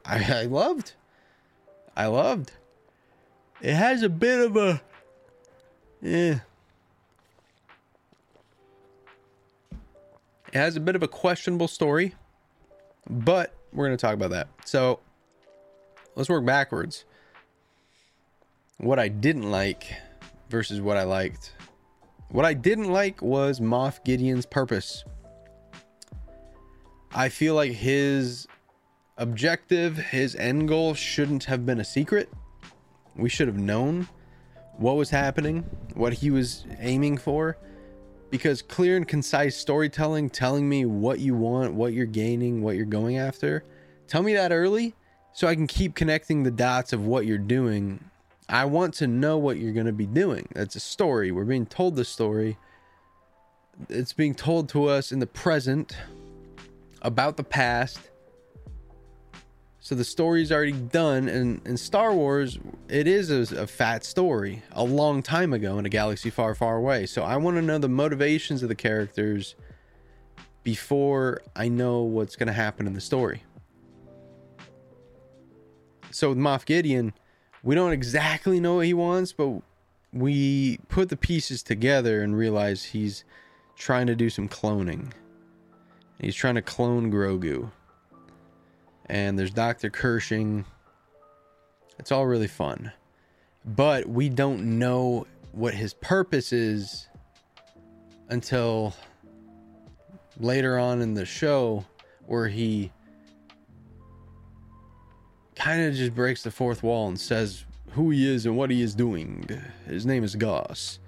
I, 0.05 0.25
I, 0.41 0.43
loved. 0.45 0.93
I 1.97 2.07
loved. 2.07 2.53
It 3.61 3.75
has 3.75 4.03
a 4.03 4.09
bit 4.09 4.41
of 4.41 4.57
a 4.57 4.83
yeah. 6.01 6.41
It 10.53 10.59
has 10.59 10.77
a 10.77 10.81
bit 10.81 10.97
of 10.97 11.03
a 11.03 11.09
questionable 11.09 11.69
story, 11.69 12.15
but 13.09 13.55
we're 13.73 13.87
going 13.87 13.97
to 13.97 14.01
talk 14.01 14.15
about 14.15 14.31
that. 14.31 14.49
So, 14.67 14.99
let's 16.15 16.29
work 16.29 16.45
backwards. 16.45 17.05
What 18.77 18.99
I 18.99 19.09
didn't 19.09 19.51
like 19.51 19.95
versus 20.51 20.81
what 20.81 20.99
I 20.99 21.05
liked. 21.05 21.55
What 22.29 22.45
I 22.45 22.53
didn't 22.53 22.93
like 22.93 23.23
was 23.23 23.61
Moff 23.61 24.05
Gideon's 24.05 24.45
purpose. 24.45 25.05
I 27.15 27.29
feel 27.29 27.55
like 27.55 27.73
his 27.73 28.47
objective, 29.23 29.97
his 29.97 30.35
end 30.35 30.67
goal 30.69 30.95
shouldn't 30.95 31.45
have 31.45 31.65
been 31.65 31.79
a 31.79 31.85
secret. 31.85 32.29
We 33.15 33.29
should 33.29 33.47
have 33.47 33.57
known 33.57 34.09
what 34.77 34.97
was 34.97 35.11
happening, 35.11 35.63
what 35.95 36.13
he 36.13 36.31
was 36.31 36.65
aiming 36.81 37.19
for. 37.19 37.57
Because 38.31 38.63
clear 38.63 38.97
and 38.97 39.07
concise 39.07 39.57
storytelling, 39.57 40.31
telling 40.31 40.69
me 40.69 40.87
what 40.87 41.21
you 41.21 41.35
want, 41.35 41.75
what 41.75 41.93
you're 41.93 42.07
gaining, 42.07 42.63
what 42.63 42.77
you're 42.77 42.85
going 42.85 43.19
after, 43.19 43.63
tell 44.09 44.23
me 44.23 44.33
that 44.35 44.53
early 44.53 44.95
so 45.33 45.47
I 45.47 45.55
can 45.55 45.67
keep 45.67 45.95
connecting 45.95 46.43
the 46.43 46.51
dots 46.51 46.93
of 46.93 47.07
what 47.07 47.27
you're 47.27 47.39
doing. 47.39 48.03
I 48.49 48.65
want 48.65 48.95
to 48.95 49.07
know 49.07 49.39
what 49.39 49.59
you're 49.59 49.73
going 49.73 49.87
to 49.87 49.93
be 49.93 50.07
doing. 50.07 50.49
That's 50.55 50.77
a 50.77 50.81
story. 50.81 51.31
We're 51.31 51.45
being 51.45 51.67
told 51.67 51.95
the 51.95 52.05
story. 52.05 52.57
It's 53.89 54.13
being 54.13 54.35
told 54.35 54.69
to 54.71 54.87
us 54.87 55.13
in 55.13 55.21
the 55.21 55.27
present 55.27 55.97
about 57.03 57.37
the 57.37 57.45
past. 57.45 57.99
So 59.85 59.97
the 59.97 60.05
story's 60.05 60.53
already 60.53 60.71
done, 60.71 61.29
and 61.29 61.61
in 61.67 61.77
Star 61.77 62.15
Wars, 62.15 62.57
it 62.89 63.09
is 63.09 63.53
a, 63.53 63.63
a 63.63 63.67
fat 63.67 64.05
story 64.05 64.63
a 64.71 64.85
long 64.85 65.25
time 65.25 65.53
ago 65.53 65.77
in 65.77 65.85
a 65.85 65.89
galaxy 65.89 66.31
far, 66.31 66.55
far 66.55 66.77
away. 66.77 67.05
So 67.07 67.25
I 67.25 67.37
want 67.37 67.57
to 67.57 67.63
know 67.63 67.79
the 67.79 67.89
motivations 67.89 68.63
of 68.63 68.69
the 68.69 68.77
characters 68.77 69.57
before 70.63 71.43
I 71.57 71.67
know 71.67 72.03
what's 72.03 72.37
going 72.37 72.47
to 72.47 72.53
happen 72.53 72.87
in 72.87 72.95
the 72.95 73.01
story. 73.01 73.43
So 76.13 76.29
with 76.29 76.39
Moff 76.39 76.65
Gideon, 76.65 77.13
we 77.65 77.75
don't 77.75 77.93
exactly 77.93 78.61
know 78.61 78.77
what 78.77 78.87
he 78.87 78.95
wants, 78.95 79.33
but 79.33 79.63
we 80.13 80.79
put 80.91 81.09
the 81.09 81.17
pieces 81.17 81.61
together 81.61 82.23
and 82.23 82.37
realize 82.37 82.85
he's 82.85 83.25
trying 83.75 84.07
to 84.07 84.15
do 84.15 84.31
some 84.31 84.49
cloning. 84.49 85.11
He's 86.21 86.37
trying 86.37 86.55
to 86.55 86.63
clone 86.63 87.11
Grogu. 87.11 87.73
And 89.07 89.39
there's 89.39 89.51
Dr. 89.51 89.91
Pershing. 89.91 90.65
It's 91.99 92.13
all 92.13 92.27
really 92.27 92.49
fun. 92.49 92.93
But 93.65 94.09
we 94.09 94.29
don't 94.29 94.79
know 94.79 95.27
what 95.53 95.75
his 95.75 95.95
purpose 95.95 96.53
is 96.53 97.09
until 98.29 98.95
later 100.39 100.79
on 100.79 101.03
in 101.03 101.15
the 101.15 101.27
show 101.27 101.85
where 102.27 102.49
he 102.49 102.91
kind 105.55 105.83
of 105.83 105.95
just 105.95 106.15
breaks 106.15 106.43
the 106.43 106.51
fourth 106.51 106.83
wall 106.83 107.09
and 107.09 107.21
says 107.21 107.65
who 107.91 108.11
he 108.11 108.29
is 108.29 108.47
and 108.47 108.57
what 108.57 108.71
he 108.71 108.83
is 108.83 108.95
doing. 108.95 109.49
His 109.87 110.07
name 110.07 110.25
is 110.25 110.35
Goss. 110.35 110.99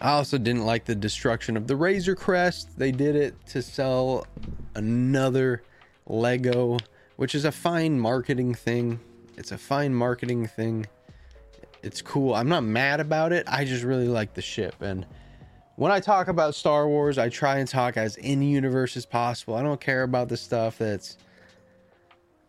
I 0.00 0.12
also 0.12 0.38
didn't 0.38 0.64
like 0.64 0.84
the 0.84 0.94
destruction 0.94 1.56
of 1.56 1.66
the 1.66 1.76
Razor 1.76 2.16
Crest. 2.16 2.76
They 2.78 2.90
did 2.90 3.14
it 3.14 3.34
to 3.48 3.62
sell 3.62 4.26
another 4.74 5.62
Lego, 6.06 6.78
which 7.16 7.34
is 7.34 7.44
a 7.44 7.52
fine 7.52 7.98
marketing 7.98 8.54
thing. 8.54 9.00
It's 9.36 9.52
a 9.52 9.58
fine 9.58 9.94
marketing 9.94 10.46
thing. 10.46 10.86
It's 11.82 12.00
cool. 12.00 12.34
I'm 12.34 12.48
not 12.48 12.64
mad 12.64 13.00
about 13.00 13.32
it. 13.32 13.44
I 13.48 13.64
just 13.64 13.84
really 13.84 14.08
like 14.08 14.34
the 14.34 14.42
ship. 14.42 14.74
And 14.80 15.06
when 15.76 15.90
I 15.90 16.00
talk 16.00 16.28
about 16.28 16.54
Star 16.54 16.88
Wars, 16.88 17.18
I 17.18 17.28
try 17.28 17.58
and 17.58 17.68
talk 17.68 17.96
as 17.96 18.16
in 18.16 18.42
universe 18.42 18.96
as 18.96 19.04
possible. 19.04 19.54
I 19.54 19.62
don't 19.62 19.80
care 19.80 20.02
about 20.02 20.28
the 20.28 20.36
stuff 20.36 20.78
that's 20.78 21.18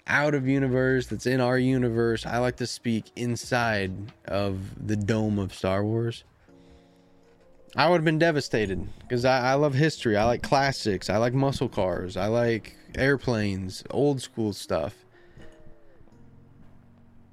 out 0.08 0.36
of 0.36 0.48
universe, 0.48 1.08
that's 1.08 1.26
in 1.26 1.42
our 1.42 1.58
universe. 1.58 2.26
I 2.26 2.38
like 2.38 2.58
to 2.58 2.68
speak 2.68 3.06
inside 3.16 3.92
of 4.26 4.88
the 4.88 4.96
dome 4.96 5.40
of 5.40 5.54
Star 5.54 5.84
Wars. 5.84 6.24
I 7.78 7.90
would 7.90 7.98
have 7.98 8.06
been 8.06 8.20
devastated 8.20 8.88
because 9.02 9.26
I, 9.26 9.52
I 9.52 9.54
love 9.56 9.74
history. 9.74 10.16
I 10.16 10.24
like 10.24 10.42
classics. 10.42 11.10
I 11.10 11.18
like 11.18 11.34
muscle 11.34 11.68
cars. 11.68 12.16
I 12.16 12.28
like 12.28 12.78
airplanes, 12.96 13.84
old 13.90 14.22
school 14.22 14.54
stuff. 14.54 14.96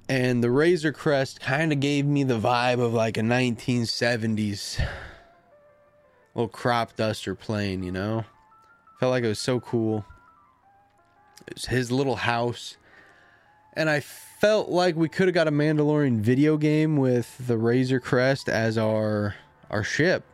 And 0.09 0.43
the 0.43 0.51
Razor 0.51 0.91
Crest 0.91 1.39
kind 1.39 1.71
of 1.71 1.79
gave 1.79 2.05
me 2.05 2.25
the 2.25 2.37
vibe 2.37 2.81
of 2.81 2.93
like 2.93 3.17
a 3.17 3.21
1970s 3.21 4.85
little 6.35 6.49
crop 6.49 6.97
duster 6.97 7.35
plane, 7.35 7.81
you 7.81 7.91
know? 7.93 8.25
Felt 8.99 9.11
like 9.11 9.23
it 9.23 9.29
was 9.29 9.39
so 9.39 9.61
cool. 9.61 10.03
It 11.47 11.53
was 11.53 11.65
his 11.67 11.89
little 11.89 12.17
house. 12.17 12.75
And 13.75 13.89
I 13.89 14.01
felt 14.01 14.67
like 14.67 14.97
we 14.97 15.07
could 15.07 15.29
have 15.29 15.33
got 15.33 15.47
a 15.47 15.51
Mandalorian 15.51 16.19
video 16.19 16.57
game 16.57 16.97
with 16.97 17.47
the 17.47 17.57
Razor 17.57 18.01
Crest 18.01 18.49
as 18.49 18.77
our 18.77 19.35
our 19.71 19.83
ship. 19.83 20.25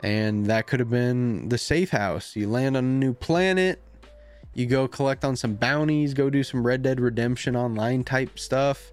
And 0.00 0.46
that 0.46 0.66
could 0.66 0.80
have 0.80 0.90
been 0.90 1.48
the 1.48 1.56
safe 1.56 1.90
house. 1.90 2.36
You 2.36 2.48
land 2.48 2.76
on 2.76 2.84
a 2.84 2.86
new 2.86 3.14
planet, 3.14 3.80
you 4.52 4.66
go 4.66 4.86
collect 4.86 5.24
on 5.24 5.36
some 5.36 5.54
bounties, 5.54 6.14
go 6.14 6.28
do 6.30 6.42
some 6.42 6.66
Red 6.66 6.82
Dead 6.82 7.00
Redemption 7.00 7.56
online 7.56 8.04
type 8.04 8.38
stuff, 8.38 8.92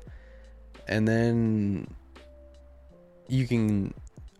and 0.87 1.07
then 1.07 1.93
you 3.27 3.47
can 3.47 3.93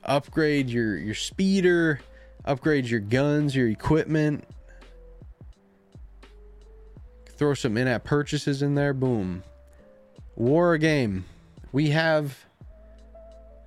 upgrade 0.04 0.70
your 0.70 0.98
your 0.98 1.16
speeder, 1.16 2.00
upgrade 2.46 2.86
your 2.86 3.02
guns, 3.02 3.56
your 3.56 3.68
equipment, 3.68 4.46
throw 7.28 7.54
some 7.54 7.78
in-app 7.78 8.04
purchases 8.04 8.62
in 8.62 8.76
there. 8.76 8.94
Boom, 8.94 9.44
war 10.36 10.78
game. 10.78 11.26
We 11.72 11.90
have 11.90 12.46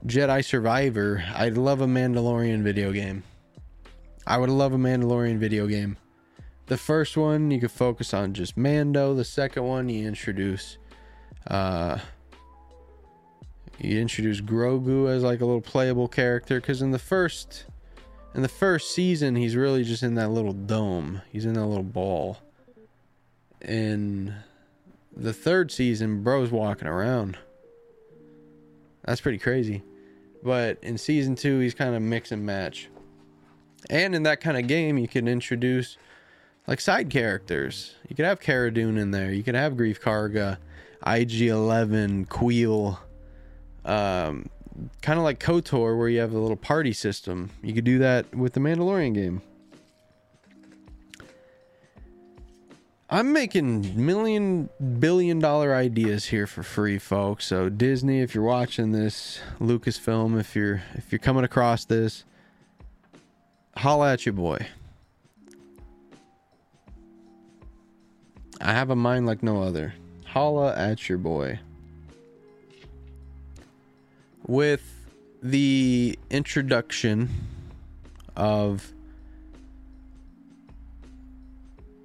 Jedi 0.06 0.44
Survivor. 0.44 1.24
I'd 1.34 1.56
love 1.56 1.80
a 1.80 1.86
Mandalorian 1.86 2.62
video 2.62 2.92
game. 2.92 3.22
I 4.26 4.36
would 4.36 4.50
love 4.50 4.74
a 4.74 4.76
Mandalorian 4.76 5.38
video 5.38 5.66
game. 5.66 5.96
The 6.66 6.76
first 6.76 7.16
one 7.16 7.50
you 7.50 7.58
could 7.58 7.70
focus 7.70 8.12
on 8.12 8.34
just 8.34 8.54
Mando. 8.54 9.14
The 9.14 9.24
second 9.24 9.64
one 9.64 9.88
you 9.88 10.06
introduce 10.06 10.76
uh 11.46 11.98
you 13.78 13.98
introduce 13.98 14.42
Grogu 14.42 15.10
as 15.10 15.22
like 15.22 15.40
a 15.40 15.46
little 15.46 15.62
playable 15.62 16.08
character 16.08 16.60
cuz 16.60 16.82
in 16.82 16.90
the 16.90 16.98
first 16.98 17.64
in 18.34 18.42
the 18.42 18.48
first 18.48 18.94
season 18.94 19.36
he's 19.36 19.56
really 19.56 19.84
just 19.84 20.02
in 20.02 20.16
that 20.16 20.28
little 20.28 20.52
dome. 20.52 21.22
He's 21.32 21.46
in 21.46 21.54
that 21.54 21.64
little 21.64 21.82
ball. 21.82 22.38
In 23.62 24.34
the 25.16 25.32
third 25.32 25.72
season 25.72 26.22
bro's 26.22 26.50
walking 26.50 26.88
around. 26.88 27.38
That's 29.06 29.22
pretty 29.22 29.38
crazy. 29.38 29.82
But 30.44 30.78
in 30.82 30.98
season 30.98 31.34
2 31.34 31.60
he's 31.60 31.74
kind 31.74 31.94
of 31.94 32.02
mix 32.02 32.30
and 32.30 32.44
match. 32.44 32.88
And 33.90 34.14
in 34.14 34.22
that 34.24 34.40
kind 34.40 34.56
of 34.56 34.66
game 34.66 34.98
you 34.98 35.08
can 35.08 35.26
introduce 35.26 35.96
like 36.66 36.80
side 36.80 37.10
characters. 37.10 37.94
You 38.08 38.14
could 38.14 38.24
have 38.24 38.40
Cara 38.40 38.72
Dune 38.72 38.98
in 38.98 39.10
there. 39.10 39.32
You 39.32 39.42
could 39.42 39.54
have 39.54 39.74
Greef 39.74 40.00
Karga, 40.00 40.58
IG11, 41.04 42.28
Kuiil. 42.28 42.98
Um, 43.84 44.48
kind 45.02 45.18
of 45.18 45.24
like 45.24 45.38
KOTOR, 45.40 45.96
where 45.98 46.08
you 46.08 46.20
have 46.20 46.32
a 46.32 46.38
little 46.38 46.56
party 46.56 46.92
system. 46.92 47.50
You 47.62 47.74
could 47.74 47.84
do 47.84 47.98
that 47.98 48.34
with 48.34 48.54
the 48.54 48.60
Mandalorian 48.60 49.14
game. 49.14 49.42
I'm 53.14 53.32
making 53.32 54.04
million 54.04 54.68
billion 54.98 55.38
dollar 55.38 55.72
ideas 55.72 56.24
here 56.24 56.48
for 56.48 56.64
free, 56.64 56.98
folks. 56.98 57.46
So 57.46 57.68
Disney, 57.68 58.22
if 58.22 58.34
you're 58.34 58.42
watching 58.42 58.90
this, 58.90 59.38
Lucasfilm, 59.60 60.36
if 60.40 60.56
you're 60.56 60.82
if 60.94 61.12
you're 61.12 61.20
coming 61.20 61.44
across 61.44 61.84
this, 61.84 62.24
holla 63.76 64.14
at 64.14 64.26
your 64.26 64.32
boy. 64.32 64.66
I 68.60 68.72
have 68.72 68.90
a 68.90 68.96
mind 68.96 69.26
like 69.26 69.44
no 69.44 69.62
other. 69.62 69.94
Holla 70.24 70.74
at 70.74 71.08
your 71.08 71.18
boy. 71.18 71.60
With 74.44 74.82
the 75.40 76.18
introduction 76.30 77.28
of 78.34 78.92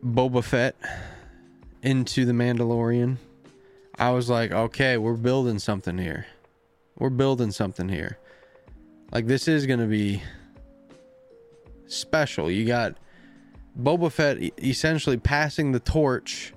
Boba 0.03 0.43
Fett 0.43 0.76
into 1.81 2.26
the 2.26 2.34
Mandalorian, 2.34 3.17
I 3.97 4.11
was 4.11 4.30
like, 4.30 4.51
okay, 4.51 4.97
we're 4.97 5.15
building 5.15 5.59
something 5.59 5.97
here. 5.97 6.26
We're 6.97 7.09
building 7.09 7.51
something 7.51 7.89
here. 7.89 8.17
Like 9.11 9.27
this 9.27 9.47
is 9.47 9.65
going 9.65 9.80
to 9.80 9.88
be 9.88 10.21
special. 11.88 12.49
You 12.49 12.65
got 12.65 12.95
Boba 13.77 14.11
Fett 14.11 14.38
essentially 14.63 15.17
passing 15.17 15.71
the 15.71 15.80
torch 15.80 16.53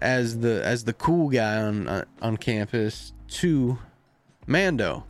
as 0.00 0.38
the 0.38 0.64
as 0.64 0.84
the 0.84 0.92
cool 0.92 1.28
guy 1.28 1.62
on 1.62 1.88
uh, 1.88 2.04
on 2.20 2.36
campus 2.36 3.12
to 3.28 3.78
Mando. 4.46 5.04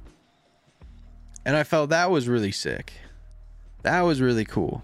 And 1.44 1.56
I 1.56 1.64
felt 1.64 1.90
that 1.90 2.10
was 2.10 2.28
really 2.28 2.52
sick. 2.52 2.92
That 3.82 4.02
was 4.02 4.20
really 4.20 4.44
cool. 4.44 4.82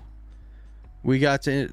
We 1.05 1.19
got 1.19 1.43
to 1.43 1.70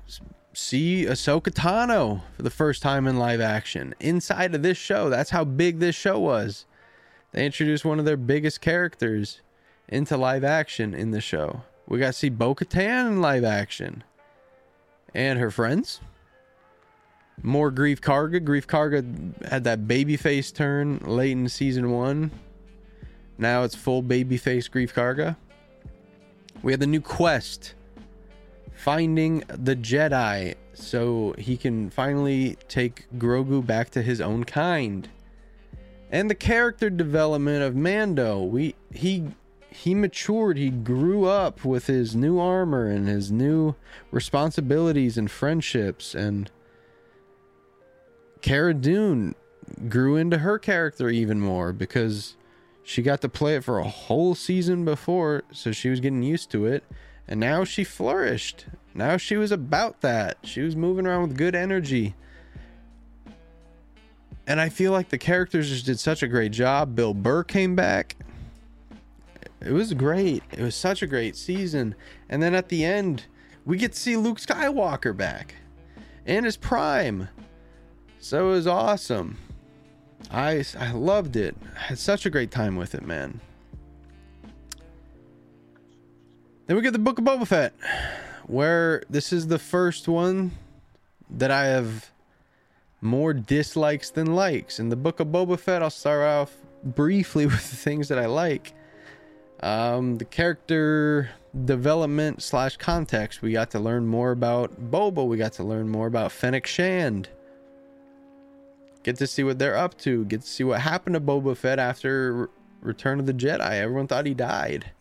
see 0.56 1.06
Ahsoka 1.06 1.52
Tano 1.52 2.22
for 2.36 2.42
the 2.42 2.50
first 2.50 2.82
time 2.82 3.08
in 3.08 3.18
live 3.18 3.42
action 3.42 3.94
inside 4.00 4.56
of 4.56 4.64
this 4.64 4.78
show. 4.78 5.10
That's 5.10 5.30
how 5.30 5.44
big 5.44 5.80
this 5.80 5.96
show 5.96 6.20
was. 6.20 6.66
They 7.32 7.46
introduced 7.46 7.86
one 7.86 8.00
of 8.00 8.06
their 8.06 8.18
biggest 8.18 8.62
characters 8.62 9.42
into 9.88 10.18
live 10.18 10.44
action 10.44 10.94
in 10.94 11.12
the 11.12 11.22
show. 11.22 11.62
We 11.88 12.00
got 12.00 12.08
to 12.08 12.14
see 12.14 12.30
Bo 12.30 12.56
Katan 12.56 13.08
in 13.08 13.22
live 13.22 13.44
action 13.44 14.04
and 15.14 15.40
her 15.40 15.52
friends. 15.52 16.00
More 17.44 17.72
Greef 17.72 18.00
Karga. 18.00 18.40
Greef 18.40 18.66
Karga 18.66 19.46
had 19.48 19.66
that 19.66 19.88
babyface 19.88 20.54
turn 20.54 21.00
late 21.00 21.32
in 21.32 21.50
season 21.50 21.92
one. 21.92 22.32
Now 23.38 23.64
it's 23.64 23.76
full 23.76 24.02
babyface 24.02 24.70
Greef 24.70 24.94
Karga. 24.94 25.36
We 26.64 26.72
had 26.72 26.80
the 26.80 26.88
new 26.88 27.02
quest 27.02 27.76
finding 28.76 29.44
the 29.48 29.76
Jedi 29.76 30.56
so 30.74 31.34
he 31.38 31.58
can 31.58 31.90
finally 31.90 32.58
take 32.68 33.08
Grogu 33.18 33.66
back 33.66 33.90
to 33.92 34.02
his 34.02 34.22
own 34.22 34.44
kind. 34.44 35.10
And 36.12 36.30
the 36.30 36.36
character 36.36 36.90
development 36.90 37.64
of 37.64 37.76
Mando. 37.76 38.44
We 38.44 38.76
he 38.94 39.26
he 39.70 39.94
matured, 39.94 40.58
he 40.58 40.70
grew 40.70 41.26
up 41.26 41.66
with 41.66 41.88
his 41.88 42.16
new 42.16 42.40
armor 42.40 42.88
and 42.88 43.08
his 43.08 43.32
new 43.32 43.76
responsibilities 44.12 45.18
and 45.18 45.30
friendships 45.30 46.16
and 46.16 46.50
Cara 48.42 48.74
Dune 48.74 49.36
grew 49.90 50.16
into 50.16 50.38
her 50.38 50.60
character 50.60 51.10
even 51.10 51.40
more 51.40 51.74
because 51.74 52.38
she 52.84 53.02
got 53.02 53.22
to 53.22 53.30
play 53.30 53.56
it 53.56 53.64
for 53.64 53.80
a 53.80 53.90
whole 53.90 54.36
season 54.36 54.86
before, 54.86 55.44
so 55.52 55.72
she 55.72 55.90
was 55.90 56.00
getting 56.00 56.22
used 56.22 56.52
to 56.52 56.68
it. 56.68 56.84
And 57.28 57.40
now 57.40 57.64
she 57.64 57.84
flourished. 57.84 58.66
Now 58.94 59.18
she 59.18 59.36
was 59.38 59.52
about 59.52 60.02
that. 60.02 60.38
She 60.44 60.62
was 60.62 60.76
moving 60.76 61.06
around 61.08 61.24
with 61.24 61.38
good 61.38 61.56
energy. 61.56 62.16
And 64.48 64.62
I 64.62 64.70
feel 64.70 64.92
like 64.92 65.10
the 65.10 65.18
characters 65.18 65.70
just 65.70 65.86
did 65.86 66.00
such 66.00 66.22
a 66.22 66.28
great 66.28 66.52
job. 66.52 66.96
Bill 66.96 67.14
Burr 67.14 67.44
came 67.44 67.76
back. 67.76 68.16
It 69.60 69.72
was 69.72 69.94
great. 69.94 70.44
It 70.52 70.62
was 70.62 70.76
such 70.76 71.02
a 71.02 71.08
great 71.08 71.36
season. 71.36 71.96
And 72.30 72.44
then 72.44 72.54
at 72.54 72.70
the 72.70 72.86
end, 72.86 73.26
we 73.66 73.78
get 73.78 73.94
to 73.94 74.00
see 74.00 74.16
Luke 74.16 74.40
Skywalker 74.40 75.18
back 75.18 75.56
in 76.26 76.44
his 76.44 76.58
prime. 76.58 77.30
So 78.20 78.50
it 78.50 78.52
was 78.52 78.68
awesome. 78.68 79.38
I 80.32 80.64
I 80.80 80.92
loved 80.92 81.36
it. 81.36 81.56
I 81.76 81.80
had 81.80 82.00
such 82.00 82.26
a 82.26 82.30
great 82.30 82.52
time 82.52 82.76
with 82.76 82.96
it, 82.96 83.04
man. 83.04 83.42
Then 86.68 86.76
we 86.76 86.82
get 86.82 86.94
the 86.94 87.00
Book 87.00 87.20
of 87.20 87.26
Boba 87.26 87.46
Fett, 87.46 87.74
where 88.48 89.04
this 89.08 89.32
is 89.32 89.48
the 89.48 89.60
first 89.60 90.08
one 90.08 90.52
that 91.30 91.52
I 91.52 91.66
have 91.68 92.10
more 93.02 93.34
dislikes 93.34 94.10
than 94.10 94.34
likes. 94.34 94.80
In 94.80 94.90
the 94.90 94.96
Book 94.96 95.20
of 95.20 95.28
Boba 95.28 95.60
Fett, 95.60 95.84
I'll 95.84 95.92
start 95.92 96.24
off 96.24 96.56
briefly 96.84 97.46
with 97.46 97.70
the 97.70 97.76
things 97.76 98.08
that 98.08 98.18
I 98.18 98.26
like. 98.26 98.74
Um, 99.60 100.18
the 100.18 100.26
character 100.26 101.30
development 101.66 102.42
slash 102.42 102.78
context. 102.78 103.44
We 103.44 103.52
got 103.52 103.70
to 103.72 103.80
learn 103.80 104.08
more 104.08 104.32
about 104.32 104.92
Boba. 104.92 105.26
We 105.28 105.38
got 105.38 105.54
to 105.54 105.64
learn 105.64 105.88
more 105.88 106.08
about 106.08 106.32
Fennec 106.32 106.66
Shand. 106.66 107.30
Get 109.04 109.18
to 109.18 109.28
see 109.28 109.44
what 109.44 109.60
they're 109.60 109.78
up 109.78 110.00
to. 110.00 110.26
Get 110.26 110.42
to 110.42 110.48
see 110.48 110.64
what 110.64 110.82
happened 110.82 111.14
to 111.14 111.22
Boba 111.22 111.56
Fett 111.56 111.78
after 111.78 112.50
Return 112.82 113.20
of 113.20 113.28
the 113.28 113.34
Jedi. 113.34 113.70
Everyone 113.70 114.08
thought 114.08 114.26
he 114.26 114.34
died. 114.34 114.92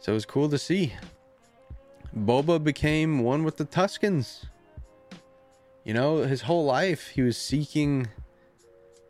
So 0.00 0.12
it 0.12 0.14
was 0.14 0.26
cool 0.26 0.48
to 0.48 0.58
see. 0.58 0.94
Boba 2.16 2.62
became 2.62 3.20
one 3.20 3.44
with 3.44 3.56
the 3.56 3.64
Tuscans. 3.64 4.46
You 5.84 5.94
know, 5.94 6.18
his 6.18 6.42
whole 6.42 6.64
life 6.64 7.08
he 7.08 7.22
was 7.22 7.36
seeking 7.36 8.08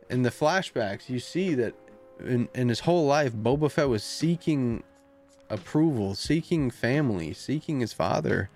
in 0.09 0.23
the 0.23 0.29
flashbacks, 0.29 1.09
you 1.09 1.19
see 1.19 1.55
that 1.55 1.73
in, 2.19 2.49
in 2.53 2.69
his 2.69 2.81
whole 2.81 3.05
life, 3.05 3.31
Boba 3.33 3.71
Fett 3.71 3.87
was 3.87 4.03
seeking 4.03 4.83
approval, 5.49 6.13
seeking 6.13 6.69
family, 6.69 7.33
seeking 7.33 7.79
his 7.79 7.93
father, 7.93 8.49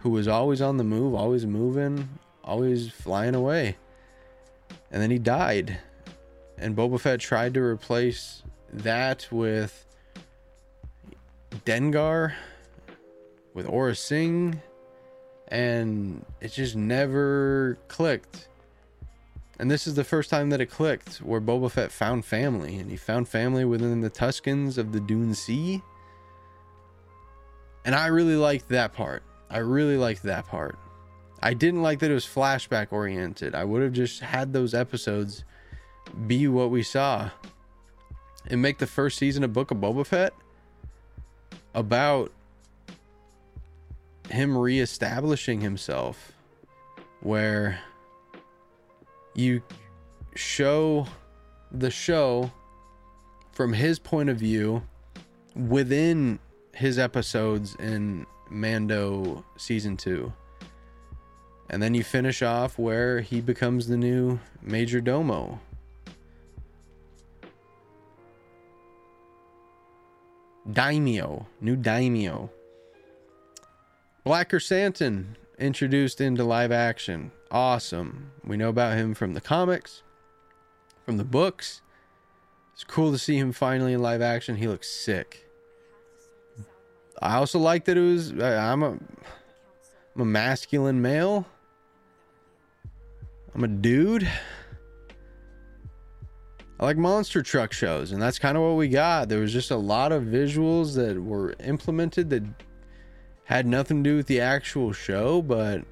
who 0.00 0.10
was 0.10 0.28
always 0.28 0.60
on 0.60 0.76
the 0.76 0.84
move, 0.84 1.14
always 1.14 1.46
moving, 1.46 2.08
always 2.44 2.90
flying 2.90 3.34
away. 3.34 3.76
And 4.90 5.00
then 5.00 5.10
he 5.10 5.18
died. 5.18 5.78
And 6.58 6.76
Boba 6.76 7.00
Fett 7.00 7.20
tried 7.20 7.54
to 7.54 7.62
replace 7.62 8.42
that 8.72 9.28
with 9.30 9.85
Dengar, 11.64 12.34
with 13.54 13.66
Aurra 13.66 13.96
Sing, 13.96 14.60
and 15.48 16.24
it 16.40 16.52
just 16.52 16.76
never 16.76 17.78
clicked. 17.88 18.48
And 19.58 19.70
this 19.70 19.86
is 19.86 19.94
the 19.94 20.04
first 20.04 20.28
time 20.28 20.50
that 20.50 20.60
it 20.60 20.66
clicked, 20.66 21.16
where 21.18 21.40
Boba 21.40 21.70
Fett 21.70 21.90
found 21.90 22.24
family, 22.24 22.76
and 22.76 22.90
he 22.90 22.96
found 22.96 23.28
family 23.28 23.64
within 23.64 24.00
the 24.02 24.10
Tuscans 24.10 24.76
of 24.76 24.92
the 24.92 25.00
Dune 25.00 25.34
Sea. 25.34 25.82
And 27.84 27.94
I 27.94 28.08
really 28.08 28.36
liked 28.36 28.68
that 28.68 28.92
part. 28.92 29.22
I 29.48 29.58
really 29.58 29.96
liked 29.96 30.22
that 30.24 30.46
part. 30.46 30.76
I 31.42 31.54
didn't 31.54 31.82
like 31.82 32.00
that 32.00 32.10
it 32.10 32.14
was 32.14 32.26
flashback 32.26 32.88
oriented. 32.90 33.54
I 33.54 33.64
would 33.64 33.82
have 33.82 33.92
just 33.92 34.20
had 34.20 34.52
those 34.52 34.74
episodes 34.74 35.44
be 36.26 36.48
what 36.48 36.70
we 36.70 36.82
saw 36.82 37.30
and 38.48 38.60
make 38.60 38.78
the 38.78 38.86
first 38.86 39.18
season 39.18 39.44
of 39.44 39.52
Book 39.52 39.70
of 39.70 39.78
Boba 39.78 40.06
Fett 40.06 40.32
about 41.76 42.32
him 44.30 44.56
reestablishing 44.56 45.60
himself 45.60 46.32
where 47.20 47.78
you 49.34 49.62
show 50.34 51.06
the 51.70 51.90
show 51.90 52.50
from 53.52 53.72
his 53.72 53.98
point 53.98 54.28
of 54.28 54.38
view 54.38 54.82
within 55.54 56.38
his 56.74 56.98
episodes 56.98 57.76
in 57.76 58.26
Mando 58.50 59.44
season 59.56 59.96
2. 59.96 60.32
And 61.68 61.82
then 61.82 61.94
you 61.94 62.04
finish 62.04 62.42
off 62.42 62.78
where 62.78 63.20
he 63.20 63.40
becomes 63.40 63.86
the 63.86 63.96
new 63.96 64.38
Major 64.62 65.00
Domo. 65.00 65.60
Daimyo, 70.70 71.46
new 71.60 71.76
Daimyo. 71.76 72.50
Black 74.24 74.48
Chrysanthemum 74.50 75.36
introduced 75.58 76.20
into 76.20 76.42
live 76.44 76.72
action. 76.72 77.30
Awesome. 77.50 78.32
We 78.44 78.56
know 78.56 78.68
about 78.68 78.98
him 78.98 79.14
from 79.14 79.34
the 79.34 79.40
comics, 79.40 80.02
from 81.04 81.16
the 81.16 81.24
books. 81.24 81.80
It's 82.72 82.84
cool 82.84 83.12
to 83.12 83.18
see 83.18 83.36
him 83.36 83.52
finally 83.52 83.92
in 83.92 84.02
live 84.02 84.20
action. 84.20 84.56
He 84.56 84.66
looks 84.68 84.88
sick. 84.88 85.48
I 87.22 87.36
also 87.36 87.58
like 87.58 87.84
that 87.86 87.96
it 87.96 88.00
was. 88.00 88.32
I'm 88.32 88.82
a, 88.82 88.98
I'm 90.14 90.20
a 90.20 90.24
masculine 90.24 91.00
male. 91.00 91.46
I'm 93.54 93.64
a 93.64 93.68
dude. 93.68 94.28
I 96.78 96.84
like 96.84 96.98
monster 96.98 97.42
truck 97.42 97.72
shows, 97.72 98.12
and 98.12 98.20
that's 98.20 98.38
kind 98.38 98.56
of 98.56 98.62
what 98.62 98.76
we 98.76 98.88
got. 98.88 99.28
There 99.28 99.40
was 99.40 99.52
just 99.52 99.70
a 99.70 99.76
lot 99.76 100.12
of 100.12 100.24
visuals 100.24 100.94
that 100.96 101.22
were 101.22 101.54
implemented 101.64 102.28
that 102.30 102.42
had 103.44 103.66
nothing 103.66 104.04
to 104.04 104.10
do 104.10 104.16
with 104.16 104.26
the 104.26 104.40
actual 104.40 104.92
show, 104.92 105.40
but 105.40 105.84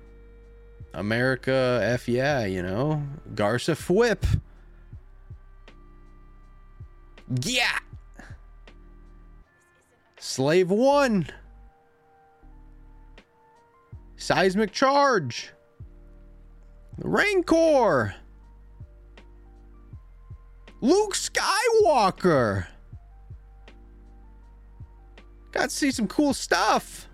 America 0.92 1.80
F 1.82 2.08
yeah, 2.08 2.44
you 2.44 2.62
know. 2.62 3.02
Garsa 3.34 3.74
Fwip. 3.74 4.40
Yeah. 7.42 7.78
Slave 10.18 10.70
one. 10.70 11.28
Seismic 14.16 14.72
charge. 14.72 15.50
Rancor. 16.98 18.14
Luke 20.84 21.14
Skywalker. 21.14 22.66
Got 25.50 25.70
to 25.70 25.74
see 25.74 25.90
some 25.90 26.06
cool 26.06 26.34
stuff. 26.34 27.08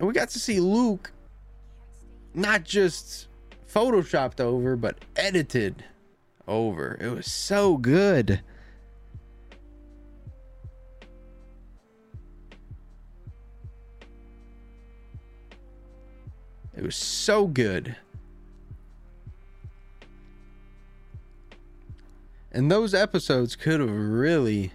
And 0.00 0.08
we 0.08 0.12
got 0.12 0.30
to 0.30 0.40
see 0.40 0.58
Luke 0.58 1.12
not 2.34 2.64
just 2.64 3.28
photoshopped 3.72 4.40
over, 4.40 4.74
but 4.74 5.04
edited 5.14 5.84
over. 6.48 6.98
It 7.00 7.10
was 7.10 7.30
so 7.30 7.76
good. 7.76 8.40
It 16.76 16.82
was 16.82 16.96
so 16.96 17.46
good. 17.46 17.94
And 22.50 22.70
those 22.70 22.94
episodes 22.94 23.56
could 23.56 23.80
have 23.80 23.90
really 23.90 24.72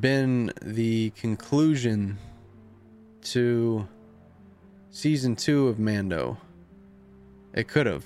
been 0.00 0.52
the 0.62 1.10
conclusion 1.10 2.18
to 3.22 3.86
season 4.90 5.36
two 5.36 5.68
of 5.68 5.78
Mando. 5.78 6.38
It 7.52 7.68
could 7.68 7.86
have. 7.86 8.04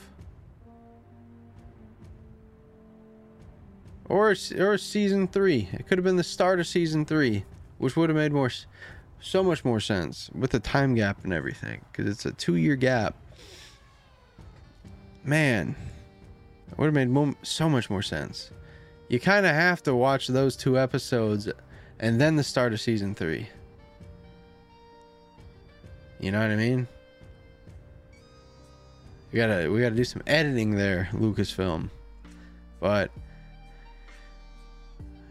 Or, 4.09 4.35
or 4.59 4.79
season 4.79 5.29
three. 5.29 5.69
It 5.73 5.87
could 5.87 5.99
have 5.99 6.05
been 6.05 6.17
the 6.17 6.25
start 6.25 6.61
of 6.61 6.67
season 6.67 7.05
three, 7.05 7.45
which 7.79 7.97
would 7.97 8.11
have 8.11 8.17
made 8.17 8.33
more, 8.33 8.51
so 9.21 9.43
much 9.43 9.65
more 9.65 9.81
sense 9.81 10.29
with 10.35 10.51
the 10.51 10.61
time 10.61 10.95
gap 10.95 11.25
and 11.25 11.33
everything, 11.33 11.85
because 11.91 12.11
it's 12.11 12.27
a 12.27 12.33
two 12.33 12.57
year 12.57 12.77
gap. 12.77 13.15
Man, 15.25 15.77
it 16.73 16.79
would 16.79 16.87
have 16.87 17.09
made 17.09 17.37
so 17.43 17.69
much 17.69 17.91
more 17.91 18.03
sense. 18.03 18.51
You 19.09 19.21
kind 19.21 19.45
of 19.45 19.55
have 19.55 19.83
to 19.85 19.95
watch 19.95 20.27
those 20.27 20.57
two 20.57 20.79
episodes 20.79 21.49
and 22.01 22.21
then 22.21 22.37
the 22.37 22.43
start 22.43 22.73
of 22.73 22.81
season 22.81 23.15
three. 23.15 23.49
You 26.19 26.33
know 26.33 26.41
what 26.41 26.51
I 26.51 26.57
mean? 26.57 26.89
We 29.31 29.37
gotta 29.37 29.71
we 29.71 29.81
gotta 29.81 29.95
do 29.95 30.05
some 30.05 30.23
editing 30.27 30.75
there, 30.75 31.09
Lucasfilm. 31.13 31.91
But 32.81 33.11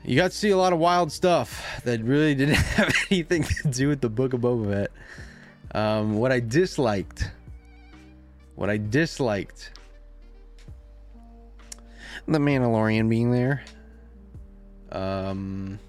you 0.03 0.15
got 0.15 0.31
to 0.31 0.37
see 0.37 0.49
a 0.49 0.57
lot 0.57 0.73
of 0.73 0.79
wild 0.79 1.11
stuff 1.11 1.81
that 1.83 2.01
really 2.01 2.33
didn't 2.35 2.55
have 2.77 2.93
anything 3.09 3.43
to 3.43 3.67
do 3.67 3.87
with 3.87 4.01
the 4.01 4.09
Book 4.09 4.33
of 4.33 4.41
Boba 4.41 4.71
Fett. 4.71 4.91
Um, 5.73 6.17
what 6.17 6.31
I 6.31 6.39
disliked, 6.39 7.29
what 8.55 8.69
I 8.69 8.77
disliked, 8.77 9.71
the 12.27 12.39
Mandalorian 12.39 13.09
being 13.09 13.31
there. 13.31 13.63
Um, 14.91 15.79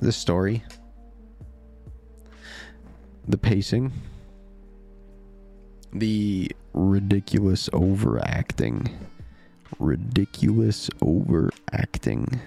the 0.00 0.12
story, 0.12 0.62
the 3.26 3.38
pacing, 3.38 3.92
the 5.92 6.50
ridiculous 6.72 7.68
overacting 7.72 8.88
ridiculous 9.78 10.90
overacting. 11.00 12.40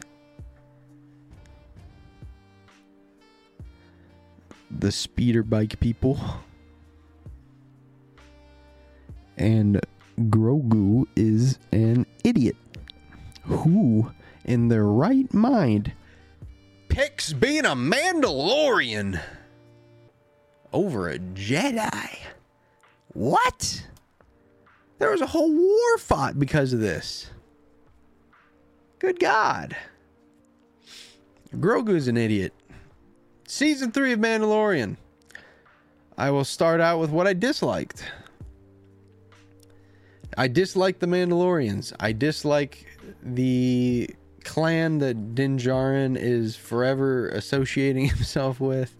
The 4.69 4.91
speeder 4.91 5.43
bike 5.43 5.79
people. 5.79 6.19
And 9.37 9.81
Grogu 10.29 11.05
is 11.15 11.59
an 11.71 12.05
idiot. 12.23 12.55
Who, 13.43 14.11
in 14.45 14.67
their 14.67 14.85
right 14.85 15.33
mind, 15.33 15.93
picks 16.89 17.33
being 17.33 17.65
a 17.65 17.75
Mandalorian 17.75 19.21
over 20.73 21.09
a 21.09 21.19
Jedi? 21.19 22.17
What? 23.13 23.85
There 24.99 25.11
was 25.11 25.21
a 25.21 25.27
whole 25.27 25.51
war 25.51 25.97
fought 25.97 26.37
because 26.39 26.73
of 26.73 26.79
this. 26.79 27.29
Good 28.99 29.19
God. 29.19 29.75
Grogu's 31.55 32.07
an 32.07 32.17
idiot. 32.17 32.53
Season 33.47 33.91
3 33.91 34.13
of 34.13 34.19
Mandalorian. 34.19 34.97
I 36.17 36.29
will 36.29 36.45
start 36.45 36.79
out 36.79 36.99
with 36.99 37.09
what 37.09 37.25
I 37.25 37.33
disliked. 37.33 38.05
I 40.37 40.47
dislike 40.47 40.99
the 40.99 41.07
Mandalorians. 41.07 41.93
I 41.99 42.11
dislike 42.13 42.85
the 43.21 44.09
clan 44.43 44.99
that 44.99 45.35
Din 45.35 45.57
Djarin 45.57 46.17
is 46.17 46.55
forever 46.55 47.29
associating 47.29 48.05
himself 48.09 48.59
with. 48.59 48.95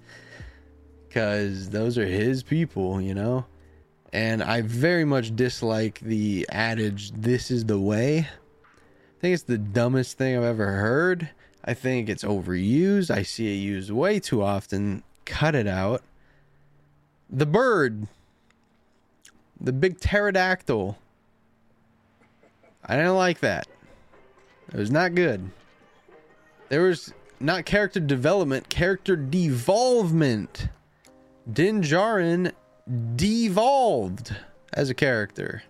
Because 1.08 1.70
those 1.70 1.98
are 1.98 2.06
his 2.06 2.42
people, 2.44 3.02
you 3.02 3.14
know? 3.14 3.46
and 4.14 4.44
I 4.44 4.62
very 4.62 5.06
much 5.06 5.36
dislike 5.36 6.00
the 6.00 6.46
adage 6.52 7.12
"this 7.12 7.50
is 7.50 7.66
the 7.66 7.80
way." 7.80 8.20
I 8.20 9.22
think 9.22 9.34
it's 9.34 9.44
the 9.44 9.58
dumbest 9.58 10.18
thing 10.18 10.36
I've 10.36 10.44
ever 10.44 10.72
heard. 10.72 11.30
I 11.64 11.74
think 11.74 12.10
it's 12.10 12.24
overused. 12.24 13.12
I 13.12 13.24
see 13.24 13.54
it 13.54 13.58
used 13.58 13.92
way 13.92 14.20
too 14.20 14.42
often. 14.42 15.04
Cut 15.26 15.54
it 15.54 15.68
out. 15.68 16.02
The 17.30 17.46
bird, 17.46 18.08
the 19.60 19.72
big 19.72 20.00
pterodactyl. 20.00 20.98
I 22.86 22.96
didn't 22.96 23.16
like 23.16 23.40
that. 23.40 23.68
It 24.74 24.78
was 24.78 24.92
not 24.92 25.16
good. 25.16 25.52
There 26.70 26.82
was 26.82 27.14
not 27.40 27.66
character 27.66 28.00
development, 28.00 28.70
character 28.70 29.16
devolvement. 29.16 30.70
Din 31.52 31.82
Djarin 31.82 32.54
devolved 33.16 34.36
as 34.74 34.90
a 34.90 34.94
character. 34.94 35.64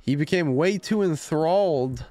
He 0.00 0.14
became 0.14 0.54
way 0.54 0.78
too 0.78 1.02
enthralled 1.02 2.04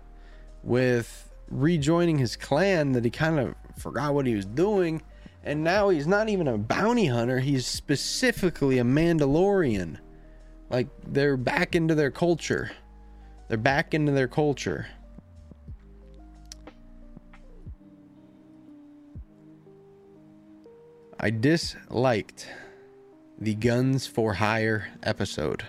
with 0.64 1.32
rejoining 1.50 2.18
his 2.18 2.36
clan 2.36 2.92
that 2.92 3.06
he 3.06 3.12
kind 3.12 3.40
of 3.40 3.56
forgot 3.78 4.14
what 4.14 4.26
he 4.26 4.36
was 4.36 4.46
doing. 4.46 5.02
And 5.46 5.64
now 5.64 5.90
he's 5.90 6.08
not 6.08 6.28
even 6.28 6.48
a 6.48 6.58
bounty 6.58 7.06
hunter, 7.06 7.40
he's 7.40 7.68
specifically 7.68 8.80
a 8.80 8.84
Mandalorian. 8.84 10.00
Like 10.72 10.88
they're 11.08 11.38
back 11.38 11.76
into 11.76 11.94
their 11.94 12.12
culture. 12.12 12.72
They're 13.48 13.58
back 13.58 13.94
into 13.94 14.12
their 14.12 14.28
culture. 14.28 14.88
I 21.20 21.30
disliked 21.30 22.48
the 23.40 23.56
Guns 23.56 24.08
for 24.08 24.34
Hire 24.34 24.90
episode. 25.04 25.64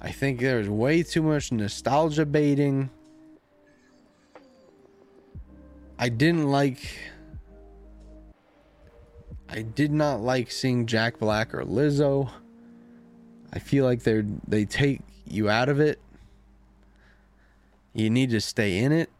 I 0.00 0.12
think 0.12 0.40
there's 0.40 0.68
way 0.68 1.02
too 1.02 1.22
much 1.22 1.50
nostalgia 1.50 2.24
baiting. 2.24 2.90
I 5.98 6.08
didn't 6.08 6.48
like. 6.48 6.98
I 9.48 9.62
did 9.62 9.92
not 9.92 10.20
like 10.20 10.50
seeing 10.50 10.86
Jack 10.86 11.18
Black 11.18 11.54
or 11.54 11.62
Lizzo. 11.64 12.30
I 13.52 13.58
feel 13.58 13.84
like 13.84 14.02
they're 14.02 14.24
they 14.46 14.64
take 14.64 15.00
you 15.24 15.48
out 15.48 15.68
of 15.68 15.80
it. 15.80 16.00
You 17.94 18.10
need 18.10 18.30
to 18.30 18.40
stay 18.40 18.78
in 18.78 18.92
it. 18.92 19.10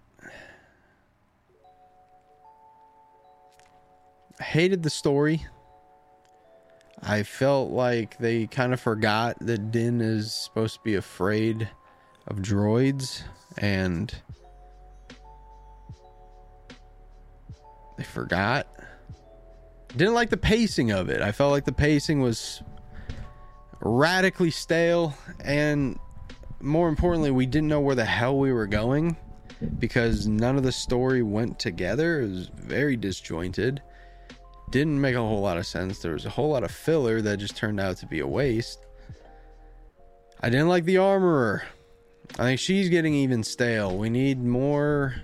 I 4.39 4.43
hated 4.43 4.83
the 4.83 4.91
story. 4.91 5.47
I 7.03 7.23
felt 7.23 7.71
like 7.71 8.19
they 8.19 8.47
kind 8.47 8.73
of 8.73 8.81
forgot 8.81 9.37
that 9.41 9.71
Din 9.71 10.01
is 10.01 10.35
supposed 10.35 10.75
to 10.75 10.81
be 10.83 10.95
afraid 10.95 11.69
of 12.27 12.39
droids 12.39 13.23
and 13.59 14.15
they 17.97 18.05
forgot. 18.05 18.67
Didn't 19.95 20.15
like 20.15 20.31
the 20.31 20.37
pacing 20.37 20.91
of 20.91 21.09
it. 21.09 21.23
I 21.23 21.33
felt 21.33 21.53
like 21.53 21.65
the 21.65 21.73
pacing 21.73 22.21
was 22.21 22.63
radically 23.81 24.51
stale 24.51 25.17
and 25.45 25.99
more 26.61 26.89
importantly, 26.89 27.31
we 27.31 27.47
didn't 27.47 27.69
know 27.69 27.81
where 27.81 27.95
the 27.95 28.05
hell 28.05 28.39
we 28.39 28.53
were 28.53 28.67
going 28.67 29.17
because 29.79 30.27
none 30.27 30.57
of 30.57 30.63
the 30.63 30.73
story 30.73 31.23
went 31.23 31.59
together. 31.59 32.21
It 32.21 32.31
was 32.31 32.51
very 32.55 32.97
disjointed 32.97 33.83
didn't 34.71 35.01
make 35.01 35.15
a 35.15 35.21
whole 35.21 35.41
lot 35.41 35.59
of 35.59 35.67
sense. 35.67 36.01
There 36.01 36.13
was 36.13 36.27
a 36.27 36.31
whole 36.31 36.51
lot 36.51 36.65
of 36.65 36.71
filler 36.71 37.23
that 37.23 37.39
just 37.39 37.57
turned 37.57 37.81
out 37.81 37.97
to 37.99 38.07
be 38.07 38.21
a 38.21 38.27
waste. 38.27 38.85
I 40.41 40.51
didn't 40.51 40.69
like 40.69 40.85
the 40.85 40.99
armorer. 40.99 41.63
I 42.39 42.43
think 42.43 42.61
she's 42.61 42.89
getting 42.89 43.15
even 43.15 43.43
stale. 43.43 43.97
We 43.97 44.11
need 44.11 44.43
more 44.43 45.15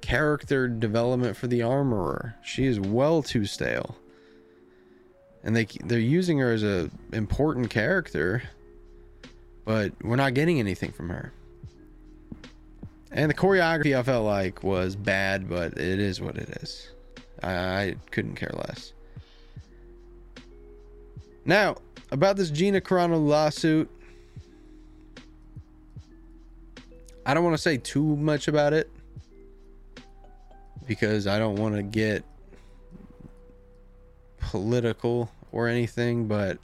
character 0.00 0.68
development 0.68 1.36
for 1.36 1.46
the 1.46 1.62
armorer. 1.62 2.34
She 2.42 2.66
is 2.66 2.80
well 2.80 3.22
too 3.22 3.46
stale. 3.46 3.96
And 5.42 5.56
they 5.56 5.66
they're 5.84 5.98
using 5.98 6.38
her 6.38 6.52
as 6.52 6.62
a 6.62 6.90
important 7.12 7.70
character, 7.70 8.42
but 9.64 9.92
we're 10.02 10.16
not 10.16 10.34
getting 10.34 10.58
anything 10.58 10.92
from 10.92 11.08
her. 11.08 11.32
And 13.12 13.30
the 13.30 13.34
choreography 13.34 13.96
I 13.96 14.02
felt 14.02 14.24
like 14.24 14.62
was 14.62 14.94
bad, 14.94 15.48
but 15.48 15.78
it 15.78 15.98
is 15.98 16.20
what 16.20 16.36
it 16.36 16.48
is. 16.62 16.90
I, 17.42 17.52
I 17.52 17.94
couldn't 18.10 18.36
care 18.36 18.52
less. 18.54 18.92
Now, 21.44 21.76
about 22.12 22.36
this 22.36 22.50
Gina 22.50 22.80
Carano 22.80 23.24
lawsuit, 23.24 23.90
I 27.24 27.34
don't 27.34 27.42
want 27.44 27.54
to 27.54 27.62
say 27.62 27.76
too 27.78 28.16
much 28.16 28.46
about 28.46 28.72
it. 28.72 28.90
Because 30.86 31.26
I 31.26 31.38
don't 31.38 31.56
want 31.56 31.76
to 31.76 31.82
get 31.82 32.24
political 34.38 35.30
or 35.52 35.68
anything, 35.68 36.26
but 36.26 36.58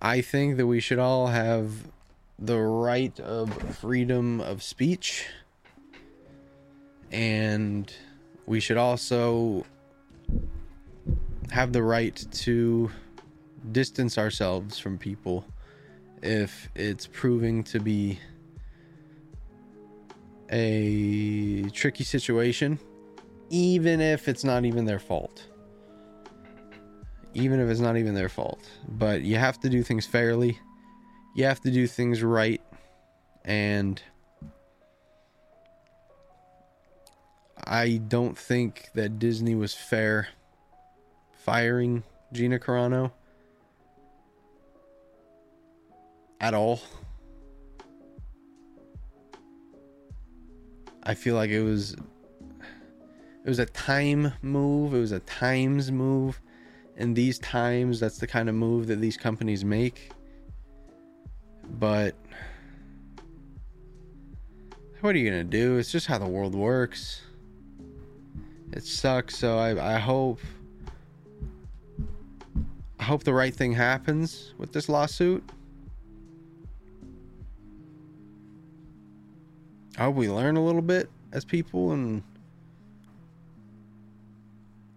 I 0.00 0.20
think 0.20 0.56
that 0.56 0.66
we 0.66 0.80
should 0.80 0.98
all 0.98 1.26
have 1.28 1.72
the 2.38 2.58
right 2.58 3.18
of 3.20 3.52
freedom 3.78 4.40
of 4.40 4.62
speech. 4.62 5.26
And 7.10 7.92
we 8.46 8.60
should 8.60 8.76
also 8.76 9.64
have 11.50 11.72
the 11.72 11.82
right 11.82 12.24
to 12.30 12.90
distance 13.72 14.18
ourselves 14.18 14.78
from 14.78 14.98
people 14.98 15.44
if 16.22 16.68
it's 16.74 17.06
proving 17.06 17.62
to 17.64 17.80
be 17.80 18.18
a 20.50 21.68
tricky 21.70 22.04
situation, 22.04 22.78
even 23.50 24.00
if 24.00 24.28
it's 24.28 24.44
not 24.44 24.64
even 24.64 24.84
their 24.84 24.98
fault. 24.98 25.46
Even 27.34 27.60
if 27.60 27.68
it's 27.68 27.80
not 27.80 27.96
even 27.96 28.14
their 28.14 28.28
fault. 28.28 28.68
But 28.88 29.22
you 29.22 29.36
have 29.36 29.60
to 29.60 29.68
do 29.68 29.82
things 29.82 30.06
fairly, 30.06 30.58
you 31.34 31.44
have 31.44 31.60
to 31.60 31.70
do 31.70 31.86
things 31.86 32.22
right, 32.22 32.62
and 33.44 34.00
I 37.64 38.00
don't 38.08 38.38
think 38.38 38.90
that 38.94 39.18
Disney 39.18 39.54
was 39.54 39.74
fair 39.74 40.28
firing 41.34 42.04
Gina 42.32 42.58
Carano 42.58 43.12
at 46.40 46.54
all. 46.54 46.80
I 51.08 51.14
feel 51.14 51.36
like 51.36 51.50
it 51.50 51.62
was 51.62 51.92
it 51.92 53.48
was 53.48 53.60
a 53.60 53.66
time 53.66 54.32
move, 54.42 54.92
it 54.92 54.98
was 54.98 55.12
a 55.12 55.20
times 55.20 55.92
move. 55.92 56.40
In 56.96 57.14
these 57.14 57.38
times, 57.38 58.00
that's 58.00 58.18
the 58.18 58.26
kind 58.26 58.48
of 58.48 58.56
move 58.56 58.88
that 58.88 58.96
these 58.96 59.16
companies 59.16 59.64
make. 59.64 60.10
But 61.78 62.16
what 65.00 65.14
are 65.14 65.18
you 65.18 65.30
gonna 65.30 65.44
do? 65.44 65.78
It's 65.78 65.92
just 65.92 66.08
how 66.08 66.18
the 66.18 66.26
world 66.26 66.56
works. 66.56 67.22
It 68.72 68.82
sucks, 68.82 69.38
so 69.38 69.58
I, 69.58 69.94
I 69.94 69.98
hope 70.00 70.40
I 72.98 73.04
hope 73.04 73.22
the 73.22 73.34
right 73.34 73.54
thing 73.54 73.72
happens 73.72 74.54
with 74.58 74.72
this 74.72 74.88
lawsuit. 74.88 75.48
Hope 79.98 80.14
we 80.14 80.28
learn 80.28 80.56
a 80.56 80.64
little 80.64 80.82
bit 80.82 81.08
as 81.32 81.46
people 81.46 81.92
and 81.92 82.22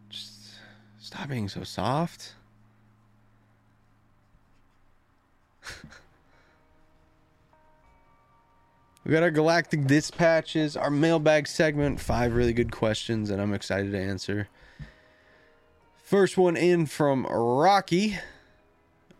just 0.10 0.56
stop 1.00 1.30
being 1.30 1.48
so 1.48 1.64
soft. 1.64 2.34
we 9.06 9.12
got 9.12 9.24
our 9.24 9.32
galactic 9.32 9.88
dispatches, 9.88 10.76
our 10.76 10.90
mailbag 10.90 11.48
segment, 11.48 12.02
five 12.02 12.34
really 12.34 12.52
good 12.52 12.74
questions 12.74 13.30
that 13.30 13.40
I'm 13.40 13.54
excited 13.54 13.94
to 13.94 14.00
answer. 14.00 14.50
First 16.04 16.38
one 16.38 16.58
in 16.58 16.88
from 16.88 17.26
Rocky. 17.26 18.20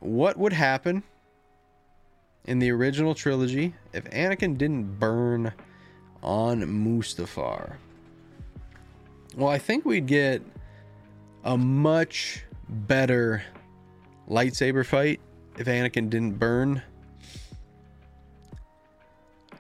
What 0.02 0.36
would 0.38 0.52
happen 0.52 1.04
in 2.44 2.60
the 2.60 2.70
original 2.70 3.16
trilogy 3.16 3.76
if 3.94 4.04
Anakin 4.10 4.58
didn't 4.58 5.00
burn 5.00 5.54
on 6.22 6.62
Mustafar? 6.62 7.76
Well, 9.36 9.50
I 9.50 9.58
think 9.58 9.86
we'd 9.86 10.08
get 10.08 10.42
a 11.44 11.58
much 11.58 12.44
better 12.68 13.44
lightsaber 14.30 14.86
fight 14.86 15.20
if 15.58 15.68
Anakin 15.68 16.10
didn't 16.10 16.40
burn. 16.40 16.82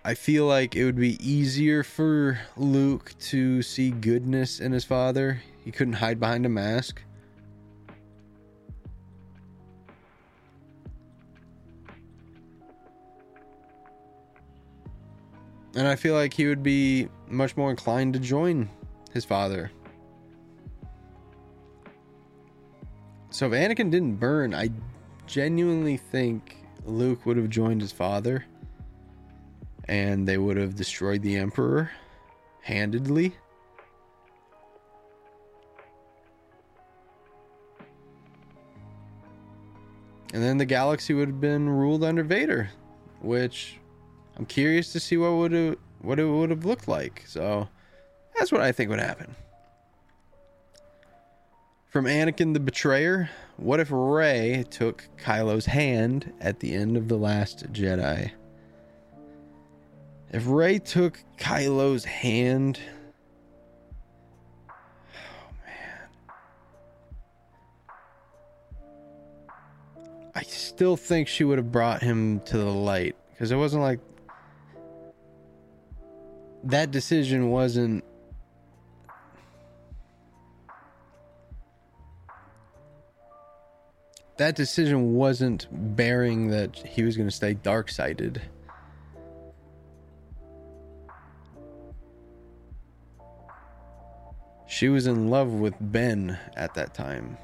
I 0.03 0.14
feel 0.14 0.45
like 0.45 0.76
it 0.76 0.86
would 0.86 0.95
be 0.95 1.18
easier 1.26 1.84
for 1.84 2.40
Luke 2.56 3.14
to 3.19 3.61
see 3.61 3.91
goodness 3.91 4.60
in 4.60 4.72
his 4.72 4.86
father. 4.86 5.41
He 5.64 5.72
couldn't 5.72 5.94
hide 5.94 6.19
behind 6.19 6.45
a 6.45 6.49
mask. 6.49 7.03
And 15.76 15.88
I 15.88 15.96
feel 15.96 16.16
like 16.16 16.34
he 16.34 16.48
would 16.48 16.64
be 16.64 17.08
much 17.28 17.56
more 17.56 17.70
inclined 17.70 18.14
to 18.14 18.20
join 18.20 18.70
his 19.14 19.24
father. 19.24 19.72
So 23.30 23.46
if 23.46 23.54
Anakin 23.54 23.91
didn't 23.91 24.16
burn, 24.16 24.54
I 24.54 24.70
genuinely 25.28 25.98
think 25.98 26.58
Luke 26.86 27.26
would 27.26 27.38
have 27.38 27.50
joined 27.50 27.82
his 27.82 27.91
father 27.91 28.46
and 29.88 30.28
they 30.28 30.38
would 30.38 30.58
have 30.58 30.76
destroyed 30.76 31.22
the 31.22 31.38
Emperor 31.38 31.91
handedly. 32.62 33.34
And 40.32 40.44
then 40.44 40.58
the 40.58 40.66
galaxy 40.66 41.14
would 41.14 41.28
have 41.28 41.41
been 41.41 41.68
ruled 41.68 42.04
under 42.04 42.24
Vader, 42.24 42.70
which 43.22 43.80
I'm 44.40 44.45
curious 44.45 44.94
to 44.94 45.02
see 45.02 45.18
what 45.18 45.34
would 45.34 45.78
what 46.02 46.18
it 46.18 46.24
would 46.24 46.49
have 46.49 46.64
looked 46.64 46.88
like. 46.88 47.24
So 47.28 47.68
that's 48.38 48.53
what 48.53 48.61
I 48.61 48.72
think 48.72 48.90
would 48.90 49.02
happen. 49.02 49.36
From 51.90 52.06
Anakin 52.06 52.53
the 52.53 52.60
Betrayer, 52.61 53.30
what 53.57 53.82
if 53.82 53.90
Rey 53.91 54.64
took 54.70 55.03
Kylo's 55.18 55.66
hand 55.66 56.32
at 56.40 56.61
the 56.61 56.74
end 56.74 56.95
of 56.95 57.10
The 57.10 57.18
Last 57.18 57.74
Jedi? 57.74 58.32
If 60.32 60.48
Rey 60.48 60.80
took 60.80 61.20
Kylo's 61.38 62.06
hand, 62.06 62.80
oh 64.70 65.52
man. 65.66 66.07
I 70.34 70.44
still 70.44 70.95
think 70.95 71.28
she 71.28 71.44
would 71.44 71.57
have 71.57 71.74
brought 71.74 72.02
him 72.02 72.40
to 72.41 72.57
the 72.57 72.72
light 72.72 73.18
because 73.32 73.52
it 73.52 73.57
wasn't 73.57 73.82
like 73.82 73.99
that 76.64 76.91
decision 76.91 77.49
wasn't 77.49 78.03
that 84.38 84.56
decision 84.56 85.14
wasn't 85.14 85.68
bearing 85.95 86.49
that 86.49 86.76
he 86.76 87.03
was 87.03 87.18
going 87.18 87.27
to 87.27 87.36
stay 87.36 87.53
dark 87.53 87.90
sided. 87.91 88.41
She 94.65 94.88
was 94.88 95.07
in 95.07 95.30
love 95.30 95.52
with 95.52 95.73
Ben 95.81 96.40
at 96.56 96.73
that 96.76 96.94
time. 96.94 97.38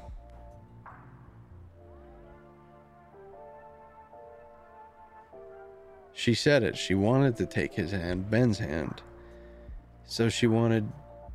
She 6.16 6.32
said 6.32 6.62
it. 6.62 6.78
She 6.78 6.94
wanted 6.94 7.36
to 7.36 7.46
take 7.46 7.74
his 7.74 7.90
hand, 7.90 8.30
Ben's 8.30 8.58
hand. 8.58 9.02
So 10.06 10.30
she 10.30 10.46
wanted 10.46 10.90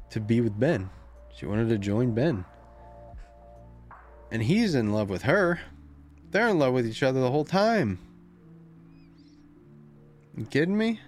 to 0.09 0.19
be 0.19 0.41
with 0.41 0.59
Ben. 0.59 0.89
She 1.35 1.45
wanted 1.45 1.69
to 1.69 1.77
join 1.77 2.15
Ben. 2.15 2.45
And 4.31 4.41
he's 4.41 4.73
in 4.73 4.91
love 4.91 5.07
with 5.07 5.21
her. 5.21 5.59
They're 6.31 6.47
in 6.47 6.57
love 6.57 6.73
with 6.73 6.87
each 6.87 7.03
other 7.03 7.21
the 7.21 7.29
whole 7.29 7.45
time. 7.45 7.99
You 10.35 10.45
kidding 10.45 10.77
me? 10.77 10.99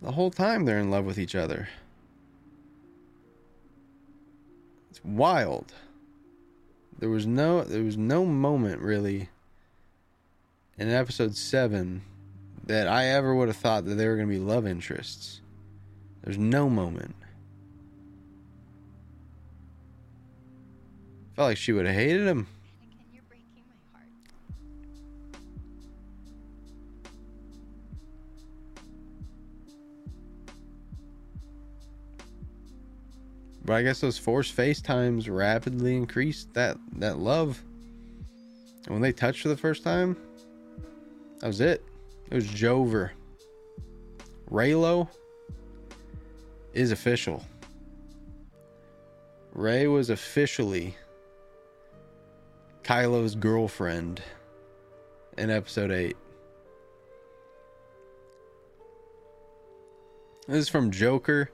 The 0.00 0.12
whole 0.12 0.30
time 0.30 0.64
they're 0.64 0.78
in 0.78 0.90
love 0.90 1.04
with 1.04 1.18
each 1.18 1.34
other. 1.34 1.68
It's 4.90 5.04
wild. 5.04 5.74
There 6.98 7.10
was 7.10 7.26
no 7.26 7.62
there 7.62 7.82
was 7.82 7.98
no 7.98 8.24
moment 8.24 8.80
really 8.80 9.28
in 10.78 10.90
episode 10.90 11.34
7 11.34 12.02
that 12.66 12.86
I 12.86 13.06
ever 13.06 13.34
would 13.34 13.48
have 13.48 13.56
thought 13.56 13.84
that 13.86 13.94
they 13.94 14.06
were 14.06 14.16
going 14.16 14.28
to 14.28 14.34
be 14.34 14.40
love 14.40 14.66
interests. 14.66 15.40
There's 16.22 16.38
no 16.38 16.68
moment. 16.68 17.14
Felt 21.34 21.48
like 21.48 21.56
she 21.56 21.72
would 21.72 21.86
have 21.86 21.94
hated 21.94 22.26
him. 22.26 22.46
But 33.64 33.74
I 33.74 33.82
guess 33.82 34.00
those 34.00 34.16
forced 34.16 34.56
FaceTimes 34.56 35.28
rapidly 35.30 35.94
increased 35.94 36.54
that 36.54 36.78
that 36.96 37.18
love. 37.18 37.62
And 38.86 38.94
when 38.94 39.02
they 39.02 39.12
touched 39.12 39.42
for 39.42 39.48
the 39.48 39.56
first 39.58 39.84
time, 39.84 40.16
that 41.40 41.46
was 41.46 41.60
it. 41.60 41.84
It 42.30 42.34
was 42.34 42.46
Jover. 42.46 43.10
Reylo. 44.50 45.08
is 46.72 46.92
official. 46.92 47.44
Rey 49.52 49.86
was 49.86 50.10
officially 50.10 50.96
Kylo's 52.82 53.34
girlfriend 53.34 54.22
in 55.36 55.50
episode 55.50 55.90
8. 55.90 56.16
This 60.46 60.58
is 60.58 60.68
from 60.68 60.90
Joker. 60.90 61.50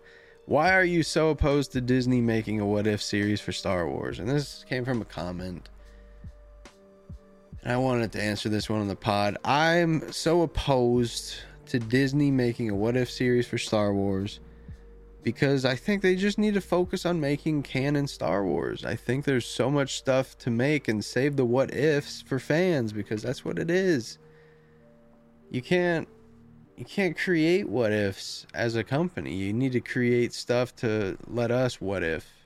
Why 0.47 0.73
are 0.75 0.85
you 0.85 1.03
so 1.03 1.31
opposed 1.31 1.73
to 1.73 1.81
Disney 1.81 2.21
making 2.21 2.61
a 2.61 2.67
what 2.67 2.87
if 2.87 3.03
series 3.03 3.41
for 3.41 3.53
Star 3.53 3.89
Wars? 3.89 4.19
And 4.19 4.29
this 4.29 4.65
came 4.69 4.85
from 4.85 5.01
a 5.01 5.07
comment. 5.07 5.69
And 7.65 7.73
I 7.73 7.79
wanted 7.79 8.13
to 8.13 8.23
answer 8.23 8.51
this 8.51 8.69
one 8.69 8.81
on 8.81 8.89
the 8.89 8.95
pod. 8.95 9.39
I'm 9.43 10.13
so 10.13 10.43
opposed 10.43 11.37
to 11.67 11.79
Disney 11.79 12.31
making 12.31 12.69
a 12.69 12.75
what 12.75 12.95
if 12.95 13.11
series 13.11 13.47
for 13.47 13.57
Star 13.57 13.95
Wars 13.95 14.41
because 15.23 15.65
I 15.65 15.75
think 15.75 16.03
they 16.03 16.15
just 16.15 16.37
need 16.37 16.53
to 16.53 16.61
focus 16.61 17.07
on 17.07 17.19
making 17.19 17.63
canon 17.63 18.07
Star 18.07 18.45
Wars. 18.45 18.85
I 18.85 18.95
think 18.95 19.25
there's 19.25 19.47
so 19.47 19.71
much 19.71 19.97
stuff 19.97 20.37
to 20.39 20.51
make 20.51 20.89
and 20.89 21.03
save 21.03 21.37
the 21.37 21.47
what 21.47 21.75
ifs 21.75 22.21
for 22.21 22.39
fans 22.39 22.93
because 22.93 23.23
that's 23.23 23.47
what 23.47 23.59
it 23.59 23.71
is. 23.71 24.19
You 25.51 25.63
can't 25.63 26.07
you 26.77 26.85
can't 26.85 27.17
create 27.17 27.67
what 27.67 27.93
ifs 27.93 28.47
as 28.53 28.77
a 28.77 28.85
company. 28.85 29.35
You 29.35 29.55
need 29.55 29.73
to 29.73 29.81
create 29.81 30.35
stuff 30.35 30.77
to 30.77 31.17
let 31.27 31.51
us 31.51 31.81
what 31.81 32.03
if. 32.03 32.44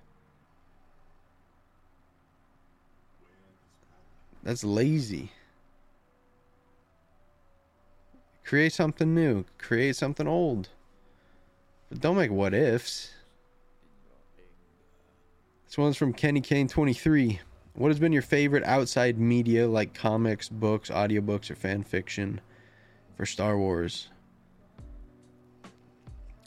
That's 4.42 4.64
lazy. 4.64 5.30
Create 8.44 8.72
something 8.72 9.14
new, 9.14 9.44
create 9.58 9.96
something 9.96 10.26
old. 10.26 10.68
But 11.90 12.00
don't 12.00 12.16
make 12.16 12.30
what 12.30 12.54
ifs. 12.54 13.10
This 15.66 15.76
one's 15.76 15.98
from 15.98 16.14
Kenny 16.14 16.40
Kane 16.40 16.66
23. 16.66 17.40
What 17.74 17.88
has 17.88 17.98
been 17.98 18.12
your 18.12 18.22
favorite 18.22 18.64
outside 18.64 19.18
media 19.18 19.68
like 19.68 19.92
comics, 19.92 20.48
books, 20.48 20.88
audiobooks, 20.88 21.50
or 21.50 21.54
fan 21.54 21.82
fiction 21.82 22.40
for 23.16 23.26
Star 23.26 23.58
Wars? 23.58 24.08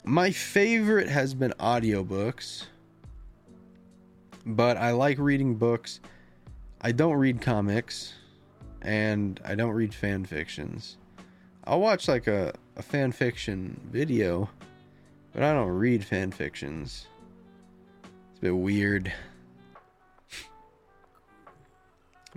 My 0.04 0.32
favorite 0.32 1.08
has 1.08 1.34
been 1.34 1.54
audiobooks, 1.60 2.66
but 4.44 4.76
I 4.76 4.90
like 4.90 5.18
reading 5.18 5.54
books. 5.54 6.00
I 6.84 6.90
don't 6.90 7.14
read 7.14 7.40
comics, 7.40 8.14
and 8.80 9.40
I 9.44 9.54
don't 9.54 9.70
read 9.70 9.94
fan 9.94 10.24
fictions. 10.24 10.96
I'll 11.64 11.80
watch 11.80 12.08
like 12.08 12.26
a, 12.26 12.52
a 12.76 12.82
fan 12.82 13.12
fiction 13.12 13.80
video, 13.90 14.50
but 15.32 15.44
I 15.44 15.52
don't 15.52 15.68
read 15.68 16.04
fan 16.04 16.32
fictions. 16.32 17.06
It's 18.02 18.38
a 18.38 18.42
bit 18.42 18.56
weird. 18.56 19.12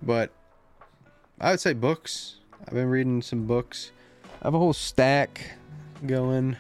but 0.01 0.31
I 1.41 1.51
would 1.51 1.59
say 1.59 1.73
books. 1.73 2.37
I've 2.67 2.73
been 2.73 2.89
reading 2.89 3.23
some 3.23 3.45
books. 3.47 3.91
I 4.41 4.47
have 4.47 4.53
a 4.53 4.59
whole 4.59 4.73
stack 4.73 5.41
going 6.05 6.55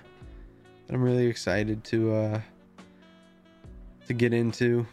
that 0.87 0.95
I'm 0.95 1.03
really 1.03 1.27
excited 1.27 1.83
to 1.85 2.13
uh 2.13 2.41
to 4.07 4.13
get 4.13 4.33
into. 4.33 4.87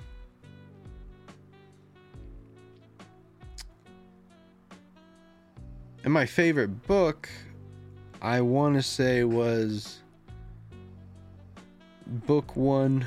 And 6.05 6.13
my 6.13 6.27
favorite 6.27 6.87
book 6.87 7.29
I 8.21 8.41
want 8.41 8.75
to 8.75 8.83
say 8.83 9.23
was 9.25 10.01
book 12.07 12.57
1 12.57 13.05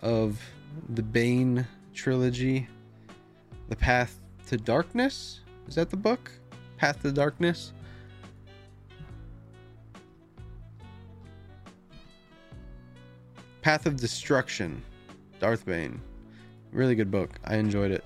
of 0.00 0.40
the 0.90 1.02
Bane 1.02 1.66
trilogy, 1.94 2.66
The 3.68 3.76
Path 3.76 4.20
to 4.46 4.56
Darkness. 4.56 5.40
Is 5.68 5.74
that 5.74 5.90
the 5.90 5.96
book? 5.96 6.30
Path 6.78 7.02
to 7.02 7.12
Darkness? 7.12 7.72
Path 13.60 13.84
of 13.84 13.96
Destruction, 13.96 14.82
Darth 15.38 15.66
Bane. 15.66 16.00
Really 16.72 16.94
good 16.94 17.10
book. 17.10 17.38
I 17.44 17.56
enjoyed 17.56 17.90
it. 17.90 18.04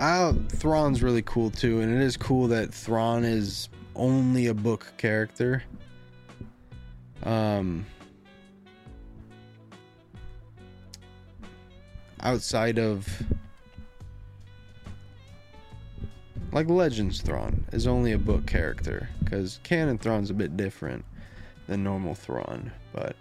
Uh, 0.00 0.32
Thrawn's 0.48 1.02
really 1.02 1.20
cool 1.20 1.50
too, 1.50 1.80
and 1.82 1.94
it 1.94 2.00
is 2.00 2.16
cool 2.16 2.48
that 2.48 2.72
Thrawn 2.72 3.22
is 3.22 3.68
only 3.94 4.46
a 4.46 4.54
book 4.54 4.90
character. 4.96 5.62
Um, 7.22 7.84
outside 12.20 12.78
of 12.78 13.06
like 16.50 16.70
Legends 16.70 17.20
Thrawn 17.20 17.66
is 17.72 17.86
only 17.86 18.12
a 18.12 18.18
book 18.18 18.46
character 18.46 19.06
because 19.22 19.60
canon 19.64 19.98
Thrawn's 19.98 20.30
a 20.30 20.34
bit 20.34 20.56
different 20.56 21.04
than 21.66 21.84
normal 21.84 22.14
Thrawn, 22.14 22.72
but 22.94 23.16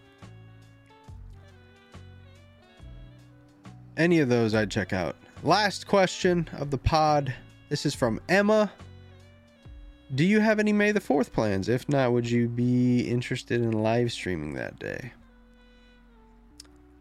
any 3.97 4.19
of 4.19 4.29
those 4.29 4.55
I'd 4.55 4.71
check 4.71 4.93
out. 4.93 5.17
Last 5.43 5.87
question 5.87 6.49
of 6.57 6.69
the 6.69 6.77
pod. 6.77 7.33
This 7.69 7.85
is 7.85 7.95
from 7.95 8.19
Emma. 8.27 8.69
Do 10.13 10.25
you 10.25 10.41
have 10.41 10.59
any 10.59 10.73
May 10.73 10.91
the 10.91 10.99
4th 10.99 11.31
plans? 11.31 11.69
If 11.69 11.87
not, 11.87 12.11
would 12.11 12.29
you 12.29 12.49
be 12.49 13.07
interested 13.07 13.61
in 13.61 13.71
live 13.71 14.11
streaming 14.11 14.55
that 14.55 14.77
day? 14.79 15.13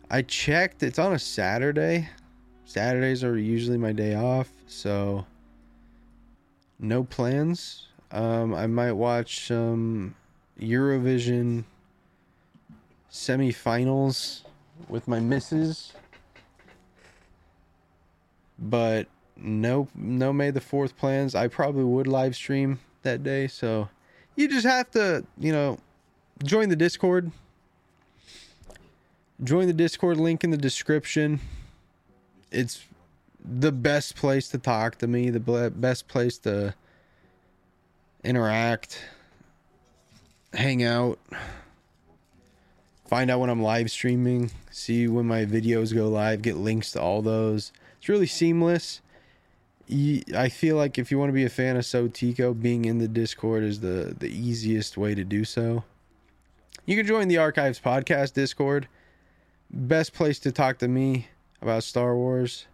I 0.08 0.22
checked, 0.22 0.84
it's 0.84 1.00
on 1.00 1.14
a 1.14 1.18
Saturday. 1.18 2.08
Saturdays 2.64 3.24
are 3.24 3.36
usually 3.36 3.76
my 3.76 3.90
day 3.90 4.14
off, 4.14 4.52
so 4.68 5.26
no 6.78 7.02
plans. 7.02 7.88
Um, 8.12 8.54
I 8.54 8.68
might 8.68 8.92
watch 8.92 9.48
some 9.48 10.14
Eurovision 10.60 11.64
semifinals 13.10 14.42
with 14.88 15.08
my 15.08 15.18
missus 15.18 15.92
but 18.58 19.06
no 19.36 19.88
no 19.94 20.32
May 20.32 20.50
the 20.50 20.60
Fourth 20.60 20.96
plans. 20.96 21.34
I 21.34 21.48
probably 21.48 21.84
would 21.84 22.06
live 22.06 22.34
stream 22.34 22.80
that 23.02 23.22
day, 23.22 23.46
so 23.46 23.88
you 24.36 24.48
just 24.48 24.66
have 24.66 24.90
to 24.92 25.24
you 25.38 25.52
know 25.52 25.78
join 26.44 26.68
the 26.68 26.76
Discord. 26.76 27.30
Join 29.44 29.68
the 29.68 29.72
Discord 29.72 30.16
link 30.16 30.42
in 30.42 30.50
the 30.50 30.56
description. 30.56 31.40
It's 32.50 32.84
the 33.44 33.70
best 33.70 34.16
place 34.16 34.48
to 34.48 34.58
talk 34.58 34.96
to 34.98 35.06
me. 35.06 35.30
The 35.30 35.70
best 35.74 36.08
place 36.08 36.38
to 36.38 36.74
interact, 38.24 39.00
hang 40.52 40.82
out, 40.82 41.20
find 43.06 43.30
out 43.30 43.40
when 43.40 43.48
I'm 43.48 43.62
live 43.62 43.90
streaming, 43.90 44.50
see 44.70 45.06
when 45.06 45.26
my 45.26 45.44
videos 45.44 45.94
go 45.94 46.08
live, 46.08 46.42
get 46.42 46.56
links 46.56 46.90
to 46.92 47.00
all 47.00 47.22
those. 47.22 47.72
It's 47.98 48.08
really 48.08 48.26
seamless. 48.26 49.00
I 49.90 50.50
feel 50.50 50.76
like 50.76 50.98
if 50.98 51.10
you 51.10 51.18
want 51.18 51.30
to 51.30 51.34
be 51.34 51.44
a 51.44 51.50
fan 51.50 51.76
of 51.76 51.84
Sotiko, 51.84 52.60
being 52.60 52.84
in 52.84 52.98
the 52.98 53.08
Discord 53.08 53.64
is 53.64 53.80
the 53.80 54.14
the 54.18 54.28
easiest 54.28 54.96
way 54.96 55.14
to 55.14 55.24
do 55.24 55.44
so. 55.44 55.84
You 56.84 56.96
can 56.96 57.06
join 57.06 57.28
the 57.28 57.38
Archives 57.38 57.80
Podcast 57.80 58.34
Discord. 58.34 58.88
Best 59.70 60.14
place 60.14 60.38
to 60.40 60.52
talk 60.52 60.78
to 60.78 60.88
me 60.88 61.28
about 61.60 61.84
Star 61.84 62.16
Wars. 62.16 62.66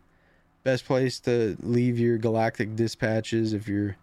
Best 0.63 0.85
place 0.87 1.21
to 1.21 1.57
leave 1.61 1.99
your 1.99 2.19
galactic 2.19 2.77
dispatches 2.77 3.53
if 3.53 3.69
you're 3.69 3.97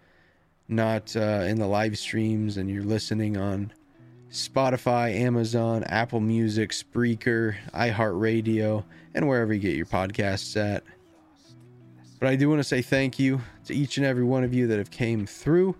not 0.67 1.15
uh, 1.15 1.45
in 1.47 1.59
the 1.59 1.67
live 1.67 1.97
streams 1.97 2.57
and 2.57 2.69
you're 2.69 2.83
listening 2.83 3.35
on 3.35 3.71
Spotify, 4.31 5.13
Amazon, 5.13 5.83
Apple 5.85 6.21
Music, 6.21 6.71
Spreaker, 6.71 7.55
iHeartRadio, 7.73 8.83
and 9.13 9.27
wherever 9.27 9.53
you 9.53 9.59
get 9.59 9.75
your 9.75 9.85
podcasts 9.85 10.55
at. 10.55 10.83
But 12.21 12.29
I 12.29 12.35
do 12.35 12.49
want 12.49 12.59
to 12.59 12.63
say 12.63 12.83
thank 12.83 13.17
you 13.17 13.41
to 13.65 13.73
each 13.73 13.97
and 13.97 14.05
every 14.05 14.23
one 14.23 14.43
of 14.43 14.53
you 14.53 14.67
that 14.67 14.77
have 14.77 14.91
came 14.91 15.25
through, 15.25 15.75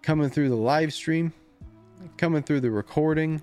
coming 0.00 0.30
through 0.30 0.48
the 0.48 0.56
live 0.56 0.94
stream, 0.94 1.34
coming 2.16 2.42
through 2.42 2.60
the 2.60 2.70
recording, 2.70 3.42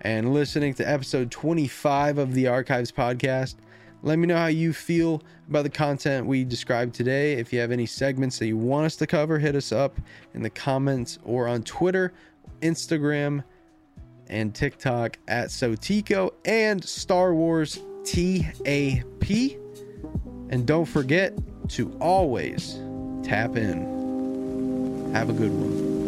and 0.00 0.34
listening 0.34 0.74
to 0.74 0.82
episode 0.82 1.30
25 1.30 2.18
of 2.18 2.34
the 2.34 2.48
Archives 2.48 2.90
podcast. 2.90 3.54
Let 4.02 4.18
me 4.18 4.26
know 4.26 4.36
how 4.36 4.48
you 4.48 4.72
feel 4.72 5.22
about 5.48 5.62
the 5.62 5.70
content 5.70 6.26
we 6.26 6.42
described 6.42 6.92
today. 6.92 7.34
If 7.34 7.52
you 7.52 7.60
have 7.60 7.70
any 7.70 7.86
segments 7.86 8.40
that 8.40 8.48
you 8.48 8.56
want 8.56 8.86
us 8.86 8.96
to 8.96 9.06
cover, 9.06 9.38
hit 9.38 9.54
us 9.54 9.70
up 9.70 10.00
in 10.34 10.42
the 10.42 10.50
comments 10.50 11.20
or 11.22 11.46
on 11.46 11.62
Twitter, 11.62 12.12
Instagram, 12.62 13.44
and 14.26 14.52
TikTok 14.52 15.18
at 15.28 15.50
Sotiko 15.50 16.32
and 16.44 16.82
Star 16.84 17.32
Wars 17.32 17.78
TAP. 18.04 19.63
And 20.50 20.66
don't 20.66 20.84
forget 20.84 21.32
to 21.70 21.90
always 22.00 22.78
tap 23.22 23.56
in. 23.56 25.10
Have 25.14 25.30
a 25.30 25.32
good 25.32 25.50
one. 25.50 26.03